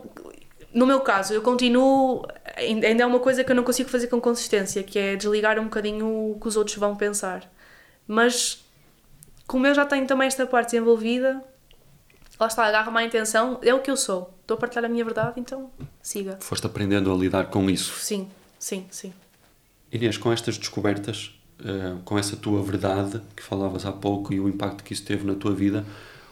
No 0.72 0.86
meu 0.86 1.00
caso, 1.00 1.34
eu 1.34 1.42
continuo. 1.42 2.26
Ainda 2.56 3.02
é 3.02 3.06
uma 3.06 3.20
coisa 3.20 3.44
que 3.44 3.52
eu 3.52 3.56
não 3.56 3.62
consigo 3.62 3.90
fazer 3.90 4.06
com 4.06 4.18
consistência, 4.18 4.82
que 4.82 4.98
é 4.98 5.14
desligar 5.14 5.58
um 5.58 5.64
bocadinho 5.64 6.06
o 6.06 6.40
que 6.40 6.48
os 6.48 6.56
outros 6.56 6.76
vão 6.78 6.96
pensar. 6.96 7.52
Mas, 8.08 8.64
como 9.46 9.66
eu 9.66 9.74
já 9.74 9.84
tenho 9.84 10.06
também 10.06 10.26
esta 10.26 10.46
parte 10.46 10.70
desenvolvida, 10.70 11.44
lá 12.38 12.46
está, 12.46 12.64
agarro-me 12.64 12.98
à 12.98 13.04
intenção, 13.04 13.60
é 13.62 13.74
o 13.74 13.80
que 13.80 13.90
eu 13.90 13.96
sou. 13.96 14.34
Estou 14.40 14.54
a 14.54 14.58
partilhar 14.58 14.86
a 14.86 14.88
minha 14.88 15.04
verdade, 15.04 15.38
então 15.38 15.70
siga. 16.02 16.38
Foste 16.40 16.66
aprendendo 16.66 17.12
a 17.12 17.16
lidar 17.16 17.50
com 17.50 17.68
isso. 17.68 17.92
Sim, 17.98 18.26
sim, 18.58 18.86
sim. 18.90 19.12
Inês, 19.92 20.16
com 20.16 20.32
estas 20.32 20.56
descobertas, 20.56 21.38
eh, 21.62 21.96
com 22.06 22.18
essa 22.18 22.36
tua 22.36 22.62
verdade 22.62 23.20
que 23.36 23.42
falavas 23.42 23.84
há 23.84 23.92
pouco 23.92 24.32
e 24.32 24.40
o 24.40 24.48
impacto 24.48 24.82
que 24.82 24.94
isso 24.94 25.04
teve 25.04 25.26
na 25.26 25.34
tua 25.34 25.52
vida, 25.52 25.84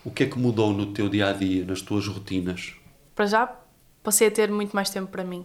o 0.05 0.11
que 0.11 0.25
é 0.25 0.27
que 0.27 0.39
mudou 0.39 0.73
no 0.73 0.87
teu 0.93 1.09
dia 1.09 1.29
a 1.29 1.33
dia, 1.33 1.65
nas 1.65 1.81
tuas 1.83 2.07
rotinas? 2.07 2.75
para 3.15 3.27
já 3.27 3.53
passei 4.03 4.29
a 4.29 4.31
ter 4.31 4.49
muito 4.51 4.75
mais 4.75 4.91
tempo 4.91 5.11
para 5.11 5.25
mim. 5.25 5.45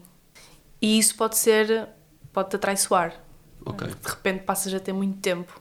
E 0.80 1.00
isso 1.00 1.16
pode 1.16 1.38
ser, 1.38 1.88
pode-te 2.32 2.56
atraiçoar. 2.56 3.20
Ok. 3.66 3.88
De 3.88 4.10
repente 4.10 4.44
passas 4.44 4.72
a 4.76 4.80
ter 4.80 4.94
muito 4.94 5.18
tempo. 5.20 5.60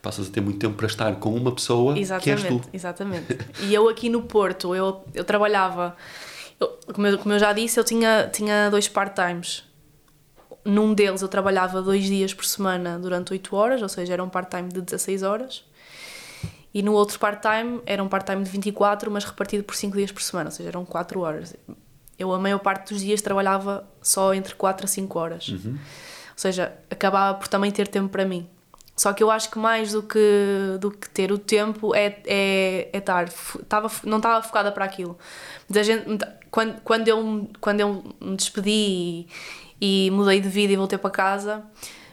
Passas 0.00 0.28
a 0.28 0.30
ter 0.32 0.40
muito 0.40 0.58
tempo 0.58 0.74
para 0.74 0.86
estar 0.88 1.14
com 1.20 1.32
uma 1.32 1.52
pessoa 1.52 1.94
que 1.94 2.00
és 2.00 2.10
Exatamente, 2.10 2.48
tu. 2.64 2.70
exatamente. 2.72 3.38
E 3.60 3.72
eu 3.72 3.88
aqui 3.88 4.08
no 4.08 4.22
Porto, 4.22 4.74
eu, 4.74 5.04
eu 5.14 5.22
trabalhava, 5.24 5.96
eu- 6.58 6.76
como, 6.92 7.06
eu, 7.06 7.18
como 7.18 7.34
eu 7.34 7.38
já 7.38 7.52
disse, 7.52 7.78
eu 7.78 7.84
tinha, 7.84 8.28
tinha 8.32 8.68
dois 8.68 8.88
part-times. 8.88 9.62
Num 10.64 10.92
deles 10.92 11.22
eu 11.22 11.28
trabalhava 11.28 11.80
dois 11.80 12.02
dias 12.04 12.34
por 12.34 12.44
semana 12.44 12.98
durante 12.98 13.32
8 13.32 13.54
horas, 13.54 13.80
ou 13.80 13.88
seja, 13.88 14.12
era 14.12 14.24
um 14.24 14.28
part-time 14.28 14.68
de 14.70 14.80
16 14.80 15.22
horas. 15.22 15.64
E 16.74 16.82
no 16.82 16.92
outro 16.92 17.18
part-time 17.18 17.80
era 17.84 18.02
um 18.02 18.08
part-time 18.08 18.42
de 18.42 18.50
24, 18.50 19.10
mas 19.10 19.24
repartido 19.24 19.62
por 19.64 19.74
5 19.76 19.96
dias 19.96 20.10
por 20.10 20.22
semana, 20.22 20.48
ou 20.48 20.54
seja, 20.54 20.68
eram 20.70 20.84
4 20.84 21.20
horas. 21.20 21.54
Eu 22.18 22.32
a 22.32 22.38
maior 22.38 22.58
parte 22.60 22.92
dos 22.94 23.02
dias 23.02 23.20
trabalhava 23.20 23.86
só 24.00 24.32
entre 24.32 24.54
4 24.54 24.84
a 24.86 24.88
5 24.88 25.18
horas. 25.18 25.48
Ou 25.48 25.78
seja, 26.36 26.72
acabava 26.90 27.38
por 27.38 27.48
também 27.48 27.70
ter 27.70 27.88
tempo 27.88 28.08
para 28.08 28.24
mim. 28.24 28.48
Só 28.96 29.12
que 29.12 29.22
eu 29.22 29.30
acho 29.30 29.50
que 29.50 29.58
mais 29.58 29.92
do 29.92 30.02
que, 30.02 30.76
do 30.80 30.90
que 30.90 31.08
ter 31.10 31.32
o 31.32 31.38
tempo 31.38 31.94
é, 31.94 32.18
é, 32.26 32.88
é 32.92 32.98
estar. 32.98 33.28
Tava, 33.68 33.90
não 34.04 34.18
estava 34.18 34.42
focada 34.42 34.70
para 34.70 34.84
aquilo. 34.84 35.18
Muita 35.68 35.82
gente, 35.82 36.06
muita- 36.06 36.38
quando, 36.50 36.80
quando, 36.82 37.08
eu, 37.08 37.50
quando 37.60 37.80
eu 37.80 38.04
me 38.20 38.36
despedi 38.36 39.26
e, 39.80 40.06
e 40.06 40.10
mudei 40.10 40.40
de 40.40 40.48
vida 40.48 40.72
e 40.74 40.76
voltei 40.76 40.98
para 40.98 41.10
casa, 41.10 41.62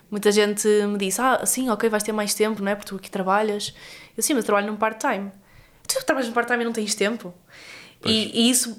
muita 0.10 0.32
gente 0.32 0.68
me 0.88 0.98
disse: 0.98 1.22
Ah, 1.22 1.46
sim, 1.46 1.70
ok, 1.70 1.90
vais 1.90 2.02
ter 2.02 2.14
mais 2.14 2.34
tempo, 2.34 2.62
não 2.64 2.72
é? 2.72 2.76
Porque 2.76 2.90
tu 2.90 2.96
aqui 2.96 3.12
trabalhas. 3.12 3.74
Eu 4.20 4.24
sim, 4.24 4.34
mas 4.34 4.44
eu 4.44 4.48
trabalho 4.48 4.68
num 4.68 4.76
part-time. 4.76 5.32
Tu 5.88 6.04
trabalhas 6.06 6.28
num 6.28 6.34
part-time 6.34 6.62
e 6.62 6.66
não 6.66 6.74
tens 6.74 6.94
tempo? 6.94 7.34
E, 8.06 8.48
e 8.48 8.50
isso 8.50 8.78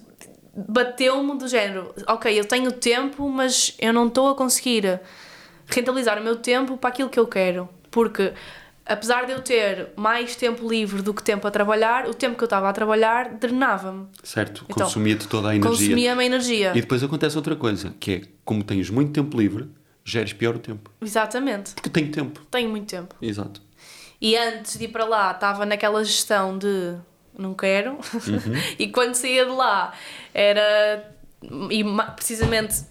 bateu-me 0.54 1.38
do 1.38 1.48
género: 1.48 1.94
Ok, 2.06 2.38
eu 2.38 2.44
tenho 2.44 2.70
tempo, 2.72 3.26
mas 3.30 3.74
eu 3.78 3.90
não 3.90 4.08
estou 4.08 4.28
a 4.28 4.34
conseguir 4.34 5.00
rentabilizar 5.66 6.18
o 6.20 6.22
meu 6.22 6.36
tempo 6.36 6.76
para 6.76 6.90
aquilo 6.90 7.08
que 7.08 7.18
eu 7.18 7.26
quero. 7.26 7.70
Porque, 7.90 8.34
apesar 8.84 9.24
de 9.24 9.32
eu 9.32 9.40
ter 9.40 9.88
mais 9.96 10.36
tempo 10.36 10.68
livre 10.68 11.00
do 11.00 11.14
que 11.14 11.22
tempo 11.22 11.48
a 11.48 11.50
trabalhar, 11.50 12.06
o 12.06 12.12
tempo 12.12 12.36
que 12.36 12.44
eu 12.44 12.46
estava 12.46 12.68
a 12.68 12.72
trabalhar 12.74 13.30
drenava-me. 13.30 14.06
Certo? 14.22 14.66
Então, 14.68 14.86
Consumia-te 14.86 15.26
toda 15.26 15.48
a 15.48 15.56
energia. 15.56 15.70
Consumia-me 15.88 16.22
a 16.22 16.26
energia. 16.26 16.70
E 16.76 16.82
depois 16.82 17.02
acontece 17.02 17.34
outra 17.34 17.56
coisa, 17.56 17.94
que 17.98 18.12
é, 18.12 18.22
como 18.44 18.62
tens 18.62 18.90
muito 18.90 19.10
tempo 19.12 19.40
livre, 19.40 19.70
geres 20.04 20.34
pior 20.34 20.56
o 20.56 20.58
tempo. 20.58 20.90
Exatamente. 21.00 21.72
Porque 21.72 21.88
tenho 21.88 22.10
tempo. 22.10 22.42
Tenho 22.50 22.68
muito 22.68 22.86
tempo. 22.90 23.14
Exato. 23.22 23.62
E 24.20 24.36
antes 24.36 24.76
de 24.78 24.84
ir 24.84 24.88
para 24.88 25.04
lá, 25.04 25.30
estava 25.32 25.64
naquela 25.64 26.04
gestão 26.04 26.58
de 26.58 26.94
não 27.38 27.54
quero. 27.54 27.98
e 28.78 28.88
quando 28.88 29.14
saía 29.14 29.44
de 29.44 29.50
lá, 29.50 29.92
era. 30.34 31.10
E 31.70 31.82
precisamente 32.14 32.84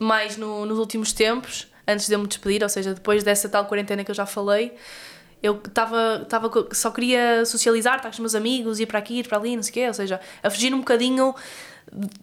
mais 0.00 0.36
no- 0.36 0.66
nos 0.66 0.78
últimos 0.78 1.12
tempos, 1.12 1.68
antes 1.86 2.08
de 2.08 2.14
eu 2.14 2.18
me 2.18 2.26
despedir, 2.26 2.62
ou 2.62 2.68
seja, 2.68 2.92
depois 2.92 3.22
dessa 3.22 3.48
tal 3.48 3.66
quarentena 3.66 4.02
que 4.02 4.10
eu 4.10 4.14
já 4.14 4.26
falei, 4.26 4.74
eu 5.40 5.60
estava 5.64 6.22
estava 6.24 6.50
só 6.72 6.90
queria 6.90 7.44
socializar, 7.46 7.96
estar 7.96 8.08
com 8.08 8.14
os 8.14 8.18
meus 8.18 8.34
amigos, 8.34 8.80
ir 8.80 8.86
para 8.86 8.98
aqui, 8.98 9.20
ir 9.20 9.28
para 9.28 9.38
ali, 9.38 9.54
não 9.54 9.62
sei 9.62 9.70
o 9.70 9.74
quê, 9.74 9.86
ou 9.86 9.94
seja, 9.94 10.20
a 10.42 10.50
fugir 10.50 10.74
um 10.74 10.78
bocadinho 10.78 11.32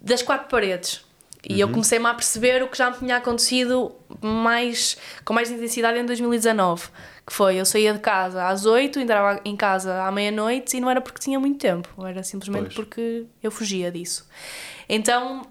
das 0.01 0.21
quatro 0.21 0.49
paredes. 0.49 1.05
E 1.49 1.60
eu 1.60 1.69
comecei-me 1.69 2.06
a 2.06 2.13
perceber 2.13 2.62
o 2.62 2.67
que 2.67 2.77
já 2.77 2.91
me 2.91 2.97
tinha 2.97 3.17
acontecido 3.17 3.95
mais, 4.21 4.95
com 5.25 5.34
mais 5.34 5.49
intensidade 5.49 5.97
em 5.97 6.06
2019, 6.06 6.89
que 7.25 7.34
foi, 7.34 7.56
eu 7.56 7.65
saía 7.65 7.93
de 7.93 7.99
casa 7.99 8.47
às 8.47 8.65
8, 8.65 8.99
entrava 8.99 9.41
em 9.43 9.56
casa 9.56 10.04
à 10.04 10.12
meia-noite 10.12 10.77
e 10.77 10.80
não 10.80 10.89
era 10.89 11.01
porque 11.01 11.19
tinha 11.19 11.39
muito 11.39 11.58
tempo, 11.60 11.89
era 12.06 12.21
simplesmente 12.21 12.65
Pois. 12.65 12.73
porque 12.75 13.25
eu 13.41 13.49
fugia 13.49 13.91
disso. 13.91 14.27
Então, 14.88 15.41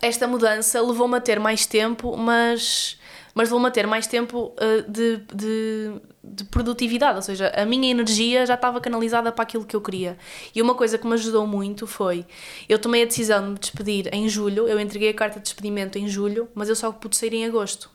esta 0.00 0.28
mudança 0.28 0.80
levou-me 0.80 1.16
a 1.16 1.20
ter 1.20 1.40
mais 1.40 1.66
tempo, 1.66 2.16
mas, 2.16 2.98
mas 3.34 3.48
levou-me 3.48 3.66
a 3.66 3.70
ter 3.70 3.86
mais 3.86 4.06
tempo 4.06 4.54
uh, 4.54 4.90
de, 4.90 5.18
de, 5.34 5.92
de 6.22 6.44
produtividade, 6.44 7.16
ou 7.16 7.22
seja, 7.22 7.48
a 7.48 7.66
minha 7.66 7.90
energia 7.90 8.46
já 8.46 8.54
estava 8.54 8.80
canalizada 8.80 9.32
para 9.32 9.42
aquilo 9.42 9.64
que 9.64 9.74
eu 9.74 9.80
queria. 9.80 10.16
E 10.54 10.62
uma 10.62 10.74
coisa 10.74 10.96
que 10.96 11.06
me 11.06 11.14
ajudou 11.14 11.46
muito 11.46 11.86
foi: 11.86 12.24
eu 12.68 12.78
tomei 12.78 13.02
a 13.02 13.06
decisão 13.06 13.42
de 13.42 13.50
me 13.50 13.58
despedir 13.58 14.08
em 14.14 14.28
julho, 14.28 14.68
eu 14.68 14.78
entreguei 14.78 15.10
a 15.10 15.14
carta 15.14 15.38
de 15.38 15.44
despedimento 15.44 15.98
em 15.98 16.08
julho, 16.08 16.48
mas 16.54 16.68
eu 16.68 16.76
só 16.76 16.92
pude 16.92 17.16
sair 17.16 17.34
em 17.34 17.44
agosto. 17.44 17.90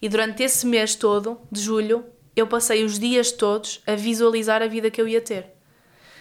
E 0.00 0.08
durante 0.08 0.42
esse 0.42 0.66
mês 0.66 0.94
todo, 0.94 1.38
de 1.50 1.60
julho, 1.60 2.04
eu 2.34 2.46
passei 2.46 2.84
os 2.84 2.98
dias 2.98 3.32
todos 3.32 3.82
a 3.86 3.94
visualizar 3.94 4.62
a 4.62 4.66
vida 4.66 4.90
que 4.90 5.00
eu 5.00 5.08
ia 5.08 5.20
ter. 5.20 5.44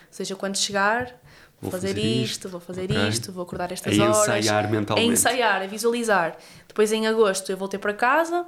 Ou 0.07 0.13
seja, 0.13 0.35
quando 0.35 0.57
chegar, 0.57 1.21
vou, 1.61 1.71
fazer, 1.71 1.87
fazer 1.89 1.99
isto, 2.01 2.23
isto, 2.31 2.49
vou 2.49 2.59
fazer 2.59 2.83
ok. 2.85 3.07
isto, 3.09 3.31
vou 3.31 3.43
acordar 3.43 3.71
estas 3.71 3.97
A 3.99 4.03
horas. 4.03 4.17
ensaiar 4.19 4.69
mentalmente. 4.71 5.09
A 5.09 5.13
ensaiar, 5.13 5.61
a 5.61 5.67
visualizar. 5.67 6.37
Depois, 6.67 6.91
em 6.91 7.07
agosto, 7.07 7.51
eu 7.51 7.57
voltei 7.57 7.79
para 7.79 7.93
casa, 7.93 8.45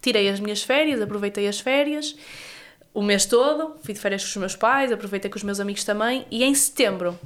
tirei 0.00 0.28
as 0.28 0.40
minhas 0.40 0.62
férias, 0.62 1.00
aproveitei 1.02 1.46
as 1.48 1.60
férias, 1.60 2.16
o 2.94 3.02
mês 3.02 3.26
todo, 3.26 3.74
fui 3.82 3.92
de 3.94 4.00
férias 4.00 4.22
com 4.22 4.28
os 4.28 4.36
meus 4.36 4.56
pais, 4.56 4.90
aproveitei 4.90 5.30
com 5.30 5.36
os 5.36 5.42
meus 5.42 5.60
amigos 5.60 5.84
também, 5.84 6.26
e 6.30 6.42
em 6.42 6.54
setembro 6.54 7.18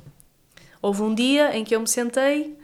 houve 0.80 1.02
um 1.02 1.14
dia 1.14 1.56
em 1.56 1.64
que 1.64 1.74
eu 1.74 1.80
me 1.80 1.86
sentei, 1.88 2.56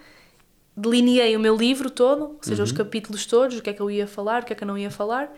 delineei 0.76 1.36
o 1.36 1.40
meu 1.40 1.56
livro 1.56 1.90
todo, 1.90 2.22
ou 2.22 2.38
seja, 2.42 2.62
os 2.62 2.72
capítulos 2.72 3.26
todos, 3.26 3.58
o 3.58 3.62
que 3.62 3.70
é 3.70 3.72
que 3.72 3.80
eu 3.80 3.90
ia 3.90 4.06
falar, 4.06 4.42
o 4.42 4.44
que 4.46 4.52
é 4.52 4.56
que 4.56 4.62
eu 4.62 4.66
não 4.68 4.76
ia 4.78 4.90
falar, 4.90 5.32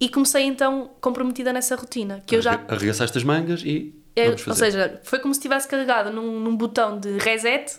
e 0.00 0.08
comecei 0.08 0.42
então 0.44 0.90
comprometida 1.00 1.52
nessa 1.52 1.76
rotina, 1.76 2.22
que 2.26 2.36
eu 2.36 2.42
já 2.42 2.52
Arre- 2.54 2.64
Arregaçaste 2.68 3.16
as 3.18 3.24
mangas 3.24 3.62
e 3.64 3.94
é, 4.16 4.28
ou 4.30 4.54
seja, 4.54 5.00
foi 5.04 5.18
como 5.18 5.34
se 5.34 5.40
tivesse 5.40 5.66
carregado 5.68 6.10
num, 6.12 6.38
num 6.40 6.56
botão 6.56 6.98
de 6.98 7.18
reset 7.18 7.76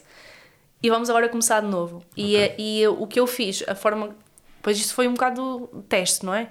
e 0.84 0.90
vamos 0.90 1.10
agora 1.10 1.30
começar 1.30 1.62
de 1.62 1.68
novo. 1.68 2.04
E, 2.16 2.36
é- 2.36 2.56
e 2.58 2.82
eu- 2.82 3.02
o 3.02 3.08
que 3.08 3.20
eu 3.20 3.26
fiz, 3.28 3.64
a 3.68 3.76
forma. 3.76 4.16
Pois 4.62 4.78
isto 4.78 4.94
foi 4.94 5.08
um 5.08 5.14
bocado 5.14 5.68
teste, 5.88 6.26
não 6.26 6.34
é? 6.34 6.50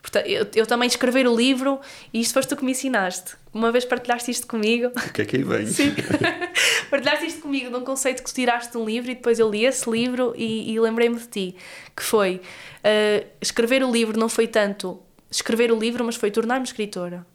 Portanto, 0.00 0.26
eu, 0.26 0.46
eu 0.54 0.64
também 0.66 0.86
escrever 0.86 1.26
o 1.26 1.34
livro 1.34 1.80
e 2.14 2.20
isto 2.20 2.32
foste 2.32 2.48
tu 2.48 2.56
que 2.56 2.64
me 2.64 2.70
ensinaste. 2.70 3.34
Uma 3.52 3.72
vez 3.72 3.84
partilhaste 3.84 4.30
isto 4.30 4.46
comigo. 4.46 4.86
O 4.96 5.12
que 5.12 5.22
é 5.22 5.24
que 5.24 5.36
aí 5.36 5.42
vem? 5.42 5.66
Sim. 5.66 5.92
Partilhaste 6.88 7.26
isto 7.26 7.40
comigo 7.42 7.68
de 7.68 7.76
um 7.76 7.80
conceito 7.84 8.22
que 8.22 8.30
tu 8.30 8.34
tiraste 8.34 8.72
de 8.72 8.78
um 8.78 8.84
livro 8.84 9.10
e 9.10 9.14
depois 9.14 9.38
eu 9.38 9.50
li 9.50 9.64
esse 9.66 9.90
livro 9.90 10.32
e, 10.36 10.72
e 10.72 10.80
lembrei-me 10.80 11.18
de 11.18 11.26
ti. 11.26 11.56
Que 11.96 12.02
foi 12.02 12.40
eh, 12.84 13.26
escrever 13.40 13.82
o 13.82 13.90
livro 13.90 14.18
não 14.18 14.28
foi 14.28 14.46
tanto 14.46 15.02
escrever 15.30 15.70
o 15.72 15.78
livro, 15.78 16.04
mas 16.04 16.14
foi 16.16 16.30
tornar-me 16.30 16.64
escritora. 16.64 17.26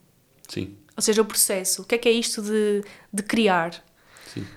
Sim. 0.48 0.76
Ou 0.96 1.02
seja, 1.02 1.22
o 1.22 1.26
processo. 1.26 1.82
O 1.82 1.86
que 1.86 1.96
é 1.96 1.98
que 1.98 2.10
é 2.10 2.12
isto 2.12 2.42
de, 2.42 2.84
de 3.12 3.24
criar? 3.24 3.84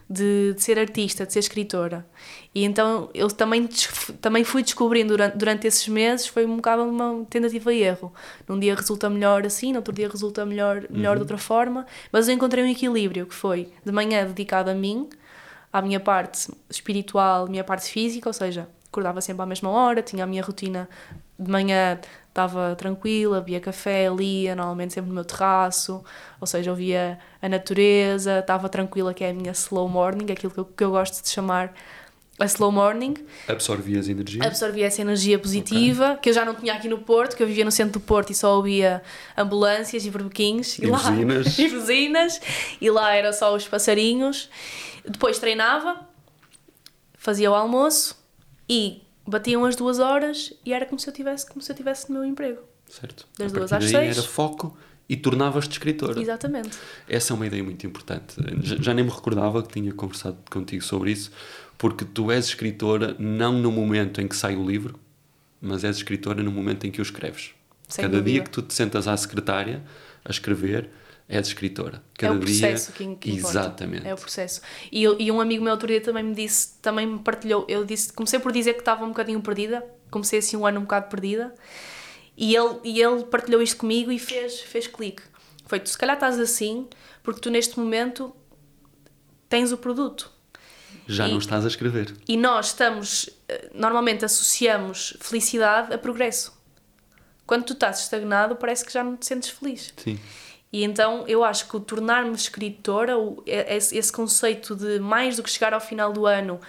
de, 0.09 0.55
de, 0.55 0.63
ser 0.63 0.79
artista, 0.79 1.27
de 1.27 1.33
ser 1.33 1.41
escritora. 1.41 2.07
E 2.55 2.65
então 2.65 3.11
eu 3.13 3.29
também, 3.29 3.69
também 4.21 4.45
fui 4.45 4.63
descobrindo 4.63 5.09
durante, 5.09 5.37
durante 5.37 5.67
esses 5.67 5.87
meses, 5.89 6.27
foi 6.27 6.47
um 6.47 6.57
bocado 6.57 6.83
uma 6.83 7.25
tentativa 7.29 7.73
e 7.73 7.83
erro. 7.83 8.13
Num 8.49 8.59
dia 8.59 8.75
resulta 8.75 9.11
melhor 9.11 9.45
assim, 9.45 9.73
no 9.73 9.79
outro 9.79 9.93
dia 9.93 10.09
resulta 10.09 10.45
melhor, 10.47 10.87
melhor 10.91 11.11
uhum. 11.11 11.17
de 11.17 11.23
outra 11.23 11.39
forma, 11.39 11.87
mas 12.13 12.29
eu 12.29 12.35
encontrei 12.35 12.65
um 12.65 12.69
equilíbrio 12.69 13.27
que 13.27 13.35
foi 13.35 13.73
de 13.85 13.93
manhã 13.93 14.27
dedicado 14.27 14.71
a 14.71 14.75
mim, 14.75 15.09
à 15.73 15.83
minha 15.83 16.01
parte 16.01 16.51
espiritual, 16.71 17.47
à 17.47 17.49
minha 17.49 17.65
parte 17.65 17.91
física, 17.91 18.29
ou 18.29 18.33
seja, 18.33 18.69
acordava 18.89 19.21
sempre 19.21 19.43
à 19.43 19.47
mesma 19.47 19.71
hora, 19.71 20.03
tinha 20.03 20.25
a 20.25 20.27
minha 20.27 20.43
rotina 20.43 20.89
de 21.39 21.51
manhã 21.51 22.01
estava 22.37 22.77
tranquila, 22.77 23.41
bebia 23.41 23.61
café, 23.61 24.09
lia, 24.11 24.55
normalmente 24.55 24.93
sempre 24.93 25.09
no 25.09 25.15
meu 25.15 25.25
terraço, 25.25 26.05
ou 26.39 26.47
seja, 26.47 26.71
ouvia 26.71 27.19
a 27.41 27.49
natureza, 27.49 28.41
estava 28.41 28.69
tranquila, 28.69 29.15
que 29.15 29.25
é 29.25 29.31
a 29.31 29.33
minha 29.33 29.53
slow 29.53 29.89
morning, 29.89 30.31
aquilo 30.31 30.53
que 30.53 30.61
eu, 30.61 30.65
que 30.67 30.85
eu 30.85 30.91
gosto 30.91 31.23
de 31.23 31.31
chamar 31.31 31.73
a 32.39 32.45
slow 32.45 32.71
morning. 32.71 33.15
Absorvias 33.49 34.07
energia? 34.09 34.45
Absorvia 34.45 34.87
essa 34.87 35.01
energia 35.01 35.39
positiva, 35.39 36.11
okay. 36.11 36.17
que 36.19 36.29
eu 36.29 36.35
já 36.35 36.45
não 36.45 36.55
tinha 36.55 36.75
aqui 36.75 36.89
no 36.89 36.99
Porto, 36.99 37.35
que 37.35 37.43
eu 37.43 37.47
vivia 37.47 37.65
no 37.65 37.73
centro 37.73 37.99
do 37.99 38.01
Porto 38.01 38.31
e 38.31 38.35
só 38.35 38.55
ouvia 38.55 39.03
ambulâncias 39.35 40.05
e 40.05 40.11
berbequins. 40.11 40.79
E, 40.79 40.85
e 40.85 40.87
lá, 40.89 40.99
buzinas. 40.99 41.57
e 41.59 41.69
buzinas. 41.69 42.41
E 42.79 42.91
lá 42.91 43.15
era 43.15 43.33
só 43.33 43.55
os 43.55 43.67
passarinhos. 43.67 44.51
Depois 45.09 45.39
treinava, 45.39 46.07
fazia 47.15 47.51
o 47.51 47.55
almoço 47.55 48.15
e 48.69 49.06
batiam 49.27 49.65
as 49.65 49.77
duas 49.77 49.99
horas 49.99 50.53
e 50.65 50.73
era 50.73 50.87
como 50.87 50.99
se 50.99 51.09
eu 51.09 51.13
tivesse, 51.13 51.47
como 51.47 51.61
se 51.61 51.71
eu 51.71 51.77
tivesse 51.77 52.11
no 52.11 52.21
meu 52.21 52.25
emprego. 52.25 52.61
Certo. 52.89 53.27
Das 53.37 53.53
duas 53.53 53.73
às 53.73 53.85
seis. 53.85 54.17
era 54.17 54.27
foco 54.27 54.77
e 55.09 55.17
tornavas-te 55.17 55.73
escritora. 55.73 56.21
Exatamente. 56.21 56.77
Essa 57.09 57.33
é 57.33 57.35
uma 57.35 57.47
ideia 57.47 57.63
muito 57.63 57.87
importante. 57.87 58.37
Já, 58.63 58.77
já, 58.77 58.95
nem 58.95 59.05
me 59.05 59.11
recordava 59.11 59.63
que 59.63 59.73
tinha 59.73 59.93
conversado 59.93 60.39
contigo 60.51 60.83
sobre 60.83 61.13
isso, 61.13 61.31
porque 61.79 62.05
tu 62.05 62.31
és 62.31 62.47
escritora 62.47 63.17
não 63.19 63.53
no 63.53 63.71
momento 63.71 64.21
em 64.21 64.29
que 64.29 64.37
sai 64.37 64.57
o 64.57 64.67
livro, 64.67 64.99
mas 65.61 65.85
és 65.85 65.97
escritora 65.97 66.43
no 66.43 66.51
momento 66.51 66.87
em 66.87 66.91
que 66.91 67.01
o 67.01 67.03
escreves. 67.03 67.51
Sem 67.89 68.03
Cada 68.03 68.19
dúvida. 68.19 68.31
dia 68.31 68.43
que 68.43 68.51
tu 68.51 68.63
te 68.63 68.75
sentas 68.75 69.07
à 69.07 69.17
secretária 69.17 69.83
a 70.25 70.31
escrever, 70.31 70.91
és 71.29 71.49
escritora. 71.49 72.03
Cada 72.17 72.35
é 72.35 72.37
o 72.37 72.41
processo 72.41 72.93
dia... 72.93 73.17
que, 73.17 73.31
que 73.31 73.37
Exatamente. 73.37 74.07
É 74.07 74.15
o 74.15 74.17
processo. 74.17 74.61
E, 74.93 75.03
e 75.03 75.31
um 75.33 75.41
amigo 75.41 75.63
meu 75.63 75.73
outro 75.73 75.89
dia 75.89 76.01
também 76.01 76.23
me 76.23 76.35
disse, 76.35 76.79
também 76.81 77.07
me 77.07 77.19
partilhou, 77.19 77.65
eu 77.69 77.85
disse, 77.85 78.13
comecei 78.13 78.39
por 78.39 78.53
dizer 78.53 78.75
que 78.75 78.81
estava 78.81 79.05
um 79.05 79.09
bocadinho 79.09 79.41
perdida, 79.41 79.85
comecei 80.11 80.39
assim 80.39 80.57
um 80.57 80.65
ano 80.65 80.79
um 80.79 80.83
bocado 80.83 81.09
perdida, 81.09 81.53
e 82.37 82.55
ele, 82.55 82.79
e 82.85 83.01
ele 83.01 83.25
partilhou 83.25 83.61
isto 83.61 83.79
comigo 83.79 84.13
e 84.13 84.19
fez, 84.19 84.61
fez 84.61 84.87
clique. 84.87 85.23
Foi, 85.67 85.81
tu 85.81 85.89
se 85.89 85.99
calhar 85.99 86.15
estás 86.17 86.39
assim, 86.39 86.89
porque 87.23 87.41
tu 87.41 87.51
neste 87.51 87.79
momento 87.79 88.35
tens 89.49 89.73
o 89.73 89.77
produto. 89.77 90.31
Já 91.09 91.27
e, 91.27 91.31
não 91.33 91.39
estás 91.39 91.65
a 91.65 91.69
escrever. 91.69 92.15
E 92.29 92.37
nós 92.37 92.69
estamos, 92.69 93.31
eh, 93.49 93.71
normalmente 93.75 94.25
associamos 94.25 95.17
felicidade 95.21 95.93
a 95.93 95.99
progresso. 95.99 96.57
Quando 97.47 97.65
tu 97.65 97.73
estás 97.73 98.01
estagnado, 98.01 98.57
parece 98.57 98.85
que 98.85 98.93
já 98.93 99.05
não 99.05 99.17
te 99.17 99.27
sentes 99.27 99.51
feliz. 99.51 99.93
Sim. 99.97 100.19
E 100.73 100.85
então 100.85 101.25
eu 101.27 101.45
acho 101.45 101.69
que 101.69 101.77
o 101.77 101.81
tornar-me 101.81 102.35
escritora, 102.35 103.19
o, 103.19 103.43
esse, 103.47 103.97
esse 103.97 104.13
conceito 104.13 104.75
de 104.75 104.99
mais 104.99 105.37
do 105.37 105.43
que 105.43 105.51
chegar 105.51 105.73
ao 105.73 105.81
final 105.81 106.13
do 106.13 106.27
ano 106.27 106.61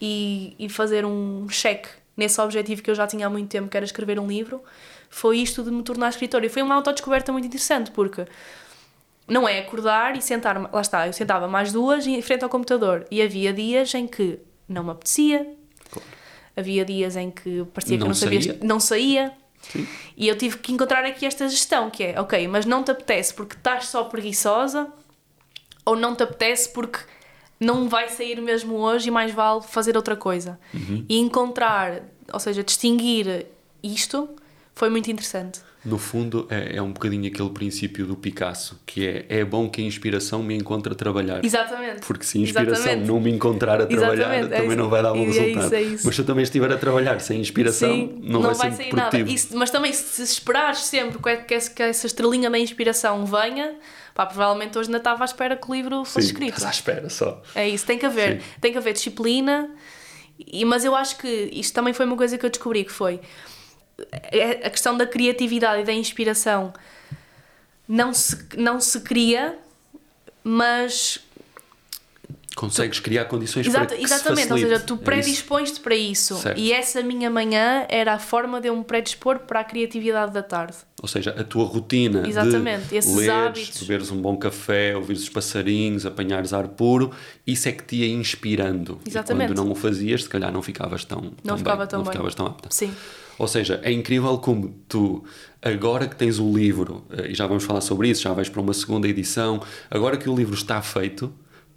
e, 0.00 0.54
e 0.58 0.68
fazer 0.68 1.04
um 1.04 1.48
cheque 1.48 1.88
nesse 2.16 2.40
objetivo 2.40 2.82
que 2.82 2.90
eu 2.90 2.94
já 2.94 3.06
tinha 3.06 3.26
há 3.26 3.30
muito 3.30 3.48
tempo, 3.48 3.68
que 3.68 3.76
era 3.76 3.84
escrever 3.84 4.18
um 4.18 4.26
livro, 4.26 4.62
foi 5.10 5.38
isto 5.38 5.62
de 5.62 5.70
me 5.70 5.82
tornar 5.82 6.08
escritora. 6.08 6.46
E 6.46 6.48
foi 6.48 6.62
uma 6.62 6.74
autodescoberta 6.74 7.32
muito 7.32 7.46
interessante, 7.46 7.90
porque 7.90 8.26
não 9.26 9.48
é 9.48 9.60
acordar 9.60 10.16
e 10.16 10.22
sentar, 10.22 10.60
lá 10.72 10.80
está, 10.80 11.06
eu 11.06 11.12
sentava 11.12 11.48
mais 11.48 11.72
duas 11.72 12.06
em 12.06 12.20
frente 12.22 12.44
ao 12.44 12.50
computador 12.50 13.06
e 13.10 13.22
havia 13.22 13.52
dias 13.52 13.94
em 13.94 14.06
que 14.06 14.38
não 14.68 14.84
me 14.84 14.90
apetecia, 14.90 15.46
claro. 15.90 16.08
havia 16.56 16.84
dias 16.84 17.16
em 17.16 17.30
que 17.30 17.64
parecia 17.72 17.96
não 17.96 18.04
que 18.04 18.08
não 18.08 18.14
sabia, 18.14 18.58
não 18.62 18.80
saía, 18.80 19.32
Sim. 19.70 19.86
E 20.16 20.28
eu 20.28 20.36
tive 20.36 20.58
que 20.58 20.72
encontrar 20.72 21.04
aqui 21.04 21.26
esta 21.26 21.48
gestão, 21.48 21.90
que 21.90 22.04
é, 22.04 22.20
ok, 22.20 22.46
mas 22.48 22.66
não 22.66 22.82
te 22.82 22.90
apetece 22.90 23.34
porque 23.34 23.56
estás 23.56 23.86
só 23.86 24.04
preguiçosa 24.04 24.88
ou 25.84 25.96
não 25.96 26.14
te 26.14 26.22
apetece 26.22 26.68
porque 26.68 26.98
não 27.58 27.88
vai 27.88 28.08
sair 28.08 28.40
mesmo 28.40 28.76
hoje 28.76 29.08
e 29.08 29.10
mais 29.10 29.32
vale 29.32 29.62
fazer 29.62 29.96
outra 29.96 30.16
coisa. 30.16 30.58
Uhum. 30.72 31.04
E 31.08 31.18
encontrar, 31.18 32.02
ou 32.32 32.40
seja, 32.40 32.62
distinguir 32.62 33.46
isto 33.82 34.28
foi 34.74 34.90
muito 34.90 35.10
interessante 35.10 35.60
no 35.84 35.98
fundo, 35.98 36.46
é, 36.48 36.76
é, 36.76 36.82
um 36.82 36.92
bocadinho 36.92 37.26
aquele 37.26 37.50
princípio 37.50 38.06
do 38.06 38.16
Picasso, 38.16 38.80
que 38.86 39.06
é 39.06 39.26
é 39.28 39.44
bom 39.44 39.68
que 39.68 39.82
a 39.82 39.84
inspiração 39.84 40.42
me 40.42 40.54
encontre 40.54 40.92
a 40.92 40.96
trabalhar. 40.96 41.44
Exatamente. 41.44 42.06
Porque 42.06 42.24
se 42.24 42.38
a 42.38 42.40
inspiração 42.40 42.84
Exatamente. 42.84 43.06
não 43.06 43.20
me 43.20 43.30
encontrar 43.30 43.82
a 43.82 43.86
trabalhar, 43.86 44.38
Exatamente. 44.38 44.54
É 44.54 44.56
também 44.56 44.72
é 44.72 44.76
não 44.76 44.88
vai 44.88 45.02
dar 45.02 45.12
bom 45.12 45.22
é 45.22 45.26
resultado. 45.26 45.74
É 45.74 45.82
isso, 45.82 46.06
mas 46.06 46.14
se 46.14 46.20
eu 46.22 46.24
também 46.24 46.42
estiver 46.42 46.72
a 46.72 46.78
trabalhar 46.78 47.20
sem 47.20 47.38
inspiração, 47.38 47.92
Sim, 47.92 48.18
não, 48.22 48.40
não, 48.40 48.54
vai, 48.54 48.70
vai 48.70 48.72
sair 48.72 48.94
nada. 48.94 49.18
Isso, 49.18 49.56
mas 49.56 49.70
também, 49.70 49.92
se 49.92 50.22
esperares 50.22 50.78
sempre 50.78 51.18
que, 51.18 51.68
que 51.68 51.82
essa 51.82 52.06
estrelinha 52.06 52.48
da 52.48 52.58
inspiração 52.58 53.26
venha, 53.26 53.74
pá, 54.14 54.24
provavelmente 54.24 54.78
hoje 54.78 54.88
ainda 54.88 54.98
estava 54.98 55.22
à 55.22 55.26
espera 55.26 55.54
que 55.54 55.70
o 55.70 55.74
livro 55.74 56.04
fosse 56.06 56.28
Sim, 56.28 56.32
escrito. 56.32 56.56
Estás 56.56 56.64
à 56.64 56.70
espera 56.70 57.10
só. 57.10 57.42
É 57.54 57.68
isso, 57.68 57.84
tem 57.84 57.98
que 57.98 58.06
haver. 58.06 58.40
Sim. 58.40 58.46
Tem 58.58 58.72
que 58.72 58.78
haver 58.78 58.94
disciplina. 58.94 59.68
E, 60.38 60.64
mas 60.64 60.84
eu 60.84 60.96
acho 60.96 61.18
que 61.18 61.50
isto 61.52 61.74
também 61.74 61.92
foi 61.92 62.06
uma 62.06 62.16
coisa 62.16 62.38
que 62.38 62.44
eu 62.44 62.50
descobri 62.50 62.84
que 62.84 62.90
foi 62.90 63.14
é 63.14 63.20
a 64.64 64.70
questão 64.70 64.96
da 64.96 65.06
criatividade 65.06 65.82
e 65.82 65.84
da 65.84 65.92
inspiração 65.92 66.72
não 67.88 68.12
se, 68.12 68.38
não 68.56 68.80
se 68.80 69.00
cria, 69.00 69.56
mas. 70.42 71.18
Consegues 72.56 72.98
tu... 72.98 73.02
criar 73.02 73.24
condições 73.24 73.66
Exato, 73.66 73.88
para 73.88 73.96
que 73.96 74.04
Exatamente, 74.04 74.46
se 74.46 74.52
ou 74.52 74.58
seja, 74.58 74.80
tu 74.80 74.94
é 74.94 74.98
predispões-te 74.98 75.80
para 75.80 75.96
isso. 75.96 76.36
Certo. 76.36 76.58
E 76.58 76.72
essa 76.72 77.02
minha 77.02 77.28
manhã 77.28 77.84
era 77.88 78.14
a 78.14 78.18
forma 78.18 78.60
de 78.60 78.68
eu 78.68 78.76
me 78.76 78.84
predispor 78.84 79.40
para 79.40 79.60
a 79.60 79.64
criatividade 79.64 80.32
da 80.32 80.42
tarde. 80.42 80.76
Ou 81.02 81.08
seja, 81.08 81.34
a 81.36 81.42
tua 81.42 81.64
rotina 81.64 82.26
Exatamente, 82.26 82.86
de 82.86 82.96
esses 82.96 83.14
leres, 83.14 83.28
hábitos. 83.30 83.80
beberes 83.82 84.10
um 84.10 84.22
bom 84.22 84.36
café, 84.36 84.96
ouvires 84.96 85.24
os 85.24 85.28
passarinhos, 85.28 86.06
apanhares 86.06 86.52
ar 86.52 86.68
puro, 86.68 87.10
isso 87.44 87.68
é 87.68 87.72
que 87.72 87.82
te 87.82 87.96
ia 87.96 88.08
inspirando. 88.08 89.00
Exatamente. 89.06 89.50
E 89.50 89.54
quando 89.54 89.66
não 89.66 89.72
o 89.72 89.74
fazias, 89.74 90.22
se 90.22 90.28
calhar 90.28 90.52
não 90.52 90.62
ficavas 90.62 91.04
tão, 91.04 91.20
não 91.20 91.32
tão 91.42 91.58
ficava 91.58 91.78
bem, 91.78 91.88
tão 91.88 91.98
não 91.98 92.04
bem. 92.04 92.12
ficavas 92.12 92.34
tão 92.34 92.46
apta. 92.46 92.68
Sim. 92.70 92.94
Ou 93.38 93.48
seja, 93.48 93.80
é 93.82 93.90
incrível 93.90 94.38
como 94.38 94.68
tu, 94.88 95.24
agora 95.60 96.06
que 96.06 96.14
tens 96.14 96.38
o 96.38 96.56
livro, 96.56 97.04
eh, 97.10 97.30
e 97.30 97.34
já 97.34 97.46
vamos 97.46 97.64
falar 97.64 97.80
sobre 97.80 98.08
isso, 98.08 98.22
já 98.22 98.32
vais 98.32 98.48
para 98.48 98.60
uma 98.60 98.72
segunda 98.72 99.08
edição, 99.08 99.60
agora 99.90 100.16
que 100.16 100.28
o 100.28 100.34
livro 100.34 100.54
está 100.54 100.80
feito, 100.80 101.32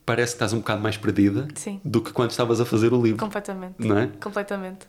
parece 0.05 0.33
que 0.33 0.35
estás 0.35 0.53
um 0.53 0.59
bocado 0.59 0.81
mais 0.81 0.97
perdida 0.97 1.47
Sim. 1.55 1.81
do 1.83 2.01
que 2.01 2.13
quando 2.13 2.31
estavas 2.31 2.61
a 2.61 2.65
fazer 2.65 2.93
o 2.93 3.01
livro. 3.01 3.19
Completamente. 3.19 3.75
Não 3.79 3.97
é? 3.97 4.07
Completamente. 4.21 4.87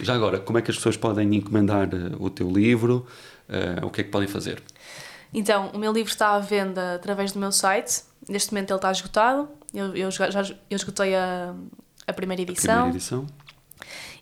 Já 0.00 0.14
agora, 0.14 0.38
como 0.38 0.58
é 0.58 0.62
que 0.62 0.70
as 0.70 0.76
pessoas 0.76 0.96
podem 0.96 1.34
encomendar 1.34 1.88
uh, 1.88 2.22
o 2.22 2.30
teu 2.30 2.50
livro? 2.50 3.06
Uh, 3.48 3.86
o 3.86 3.90
que 3.90 4.00
é 4.00 4.04
que 4.04 4.10
podem 4.10 4.28
fazer? 4.28 4.62
Então, 5.32 5.70
o 5.74 5.78
meu 5.78 5.92
livro 5.92 6.10
está 6.10 6.34
à 6.34 6.38
venda 6.38 6.94
através 6.94 7.32
do 7.32 7.38
meu 7.38 7.52
site. 7.52 8.02
Neste 8.28 8.52
momento 8.52 8.70
ele 8.70 8.78
está 8.78 8.90
esgotado. 8.90 9.48
Eu, 9.74 9.94
eu 9.94 10.10
já, 10.10 10.30
já 10.30 10.42
eu 10.42 10.76
esgotei 10.76 11.14
a, 11.14 11.54
a 12.06 12.12
primeira 12.12 12.42
edição. 12.42 12.72
A 12.72 12.76
primeira 12.82 12.96
edição. 12.96 13.26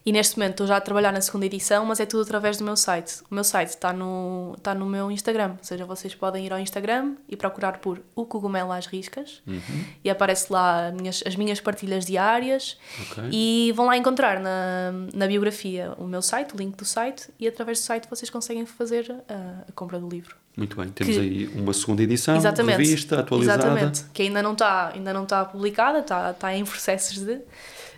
E 0.07 0.13
neste 0.13 0.37
momento 0.37 0.53
estou 0.53 0.67
já 0.67 0.77
a 0.77 0.81
trabalhar 0.81 1.13
na 1.13 1.21
segunda 1.23 1.47
edição, 1.47 1.87
mas 1.87 1.99
é 1.99 2.05
tudo 2.05 2.23
através 2.23 2.59
do 2.59 2.65
meu 2.65 2.77
site. 2.77 3.23
O 3.31 3.35
meu 3.35 3.43
site 3.43 3.71
está 3.71 3.91
no, 3.91 4.55
está 4.57 4.75
no 4.75 4.85
meu 4.85 5.11
Instagram, 5.11 5.53
ou 5.53 5.65
seja, 5.65 5.87
vocês 5.87 6.15
podem 6.15 6.45
ir 6.45 6.53
ao 6.53 6.59
Instagram 6.59 7.15
e 7.27 7.37
procurar 7.37 7.79
por 7.79 8.03
o 8.15 8.27
cogumelo 8.27 8.71
às 8.71 8.85
riscas 8.85 9.43
uhum. 9.47 9.85
e 10.05 10.11
aparece 10.11 10.53
lá 10.53 10.89
as 10.89 10.95
minhas, 10.95 11.23
as 11.27 11.37
minhas 11.37 11.59
partilhas 11.59 12.05
diárias 12.05 12.77
okay. 13.11 13.31
e 13.33 13.73
vão 13.75 13.87
lá 13.87 13.97
encontrar 13.97 14.41
na, 14.41 14.93
na 15.15 15.27
biografia 15.27 15.95
o 15.97 16.07
meu 16.07 16.21
site, 16.21 16.55
o 16.55 16.59
link 16.59 16.77
do 16.77 16.85
site 16.85 17.31
e 17.41 17.49
através 17.49 17.81
do 17.81 17.85
site 17.85 18.07
vocês 18.11 18.29
conseguem 18.29 18.67
fazer 18.67 19.11
a, 19.27 19.65
a 19.67 19.73
compra 19.73 19.99
do 19.99 20.09
livro. 20.09 20.37
Muito 20.55 20.77
bem, 20.77 20.89
temos 20.91 21.15
que, 21.15 21.21
aí 21.21 21.47
uma 21.55 21.73
segunda 21.73 22.03
edição, 22.03 22.39
revista 22.39 23.21
atualizada. 23.21 23.65
Exatamente, 23.65 24.05
que 24.13 24.23
ainda 24.23 24.43
não 24.43 24.53
está, 24.53 24.91
ainda 24.95 25.13
não 25.13 25.25
está 25.25 25.45
publicada, 25.47 26.01
está, 26.01 26.31
está 26.31 26.55
em 26.55 26.65
processos 26.65 27.19
de 27.19 27.41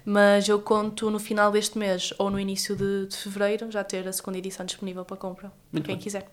mas 0.07 0.49
eu 0.49 0.61
conto 0.63 1.11
no 1.11 1.19
final 1.19 1.51
deste 1.51 1.77
mês 1.77 2.15
ou 2.17 2.31
no 2.31 2.39
início 2.39 2.77
de, 2.77 3.07
de 3.07 3.17
fevereiro 3.17 3.69
já 3.73 3.83
ter 3.83 4.07
a 4.07 4.13
segunda 4.13 4.39
edição 4.39 4.65
disponível 4.65 5.05
para 5.05 5.17
compra, 5.17 5.53
Muito 5.73 5.85
quem 5.85 5.97
bem. 5.97 6.03
quiser. 6.03 6.31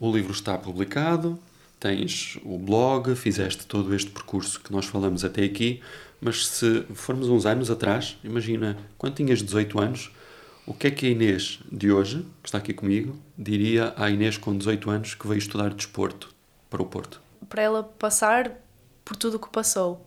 O 0.00 0.12
livro 0.12 0.32
está 0.32 0.58
publicado, 0.58 1.38
tens 1.78 2.36
o 2.42 2.58
blog, 2.58 3.14
fizeste 3.14 3.64
todo 3.64 3.94
este 3.94 4.10
percurso 4.10 4.60
que 4.60 4.72
nós 4.72 4.86
falamos 4.86 5.24
até 5.24 5.44
aqui, 5.44 5.80
mas 6.20 6.48
se 6.48 6.82
formos 6.94 7.28
uns 7.28 7.46
anos 7.46 7.70
atrás, 7.70 8.18
imagina, 8.24 8.76
quando 8.98 9.14
tinhas 9.14 9.40
18 9.40 9.80
anos, 9.80 10.10
o 10.66 10.74
que 10.74 10.88
é 10.88 10.90
que 10.90 11.06
a 11.06 11.10
Inês 11.10 11.60
de 11.70 11.92
hoje, 11.92 12.26
que 12.42 12.48
está 12.48 12.58
aqui 12.58 12.74
comigo, 12.74 13.16
diria 13.38 13.94
à 13.96 14.10
Inês 14.10 14.36
com 14.36 14.56
18 14.56 14.90
anos 14.90 15.14
que 15.14 15.28
veio 15.28 15.38
estudar 15.38 15.72
desporto 15.72 16.34
para 16.68 16.82
o 16.82 16.86
Porto? 16.86 17.20
Para 17.48 17.62
ela 17.62 17.84
passar 17.84 18.50
por 19.04 19.16
tudo 19.16 19.36
o 19.36 19.40
que 19.40 19.48
passou, 19.48 20.04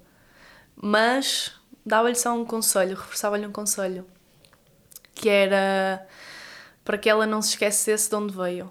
mas 0.76 1.54
dava-lhe 1.86 2.16
só 2.16 2.34
um 2.34 2.44
conselho, 2.44 2.96
reforçava-lhe 2.96 3.46
um 3.46 3.52
conselho, 3.52 4.06
que 5.14 5.30
era 5.30 6.06
para 6.84 6.98
que 6.98 7.10
ela 7.10 7.26
não 7.26 7.42
se 7.42 7.50
esquecesse 7.50 8.10
de 8.10 8.16
onde 8.16 8.34
veio. 8.36 8.70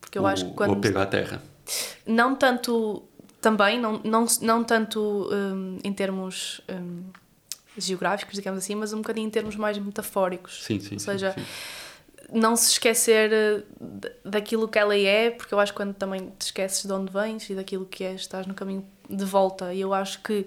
Porque 0.00 0.18
eu 0.18 0.22
o, 0.22 0.26
acho 0.26 0.46
que 0.46 0.52
quando... 0.54 0.70
O 0.70 0.74
apego 0.74 0.98
à 0.98 1.06
terra. 1.06 1.42
Não 2.06 2.34
tanto 2.34 3.02
também, 3.40 3.78
não, 3.78 4.00
não, 4.02 4.24
não 4.40 4.64
tanto 4.64 5.28
um, 5.30 5.78
em 5.84 5.92
termos 5.92 6.60
um, 6.68 7.04
geográficos, 7.76 8.34
digamos 8.34 8.64
assim, 8.64 8.74
mas 8.74 8.92
um 8.92 8.98
bocadinho 8.98 9.26
em 9.26 9.30
termos 9.30 9.56
mais 9.56 9.76
metafóricos. 9.78 10.64
Sim, 10.64 10.80
sim. 10.80 10.94
Ou 10.94 11.00
seja, 11.00 11.32
sim, 11.32 11.40
sim. 11.40 12.26
não 12.32 12.56
se 12.56 12.70
esquecer 12.72 13.32
eh, 13.32 13.62
daquilo 14.24 14.66
que 14.66 14.78
ela 14.78 14.96
é, 14.96 15.30
porque 15.30 15.52
eu 15.52 15.60
acho 15.60 15.72
que 15.72 15.76
quando 15.76 15.94
também 15.94 16.32
te 16.38 16.46
esqueces 16.46 16.86
de 16.86 16.92
onde 16.92 17.12
vens 17.12 17.48
e 17.50 17.54
daquilo 17.54 17.84
que 17.84 18.02
és, 18.02 18.22
estás 18.22 18.46
no 18.46 18.54
caminho 18.54 18.84
de 19.10 19.24
volta. 19.24 19.74
E 19.74 19.80
eu 19.80 19.92
acho 19.92 20.22
que 20.22 20.46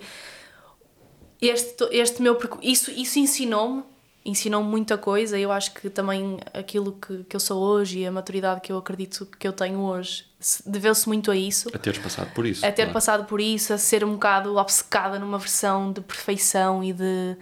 este, 1.42 1.84
este 1.92 2.22
meu 2.22 2.36
percurso, 2.36 2.66
isso, 2.68 2.92
isso 2.92 3.20
ensinou-me, 3.20 3.84
ensinou-me 4.26 4.68
muita 4.70 4.98
coisa. 4.98 5.38
Eu 5.40 5.52
acho 5.52 5.74
que 5.74 5.90
também 5.90 6.38
aquilo 6.54 6.92
que, 6.94 7.24
que 7.24 7.36
eu 7.36 7.40
sou 7.40 7.62
hoje 7.62 8.00
e 8.00 8.06
a 8.06 8.12
maturidade 8.12 8.62
que 8.62 8.72
eu 8.72 8.78
acredito 8.78 9.26
que 9.40 9.48
eu 9.48 9.54
tenho 9.54 9.80
hoje 9.80 10.26
se- 10.40 10.68
deveu-se 10.70 11.08
muito 11.08 11.32
a 11.32 11.36
isso 11.36 11.70
A 11.74 11.78
teres 11.78 12.00
passado 12.00 12.32
por 12.34 12.46
isso. 12.46 12.66
a 12.66 12.70
ter 12.72 12.76
claro. 12.84 12.94
passado 12.94 13.26
por 13.26 13.40
isso, 13.40 13.72
a 13.74 13.78
ser 13.78 14.04
um 14.04 14.14
bocado 14.14 14.56
obcecada 14.58 15.18
numa 15.20 15.38
versão 15.38 15.92
de 15.92 16.02
perfeição 16.02 16.84
e 16.84 16.92
de, 16.94 17.38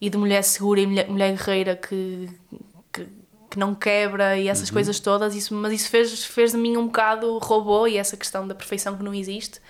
e 0.00 0.10
de 0.10 0.18
mulher 0.18 0.42
segura 0.42 0.80
e 0.80 0.86
mulher, 0.86 1.08
mulher 1.08 1.32
guerreira 1.36 1.74
que, 1.76 2.28
que, 2.92 3.06
que 3.50 3.58
não 3.58 3.74
quebra 3.74 4.36
e 4.36 4.48
essas 4.48 4.70
coisas 4.70 5.00
todas, 5.00 5.34
isso, 5.34 5.54
mas 5.54 5.72
isso 5.72 5.88
fez, 5.88 6.24
fez 6.24 6.52
de 6.52 6.58
mim 6.58 6.76
um 6.76 6.86
bocado 6.86 7.38
robô 7.38 7.86
e 7.86 7.96
essa 7.96 8.16
questão 8.16 8.46
da 8.46 8.54
perfeição 8.54 8.96
que 8.96 9.02
não 9.02 9.14
existe. 9.14 9.60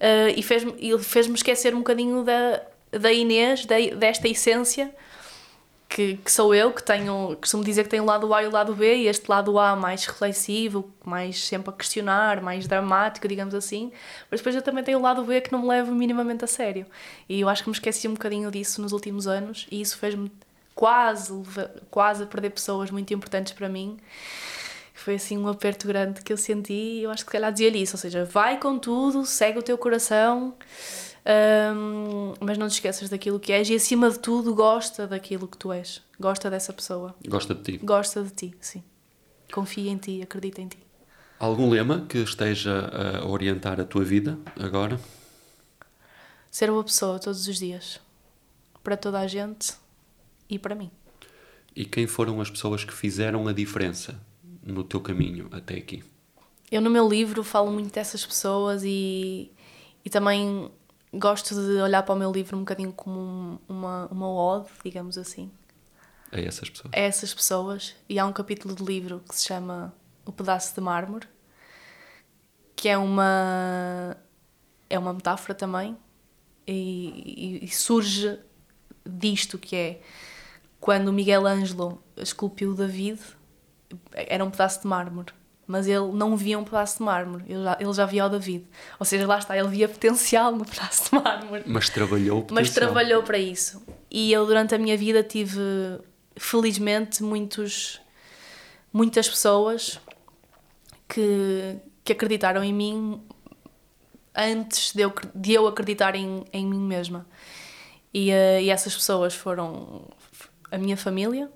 Eh, 0.00 0.32
e 0.36 0.42
fez-me 0.42 0.74
e 0.78 0.98
fez-me 0.98 1.34
esquecer 1.34 1.74
um 1.74 1.78
bocadinho 1.78 2.24
da, 2.24 2.62
da 2.90 3.12
Inês, 3.12 3.64
da, 3.64 3.76
desta 3.96 4.28
essência 4.28 4.92
que, 5.90 6.16
que 6.18 6.30
sou 6.30 6.54
eu, 6.54 6.72
que 6.72 6.82
tenho, 6.82 7.36
costumo 7.40 7.64
dizer 7.64 7.82
que 7.82 7.90
tenho 7.90 8.04
o 8.04 8.06
lado 8.06 8.32
A 8.32 8.44
e 8.44 8.46
o 8.46 8.50
lado 8.50 8.74
B, 8.76 8.94
e 8.94 9.06
este 9.08 9.28
lado 9.28 9.58
A 9.58 9.74
mais 9.74 10.06
reflexivo, 10.06 10.88
mais 11.04 11.44
sempre 11.44 11.70
a 11.70 11.72
questionar, 11.72 12.40
mais 12.40 12.68
dramático, 12.68 13.26
digamos 13.26 13.54
assim, 13.56 13.90
mas 14.30 14.38
depois 14.38 14.54
eu 14.54 14.62
também 14.62 14.84
tenho 14.84 14.98
o 14.98 15.02
lado 15.02 15.24
B 15.24 15.40
que 15.40 15.50
não 15.50 15.62
me 15.62 15.68
levo 15.68 15.92
minimamente 15.92 16.44
a 16.44 16.46
sério. 16.46 16.86
E 17.28 17.40
eu 17.40 17.48
acho 17.48 17.64
que 17.64 17.68
me 17.68 17.74
esqueci 17.74 18.06
um 18.06 18.14
bocadinho 18.14 18.48
disso 18.52 18.80
nos 18.80 18.92
últimos 18.92 19.26
anos, 19.26 19.66
e 19.68 19.80
isso 19.80 19.98
fez-me 19.98 20.30
quase, 20.76 21.32
quase 21.90 22.24
perder 22.26 22.50
pessoas 22.50 22.88
muito 22.92 23.12
importantes 23.12 23.52
para 23.52 23.68
mim. 23.68 23.98
Foi 24.94 25.16
assim 25.16 25.36
um 25.36 25.48
aperto 25.48 25.88
grande 25.88 26.22
que 26.22 26.32
eu 26.32 26.36
senti 26.36 26.72
e 26.72 27.02
eu 27.02 27.10
acho 27.10 27.24
que 27.24 27.30
se 27.30 27.32
calhar 27.32 27.50
dizia-lhe 27.50 27.82
isso, 27.82 27.96
ou 27.96 28.00
seja, 28.00 28.24
vai 28.24 28.60
com 28.60 28.78
tudo, 28.78 29.26
segue 29.26 29.58
o 29.58 29.62
teu 29.62 29.76
coração, 29.76 30.54
hum, 31.74 32.34
mas 32.40 32.58
não 32.58 32.68
te 32.68 32.72
esqueças 32.72 33.08
daquilo 33.08 33.38
que 33.40 33.52
és 33.52 33.68
e 33.68 33.74
acima 33.74 34.10
de 34.10 34.18
tudo 34.18 34.54
gosta 34.54 35.06
daquilo 35.06 35.46
que 35.48 35.56
tu 35.56 35.72
és, 35.72 36.02
gosta 36.18 36.50
dessa 36.50 36.72
pessoa, 36.72 37.14
Gosta 37.26 37.54
de 37.54 37.62
ti. 37.62 37.76
gosta 37.78 38.22
de 38.22 38.30
ti, 38.30 38.54
sim. 38.60 38.82
Confia 39.52 39.90
em 39.90 39.96
ti, 39.96 40.22
acredita 40.22 40.60
em 40.60 40.68
ti. 40.68 40.78
Algum 41.38 41.70
lema 41.70 42.06
que 42.08 42.18
esteja 42.18 42.90
a 43.22 43.26
orientar 43.26 43.80
a 43.80 43.84
tua 43.84 44.04
vida 44.04 44.38
agora? 44.58 45.00
Ser 46.50 46.70
uma 46.70 46.84
pessoa 46.84 47.18
todos 47.18 47.46
os 47.46 47.58
dias, 47.58 48.00
para 48.82 48.96
toda 48.96 49.18
a 49.20 49.26
gente 49.26 49.72
e 50.48 50.58
para 50.58 50.74
mim. 50.74 50.90
E 51.74 51.84
quem 51.84 52.06
foram 52.06 52.40
as 52.40 52.50
pessoas 52.50 52.84
que 52.84 52.92
fizeram 52.92 53.46
a 53.48 53.52
diferença 53.52 54.20
no 54.62 54.82
teu 54.84 55.00
caminho 55.00 55.48
até 55.52 55.74
aqui? 55.76 56.02
Eu 56.70 56.80
no 56.80 56.90
meu 56.90 57.08
livro 57.08 57.42
falo 57.42 57.70
muito 57.70 57.92
dessas 57.92 58.24
pessoas 58.26 58.82
e, 58.84 59.50
e 60.04 60.10
também 60.10 60.70
gosto 61.12 61.54
de 61.54 61.80
olhar 61.80 62.02
para 62.02 62.14
o 62.14 62.18
meu 62.18 62.30
livro 62.32 62.56
um 62.56 62.60
bocadinho 62.60 62.92
como 62.92 63.18
um- 63.20 63.58
uma, 63.68 64.06
uma 64.08 64.28
ode, 64.28 64.68
digamos 64.84 65.18
assim, 65.18 65.50
A 66.32 66.40
essas 66.40 66.68
pessoas. 66.70 66.92
a 66.94 66.98
essas 66.98 67.34
pessoas. 67.34 67.96
E 68.08 68.18
há 68.18 68.26
um 68.26 68.32
capítulo 68.32 68.74
do 68.74 68.84
livro 68.84 69.22
que 69.28 69.34
se 69.34 69.46
chama 69.46 69.92
O 70.24 70.32
Pedaço 70.32 70.74
de 70.74 70.80
Mármore, 70.80 71.26
que 72.76 72.88
é 72.88 72.96
uma, 72.96 74.16
é 74.88 74.98
uma 74.98 75.12
metáfora 75.12 75.54
também 75.54 75.96
e, 76.66 77.58
e- 77.62 77.64
e 77.64 77.68
surge 77.68 78.38
disto 79.04 79.58
que 79.58 79.74
é 79.76 80.00
quando 80.80 81.12
Miguel 81.12 81.46
Ângelo 81.46 82.02
esculpiu 82.16 82.74
David, 82.74 83.20
era 84.12 84.44
um 84.44 84.50
pedaço 84.50 84.80
de 84.82 84.86
mármore. 84.86 85.32
Mas 85.70 85.86
ele 85.86 86.10
não 86.14 86.36
via 86.36 86.58
um 86.58 86.64
pedaço 86.64 86.98
de 86.98 87.04
mármore, 87.04 87.44
ele 87.46 87.62
já, 87.62 87.76
ele 87.78 87.92
já 87.92 88.04
via 88.04 88.26
o 88.26 88.28
David. 88.28 88.66
Ou 88.98 89.06
seja, 89.06 89.24
lá 89.24 89.38
está, 89.38 89.56
ele 89.56 89.68
via 89.68 89.88
potencial 89.88 90.50
no 90.50 90.64
pedaço 90.66 91.10
de 91.10 91.22
mármore. 91.22 91.62
Mas 91.64 91.88
trabalhou 91.88 92.40
o 92.40 92.46
Mas 92.50 92.68
potencial. 92.68 92.86
trabalhou 92.92 93.22
para 93.22 93.38
isso. 93.38 93.80
E 94.10 94.32
eu, 94.32 94.44
durante 94.46 94.74
a 94.74 94.78
minha 94.78 94.96
vida, 94.96 95.22
tive, 95.22 95.60
felizmente, 96.36 97.22
muitos, 97.22 98.00
muitas 98.92 99.28
pessoas 99.28 100.00
que, 101.08 101.76
que 102.02 102.14
acreditaram 102.14 102.64
em 102.64 102.74
mim 102.74 103.22
antes 104.34 104.92
de 104.92 105.02
eu, 105.02 105.14
de 105.32 105.52
eu 105.52 105.68
acreditar 105.68 106.16
em, 106.16 106.44
em 106.52 106.66
mim 106.66 106.80
mesma. 106.80 107.24
E, 108.12 108.32
eh, 108.32 108.64
e 108.64 108.70
essas 108.70 108.92
pessoas 108.92 109.36
foram 109.36 110.08
a 110.68 110.76
minha 110.76 110.96
família, 110.96 111.48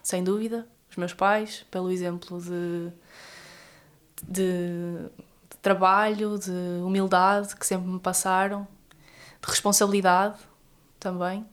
sem 0.00 0.22
dúvida, 0.22 0.64
os 0.88 0.96
meus 0.96 1.12
pais, 1.12 1.66
pelo 1.72 1.90
exemplo 1.90 2.40
de, 2.40 2.92
de, 4.26 5.08
de 5.50 5.56
trabalho, 5.62 6.38
de 6.38 6.50
humildade 6.82 7.54
que 7.56 7.66
sempre 7.66 7.88
me 7.88 7.98
passaram, 7.98 8.66
de 9.42 9.48
responsabilidade 9.48 10.38
também. 10.98 11.46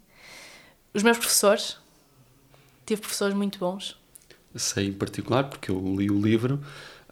Os 0.94 1.04
meus 1.04 1.18
professores, 1.18 1.78
tive 2.86 3.02
professores 3.02 3.36
muito 3.36 3.60
bons. 3.60 4.00
Sei 4.56 4.88
em 4.88 4.94
particular, 4.94 5.44
porque 5.46 5.70
eu 5.70 5.96
li 5.96 6.10
o 6.10 6.22
livro, 6.22 6.64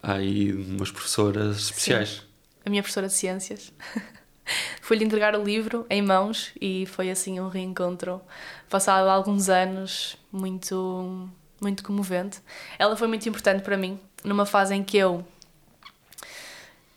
há 0.01 0.13
aí 0.13 0.53
umas 0.53 0.91
professoras 0.91 1.57
especiais. 1.57 2.25
a 2.65 2.69
minha 2.69 2.81
professora 2.81 3.07
de 3.07 3.13
ciências. 3.13 3.73
Fui-lhe 4.81 5.05
entregar 5.05 5.35
o 5.35 5.43
livro 5.43 5.85
em 5.89 6.01
mãos 6.01 6.51
e 6.59 6.85
foi 6.85 7.09
assim 7.09 7.39
um 7.39 7.47
reencontro 7.47 8.21
passado 8.69 9.07
alguns 9.07 9.49
anos 9.49 10.17
muito 10.31 11.29
muito 11.61 11.83
comovente. 11.83 12.39
Ela 12.77 12.95
foi 12.97 13.07
muito 13.07 13.27
importante 13.27 13.63
para 13.63 13.77
mim 13.77 13.97
numa 14.23 14.45
fase 14.45 14.75
em 14.75 14.83
que 14.83 14.97
eu 14.97 15.25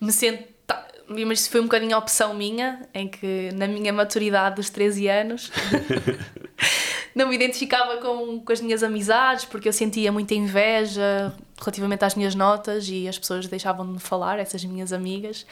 me 0.00 0.12
sento 0.12 0.56
mas 1.08 1.40
isso 1.40 1.50
foi 1.50 1.60
um 1.60 1.64
bocadinho 1.64 1.94
a 1.94 1.98
opção 1.98 2.34
minha, 2.34 2.82
em 2.92 3.06
que 3.06 3.50
na 3.54 3.68
minha 3.68 3.92
maturidade 3.92 4.56
dos 4.56 4.70
13 4.70 5.08
anos 5.08 5.52
não 7.16 7.28
me 7.30 7.34
identificava 7.34 7.96
com, 7.96 8.38
com 8.38 8.52
as 8.52 8.60
minhas 8.60 8.82
amizades 8.82 9.46
porque 9.46 9.66
eu 9.66 9.72
sentia 9.72 10.12
muita 10.12 10.34
inveja 10.34 11.34
relativamente 11.58 12.04
às 12.04 12.14
minhas 12.14 12.34
notas 12.34 12.86
e 12.90 13.08
as 13.08 13.18
pessoas 13.18 13.46
deixavam 13.46 13.90
de 13.94 13.98
falar, 13.98 14.38
essas 14.38 14.62
minhas 14.62 14.92
amigas, 14.92 15.46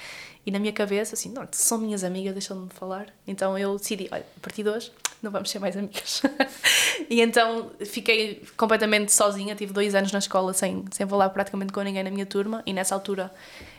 e 0.45 0.51
na 0.51 0.59
minha 0.59 0.75
cabeça, 0.75 1.15
assim, 1.15 1.31
não, 1.31 1.49
são 1.53 1.79
minhas 1.79 2.05
amigas, 2.05 2.35
deixam-me 2.35 2.69
de 2.69 2.75
falar. 2.75 3.07
Então 3.27 3.57
eu 3.57 3.79
decidi, 3.79 4.11
olha, 4.13 4.27
a 4.37 4.41
partir 4.41 4.63
de 4.63 4.69
hoje 4.69 4.93
não 5.23 5.31
vamos 5.31 5.49
ser 5.51 5.59
mais 5.59 5.75
amigas. 5.75 6.23
e 7.09 7.23
então 7.23 7.71
fiquei 7.87 8.43
completamente 8.59 9.11
sozinha, 9.11 9.55
tive 9.55 9.73
dois 9.73 9.95
anos 9.95 10.13
na 10.13 10.19
escola 10.19 10.53
sem, 10.53 10.85
sem 10.91 11.09
falar 11.09 11.31
praticamente 11.31 11.73
com 11.73 11.81
ninguém 11.81 12.05
na 12.05 12.11
minha 12.11 12.27
turma, 12.27 12.63
e 12.67 12.75
nessa 12.75 12.95
altura 12.95 13.33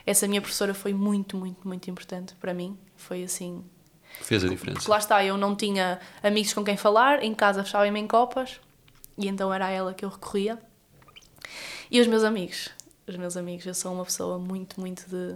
essa 0.07 0.27
minha 0.27 0.41
professora 0.41 0.73
foi 0.73 0.91
muito, 0.91 1.37
muito, 1.37 1.67
muito 1.67 1.87
importante 1.87 2.33
para 2.41 2.51
mim. 2.51 2.75
Foi 2.97 3.23
assim, 3.23 3.63
Fez 4.21 4.43
a 4.43 4.47
diferença. 4.47 4.79
porque 4.79 4.91
lá 4.91 4.97
está, 4.97 5.23
eu 5.23 5.37
não 5.37 5.55
tinha 5.55 5.99
amigos 6.23 6.53
com 6.53 6.63
quem 6.63 6.77
falar, 6.77 7.23
em 7.23 7.33
casa 7.33 7.63
fechava-me 7.63 7.99
em 7.99 8.07
copas 8.07 8.59
e 9.17 9.27
então 9.27 9.53
era 9.53 9.67
a 9.67 9.69
ela 9.69 9.93
que 9.93 10.03
eu 10.03 10.09
recorria. 10.09 10.57
E 11.89 12.01
os 12.01 12.07
meus 12.07 12.23
amigos, 12.23 12.69
os 13.07 13.15
meus 13.15 13.37
amigos, 13.37 13.65
eu 13.65 13.73
sou 13.73 13.93
uma 13.93 14.03
pessoa 14.03 14.39
muito, 14.39 14.79
muito 14.79 15.05
de, 15.07 15.35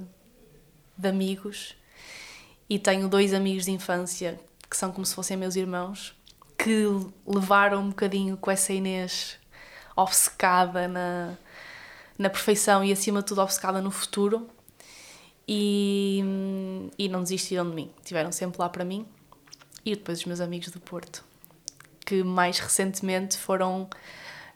de 0.97 1.07
amigos 1.07 1.75
e 2.69 2.80
tenho 2.80 3.07
dois 3.07 3.34
amigos 3.34 3.65
de 3.65 3.71
infância 3.71 4.39
que 4.69 4.75
são 4.75 4.91
como 4.91 5.05
se 5.05 5.15
fossem 5.15 5.38
meus 5.38 5.55
irmãos 5.55 6.15
que 6.57 6.86
levaram 7.25 7.82
um 7.82 7.89
bocadinho 7.89 8.36
com 8.38 8.51
essa 8.51 8.73
Inês 8.73 9.39
obcecada 9.95 10.88
na, 10.88 11.34
na 12.17 12.30
perfeição 12.30 12.84
e 12.84 12.91
acima 12.91 13.21
de 13.21 13.27
tudo 13.27 13.41
obcecada 13.41 13.82
no 13.82 13.91
futuro 13.91 14.49
e, 15.52 16.24
e 16.95 17.10
não 17.10 17.24
desistiram 17.24 17.68
de 17.68 17.76
mim. 17.76 17.89
Estiveram 18.00 18.32
sempre 18.32 18.60
lá 18.60 18.70
para 18.70 18.86
mim. 18.86 19.04
E 19.84 19.95
depois 19.95 20.20
os 20.20 20.26
meus 20.26 20.39
amigos 20.39 20.70
do 20.70 20.80
Porto, 20.80 21.24
que 22.06 22.24
mais 22.24 22.60
recentemente 22.60 23.36
foram 23.36 23.89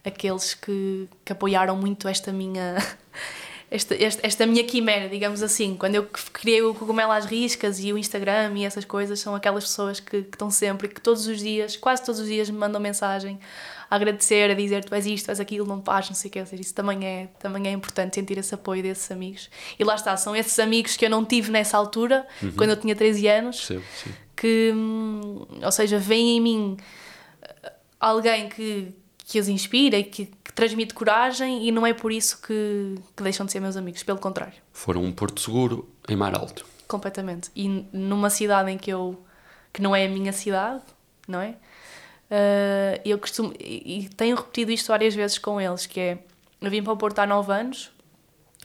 aqueles 0.05 0.53
que, 0.53 1.09
que 1.25 1.31
apoiaram 1.31 1.75
muito 1.75 2.07
esta 2.07 2.31
minha. 2.31 2.75
Esta, 3.71 3.95
esta, 3.95 4.27
esta 4.27 4.45
minha 4.45 4.63
quimera, 4.63 5.09
digamos 5.09 5.41
assim. 5.41 5.75
Quando 5.75 5.95
eu 5.95 6.07
criei 6.31 6.61
o 6.61 6.75
Cogumelo 6.75 7.11
às 7.11 7.25
Riscas 7.25 7.79
e 7.79 7.91
o 7.91 7.97
Instagram 7.97 8.53
e 8.55 8.65
essas 8.65 8.85
coisas, 8.85 9.19
são 9.19 9.33
aquelas 9.33 9.63
pessoas 9.63 9.99
que, 9.99 10.21
que 10.21 10.35
estão 10.35 10.51
sempre, 10.51 10.87
que 10.87 11.01
todos 11.01 11.25
os 11.25 11.39
dias, 11.39 11.75
quase 11.75 12.05
todos 12.05 12.21
os 12.21 12.27
dias, 12.27 12.47
me 12.51 12.55
mandam 12.59 12.79
mensagem 12.79 13.39
a 13.93 13.95
agradecer, 13.95 14.49
a 14.49 14.55
dizer 14.55 14.83
tu 14.83 14.95
és 14.95 15.05
isto, 15.05 15.25
tu 15.25 15.29
és 15.29 15.39
aquilo, 15.39 15.67
não 15.67 15.81
faz, 15.83 16.09
não 16.09 16.15
sei 16.15 16.29
o 16.29 16.31
que. 16.31 16.45
Seja, 16.45 16.61
isso 16.61 16.73
também 16.73 17.05
é, 17.05 17.27
também 17.39 17.67
é 17.67 17.71
importante 17.71 18.15
sentir 18.15 18.39
esse 18.39 18.53
apoio 18.55 18.81
desses 18.81 19.09
amigos. 19.11 19.51
E 19.77 19.83
lá 19.83 19.93
está, 19.93 20.17
são 20.17 20.35
esses 20.35 20.57
amigos 20.57 20.97
que 20.97 21.05
eu 21.05 21.09
não 21.11 21.23
tive 21.23 21.51
nessa 21.51 21.77
altura, 21.77 22.25
quando 22.57 22.71
eu 22.71 22.77
tinha 22.77 22.95
13 22.95 23.27
anos, 23.27 23.57
Percebo, 23.57 23.83
sim. 24.03 24.11
que, 24.35 24.71
hum, 24.75 25.45
ou 25.63 25.71
seja, 25.71 25.99
veem 25.99 26.37
em 26.37 26.41
mim 26.41 26.77
alguém 27.99 28.49
que, 28.49 28.91
que 29.19 29.39
os 29.39 29.47
inspira 29.47 29.97
e 29.97 30.03
que, 30.03 30.25
que 30.25 30.51
transmite 30.53 30.95
coragem 30.95 31.67
e 31.67 31.71
não 31.71 31.85
é 31.85 31.93
por 31.93 32.11
isso 32.11 32.41
que, 32.41 32.95
que 33.15 33.21
deixam 33.21 33.45
de 33.45 33.51
ser 33.51 33.59
meus 33.59 33.77
amigos, 33.77 34.01
pelo 34.01 34.17
contrário. 34.17 34.55
Foram 34.71 35.03
um 35.03 35.11
porto 35.11 35.39
seguro 35.39 35.87
em 36.09 36.15
mar 36.15 36.35
alto. 36.35 36.65
Completamente. 36.87 37.51
E 37.55 37.67
numa 37.93 38.31
cidade 38.31 38.71
em 38.71 38.77
que 38.77 38.89
eu. 38.89 39.23
que 39.71 39.83
não 39.83 39.95
é 39.95 40.05
a 40.07 40.09
minha 40.09 40.33
cidade, 40.33 40.81
não 41.27 41.39
é? 41.39 41.55
Uh, 42.33 42.99
eu 43.05 43.19
costumo. 43.19 43.53
E, 43.59 44.05
e 44.05 44.09
tenho 44.09 44.35
repetido 44.35 44.71
isto 44.71 44.87
várias 44.87 45.13
vezes 45.13 45.37
com 45.37 45.61
eles, 45.61 45.85
que 45.85 45.99
é. 45.99 46.17
Eu 46.59 46.71
vim 46.71 46.81
para 46.81 46.93
o 46.93 46.97
Porto 46.97 47.19
há 47.19 47.27
9 47.27 47.51
anos, 47.53 47.91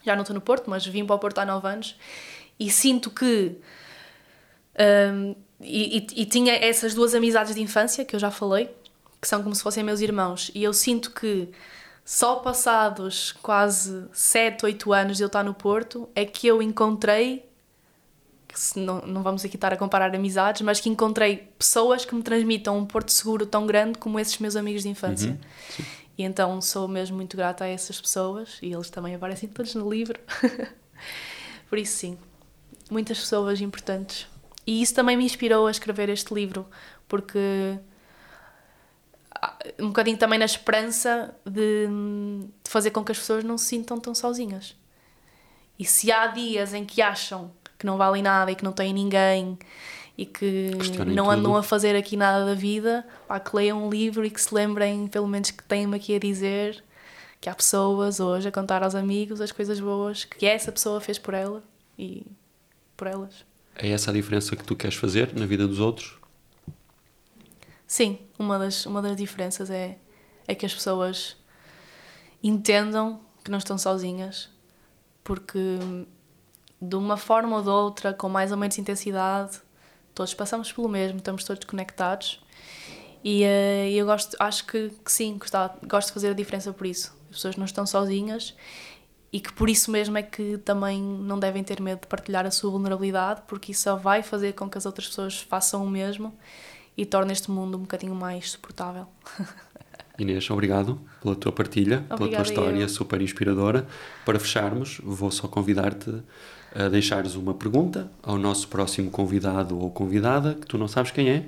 já 0.04 0.14
não 0.14 0.22
estou 0.22 0.32
no 0.32 0.40
Porto, 0.40 0.70
mas 0.70 0.86
vim 0.86 1.04
para 1.04 1.16
o 1.16 1.18
Porto 1.18 1.38
há 1.38 1.44
9 1.44 1.68
anos 1.68 1.96
e 2.58 2.70
sinto 2.70 3.10
que. 3.10 3.56
Um, 5.12 5.34
e, 5.60 5.98
e, 5.98 6.22
e, 6.22 6.24
tinha 6.24 6.54
essas 6.54 6.94
duas 6.94 7.14
amizades 7.14 7.54
de 7.54 7.60
infância 7.60 8.04
que 8.04 8.14
eu 8.14 8.20
já 8.20 8.30
falei, 8.30 8.70
que 9.20 9.26
são 9.26 9.42
como 9.42 9.54
se 9.54 9.62
fossem 9.62 9.82
meus 9.82 10.00
irmãos, 10.00 10.52
e 10.54 10.62
eu 10.62 10.72
sinto 10.72 11.10
que 11.10 11.48
só 12.04 12.36
passados 12.36 13.32
quase 13.42 14.06
7, 14.12 14.64
8 14.64 14.92
anos 14.92 15.16
de 15.16 15.24
eu 15.24 15.26
estar 15.26 15.42
no 15.42 15.52
Porto 15.52 16.08
é 16.14 16.24
que 16.24 16.46
eu 16.46 16.62
encontrei 16.62 17.47
não, 18.76 19.00
não 19.02 19.22
vamos 19.22 19.44
aqui 19.44 19.56
estar 19.56 19.72
a 19.72 19.76
comparar 19.76 20.14
amizades, 20.14 20.62
mas 20.62 20.80
que 20.80 20.88
encontrei 20.88 21.36
pessoas 21.58 22.04
que 22.04 22.14
me 22.14 22.22
transmitam 22.22 22.78
um 22.78 22.86
porto 22.86 23.10
seguro 23.12 23.46
tão 23.46 23.66
grande 23.66 23.98
como 23.98 24.18
esses 24.18 24.38
meus 24.38 24.56
amigos 24.56 24.82
de 24.82 24.88
infância. 24.88 25.30
Uhum, 25.30 25.84
e 26.18 26.22
então 26.22 26.60
sou 26.60 26.88
mesmo 26.88 27.16
muito 27.16 27.36
grata 27.36 27.64
a 27.64 27.68
essas 27.68 28.00
pessoas 28.00 28.58
e 28.62 28.72
eles 28.72 28.90
também 28.90 29.14
aparecem 29.14 29.48
todos 29.48 29.74
no 29.74 29.88
livro. 29.88 30.18
Por 31.68 31.78
isso, 31.78 31.96
sim, 31.98 32.18
muitas 32.90 33.18
pessoas 33.18 33.60
importantes. 33.60 34.26
E 34.66 34.82
isso 34.82 34.94
também 34.94 35.16
me 35.16 35.24
inspirou 35.24 35.66
a 35.66 35.70
escrever 35.70 36.08
este 36.08 36.34
livro, 36.34 36.66
porque 37.06 37.78
um 39.78 39.88
bocadinho 39.88 40.18
também 40.18 40.38
na 40.38 40.44
esperança 40.44 41.34
de, 41.46 41.86
de 41.86 42.70
fazer 42.70 42.90
com 42.90 43.04
que 43.04 43.12
as 43.12 43.18
pessoas 43.18 43.44
não 43.44 43.56
se 43.56 43.66
sintam 43.66 43.98
tão 43.98 44.14
sozinhas. 44.14 44.76
E 45.78 45.84
se 45.84 46.10
há 46.10 46.26
dias 46.26 46.74
em 46.74 46.84
que 46.84 47.00
acham 47.00 47.52
que 47.78 47.86
não 47.86 47.96
valem 47.96 48.22
nada 48.22 48.50
e 48.50 48.54
que 48.54 48.64
não 48.64 48.72
têm 48.72 48.92
ninguém 48.92 49.58
e 50.16 50.26
que 50.26 50.72
não 51.06 51.30
andam 51.30 51.52
tudo. 51.52 51.56
a 51.58 51.62
fazer 51.62 51.94
aqui 51.94 52.16
nada 52.16 52.44
da 52.44 52.54
vida, 52.54 53.06
pá, 53.28 53.38
que 53.38 53.54
leiam 53.54 53.86
um 53.86 53.88
livro 53.88 54.24
e 54.24 54.30
que 54.30 54.40
se 54.40 54.52
lembrem, 54.52 55.06
pelo 55.06 55.28
menos, 55.28 55.52
que 55.52 55.62
têm-me 55.62 55.96
aqui 55.96 56.16
a 56.16 56.18
dizer 56.18 56.82
que 57.40 57.48
há 57.48 57.54
pessoas 57.54 58.18
hoje 58.18 58.48
a 58.48 58.52
contar 58.52 58.82
aos 58.82 58.96
amigos 58.96 59.40
as 59.40 59.52
coisas 59.52 59.78
boas 59.78 60.24
que 60.24 60.44
essa 60.44 60.72
pessoa 60.72 61.00
fez 61.00 61.18
por 61.18 61.34
ela 61.34 61.62
e 61.96 62.26
por 62.96 63.06
elas. 63.06 63.46
É 63.76 63.90
essa 63.90 64.10
a 64.10 64.14
diferença 64.14 64.56
que 64.56 64.64
tu 64.64 64.74
queres 64.74 64.96
fazer 64.96 65.32
na 65.36 65.46
vida 65.46 65.68
dos 65.68 65.78
outros? 65.78 66.18
Sim, 67.86 68.18
uma 68.36 68.58
das, 68.58 68.86
uma 68.86 69.00
das 69.00 69.16
diferenças 69.16 69.70
é, 69.70 69.98
é 70.48 70.54
que 70.54 70.66
as 70.66 70.74
pessoas 70.74 71.36
entendam 72.42 73.20
que 73.44 73.52
não 73.52 73.58
estão 73.58 73.78
sozinhas, 73.78 74.50
porque 75.22 75.78
de 76.80 76.96
uma 76.96 77.16
forma 77.16 77.56
ou 77.56 77.62
de 77.62 77.68
outra, 77.68 78.12
com 78.12 78.28
mais 78.28 78.52
ou 78.52 78.58
menos 78.58 78.78
intensidade, 78.78 79.60
todos 80.14 80.34
passamos 80.34 80.72
pelo 80.72 80.88
mesmo, 80.88 81.18
estamos 81.18 81.44
todos 81.44 81.64
conectados. 81.64 82.40
E 83.22 83.44
uh, 83.44 83.90
eu 83.90 84.06
gosto, 84.06 84.36
acho 84.38 84.64
que, 84.66 84.90
que 85.04 85.10
sim, 85.10 85.38
gosto, 85.38 85.86
gosto 85.86 86.08
de 86.08 86.14
fazer 86.14 86.30
a 86.30 86.34
diferença 86.34 86.72
por 86.72 86.86
isso. 86.86 87.16
As 87.30 87.36
pessoas 87.36 87.56
não 87.56 87.64
estão 87.64 87.86
sozinhas 87.86 88.54
e 89.32 89.40
que 89.40 89.52
por 89.52 89.68
isso 89.68 89.90
mesmo 89.90 90.16
é 90.16 90.22
que 90.22 90.56
também 90.58 91.02
não 91.02 91.38
devem 91.38 91.62
ter 91.62 91.80
medo 91.80 92.00
de 92.00 92.06
partilhar 92.06 92.46
a 92.46 92.50
sua 92.50 92.70
vulnerabilidade, 92.70 93.42
porque 93.46 93.72
isso 93.72 93.82
só 93.82 93.96
vai 93.96 94.22
fazer 94.22 94.54
com 94.54 94.68
que 94.70 94.78
as 94.78 94.86
outras 94.86 95.08
pessoas 95.08 95.38
façam 95.38 95.84
o 95.84 95.90
mesmo 95.90 96.36
e 96.96 97.04
torne 97.04 97.32
este 97.32 97.50
mundo 97.50 97.76
um 97.76 97.82
bocadinho 97.82 98.14
mais 98.14 98.50
suportável. 98.52 99.06
Inês, 100.18 100.50
obrigado 100.50 101.00
pela 101.22 101.36
tua 101.36 101.52
partilha, 101.52 101.98
Obrigada 101.98 102.16
pela 102.16 102.30
tua 102.30 102.42
história 102.42 102.80
eu. 102.80 102.88
super 102.88 103.22
inspiradora. 103.22 103.86
Para 104.24 104.40
fecharmos, 104.40 105.00
vou 105.04 105.30
só 105.30 105.46
convidar-te 105.46 106.12
a 106.74 106.88
deixares 106.88 107.36
uma 107.36 107.54
pergunta 107.54 108.10
ao 108.22 108.36
nosso 108.36 108.66
próximo 108.66 109.10
convidado 109.10 109.78
ou 109.78 109.90
convidada, 109.90 110.54
que 110.54 110.66
tu 110.66 110.76
não 110.76 110.88
sabes 110.88 111.12
quem 111.12 111.30
é, 111.30 111.44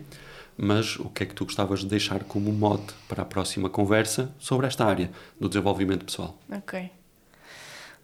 mas 0.57 0.97
o 1.01 1.09
que 1.09 1.25
é 1.25 1.27
que 1.27 1.35
tu 1.35 1.45
gostavas 1.45 1.81
de 1.81 1.87
deixar 1.87 2.23
como 2.25 2.53
mote 2.53 2.95
para 3.09 3.23
a 3.23 3.25
próxima 3.25 3.69
conversa 3.69 4.33
sobre 4.39 4.67
esta 4.67 4.85
área 4.85 5.11
do 5.39 5.49
desenvolvimento 5.49 6.05
pessoal? 6.05 6.39
Ok. 6.51 6.91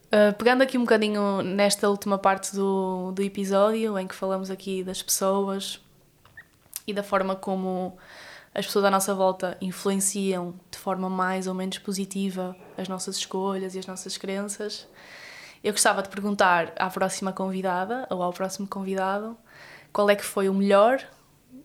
Uh, 0.07 0.33
pegando 0.39 0.63
aqui 0.63 0.79
um 0.79 0.83
bocadinho 0.83 1.43
nesta 1.43 1.89
última 1.89 2.19
parte 2.19 2.55
do, 2.55 3.13
do 3.13 3.23
episódio, 3.23 3.99
em 3.99 4.07
que 4.07 4.15
falamos 4.15 4.51
aqui 4.51 4.83
das 4.83 5.03
pessoas 5.03 5.81
e 6.87 6.93
da 6.93 7.03
forma 7.03 7.37
como 7.37 7.97
as 8.57 8.65
pessoas 8.65 8.87
à 8.87 8.91
nossa 8.91 9.15
volta 9.15 9.55
influenciam 9.61 10.55
de 10.71 10.79
forma 10.79 11.11
mais 11.11 11.47
ou 11.47 11.53
menos 11.53 11.77
positiva 11.77 12.57
as 12.79 12.89
nossas 12.89 13.19
escolhas 13.19 13.75
e 13.75 13.79
as 13.79 13.87
nossas 13.87 14.17
crenças, 14.17 14.89
eu 15.63 15.73
gostava 15.73 16.03
de 16.03 16.09
perguntar 16.09 16.73
à 16.79 16.89
próxima 16.89 17.35
convidada 17.35 18.07
ou 18.09 18.23
ao 18.23 18.33
próximo 18.33 18.67
convidado 18.67 19.37
qual 19.93 20.09
é 20.09 20.17
que 20.17 20.25
foi 20.25 20.49
o 20.49 20.55
melhor 20.55 21.03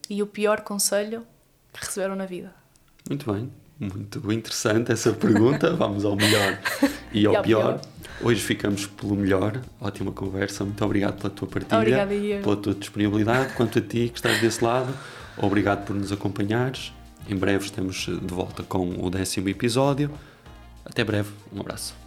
e 0.10 0.22
o 0.22 0.28
pior 0.28 0.62
conselho 0.62 1.26
que 1.72 1.86
receberam 1.86 2.14
na 2.14 2.26
vida. 2.26 2.54
Muito 3.08 3.32
bem, 3.32 3.50
muito 3.80 4.34
interessante 4.34 4.92
essa 4.92 5.14
pergunta. 5.14 5.72
Vamos 5.74 6.04
ao 6.04 6.18
melhor 6.18 6.60
e 7.14 7.26
ao, 7.26 7.34
e 7.34 7.38
ao 7.38 7.44
pior. 7.44 7.80
pior. 7.80 7.82
Hoje 8.22 8.42
ficamos 8.42 8.86
pelo 8.86 9.16
melhor. 9.16 9.62
Ótima 9.80 10.12
conversa. 10.12 10.66
Muito 10.66 10.84
obrigado 10.84 11.22
pela 11.22 11.30
tua 11.30 11.48
partilha, 11.48 11.80
Obrigada, 11.80 12.44
pela 12.44 12.58
tua 12.58 12.76
disponibilidade. 12.76 13.54
Quanto 13.54 13.80
a 13.80 13.82
ti 13.82 14.10
que 14.10 14.18
estás 14.18 14.42
desse 14.42 14.62
lado, 14.64 14.94
obrigado 15.46 15.86
por 15.86 15.96
nos 15.96 16.12
acompanhares. 16.12 16.94
Em 17.28 17.36
breve 17.36 17.66
estamos 17.66 18.06
de 18.06 18.34
volta 18.34 18.64
com 18.64 19.04
o 19.04 19.10
décimo 19.10 19.50
episódio. 19.50 20.12
Até 20.86 21.04
breve. 21.04 21.30
Um 21.54 21.62
abraço. 21.62 22.01